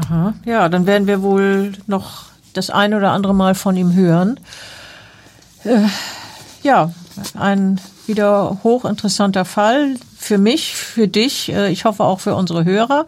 Aha, 0.00 0.34
ja, 0.44 0.68
dann 0.68 0.86
werden 0.86 1.06
wir 1.06 1.22
wohl 1.22 1.72
noch 1.86 2.24
das 2.52 2.70
ein 2.70 2.94
oder 2.94 3.12
andere 3.12 3.34
Mal 3.34 3.54
von 3.54 3.76
ihm 3.76 3.94
hören. 3.94 4.40
Äh, 5.64 5.86
ja, 6.62 6.92
ein 7.34 7.80
wieder 8.06 8.58
hochinteressanter 8.62 9.44
Fall 9.44 9.96
für 10.16 10.38
mich, 10.38 10.74
für 10.74 11.08
dich, 11.08 11.52
äh, 11.52 11.70
ich 11.70 11.84
hoffe 11.84 12.04
auch 12.04 12.20
für 12.20 12.34
unsere 12.34 12.64
Hörer 12.64 13.06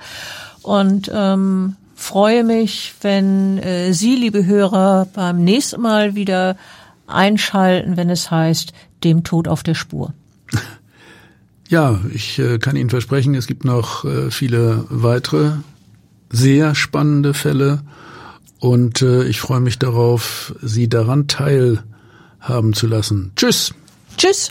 und 0.63 1.11
ähm, 1.13 1.77
freue 1.95 2.45
mich, 2.45 2.95
wenn 3.01 3.59
äh, 3.59 3.93
Sie, 3.93 4.15
liebe 4.15 4.47
Hörer, 4.47 5.09
beim 5.13 5.43
nächsten 5.45 5.81
Mal 5.81 6.15
wieder 6.15 6.57
einschalten, 7.07 7.97
wenn 7.97 8.11
es 8.11 8.31
heißt, 8.31 8.73
dem 9.05 9.25
Tod 9.25 9.49
auf 9.49 9.63
der 9.63 9.75
Spur. 9.75 10.13
Ja, 11.71 12.01
ich 12.15 12.39
äh, 12.39 12.59
kann 12.59 12.77
Ihnen 12.77 12.89
versprechen, 12.89 13.35
es 13.35 13.47
gibt 13.47 13.67
noch 13.67 14.07
äh, 14.07 14.31
viele 14.31 14.87
weitere 14.89 15.53
sehr 16.31 16.75
spannende 16.75 17.35
Fälle 17.35 17.83
und 18.59 19.03
äh, 19.03 19.25
ich 19.25 19.41
freue 19.41 19.61
mich 19.61 19.79
darauf, 19.79 20.55
Sie 20.63 20.89
daran 20.89 21.29
teilhaben 21.29 22.73
zu 22.73 22.87
lassen. 22.87 23.33
Tschüss. 23.37 23.75
Tschüss. 24.17 24.51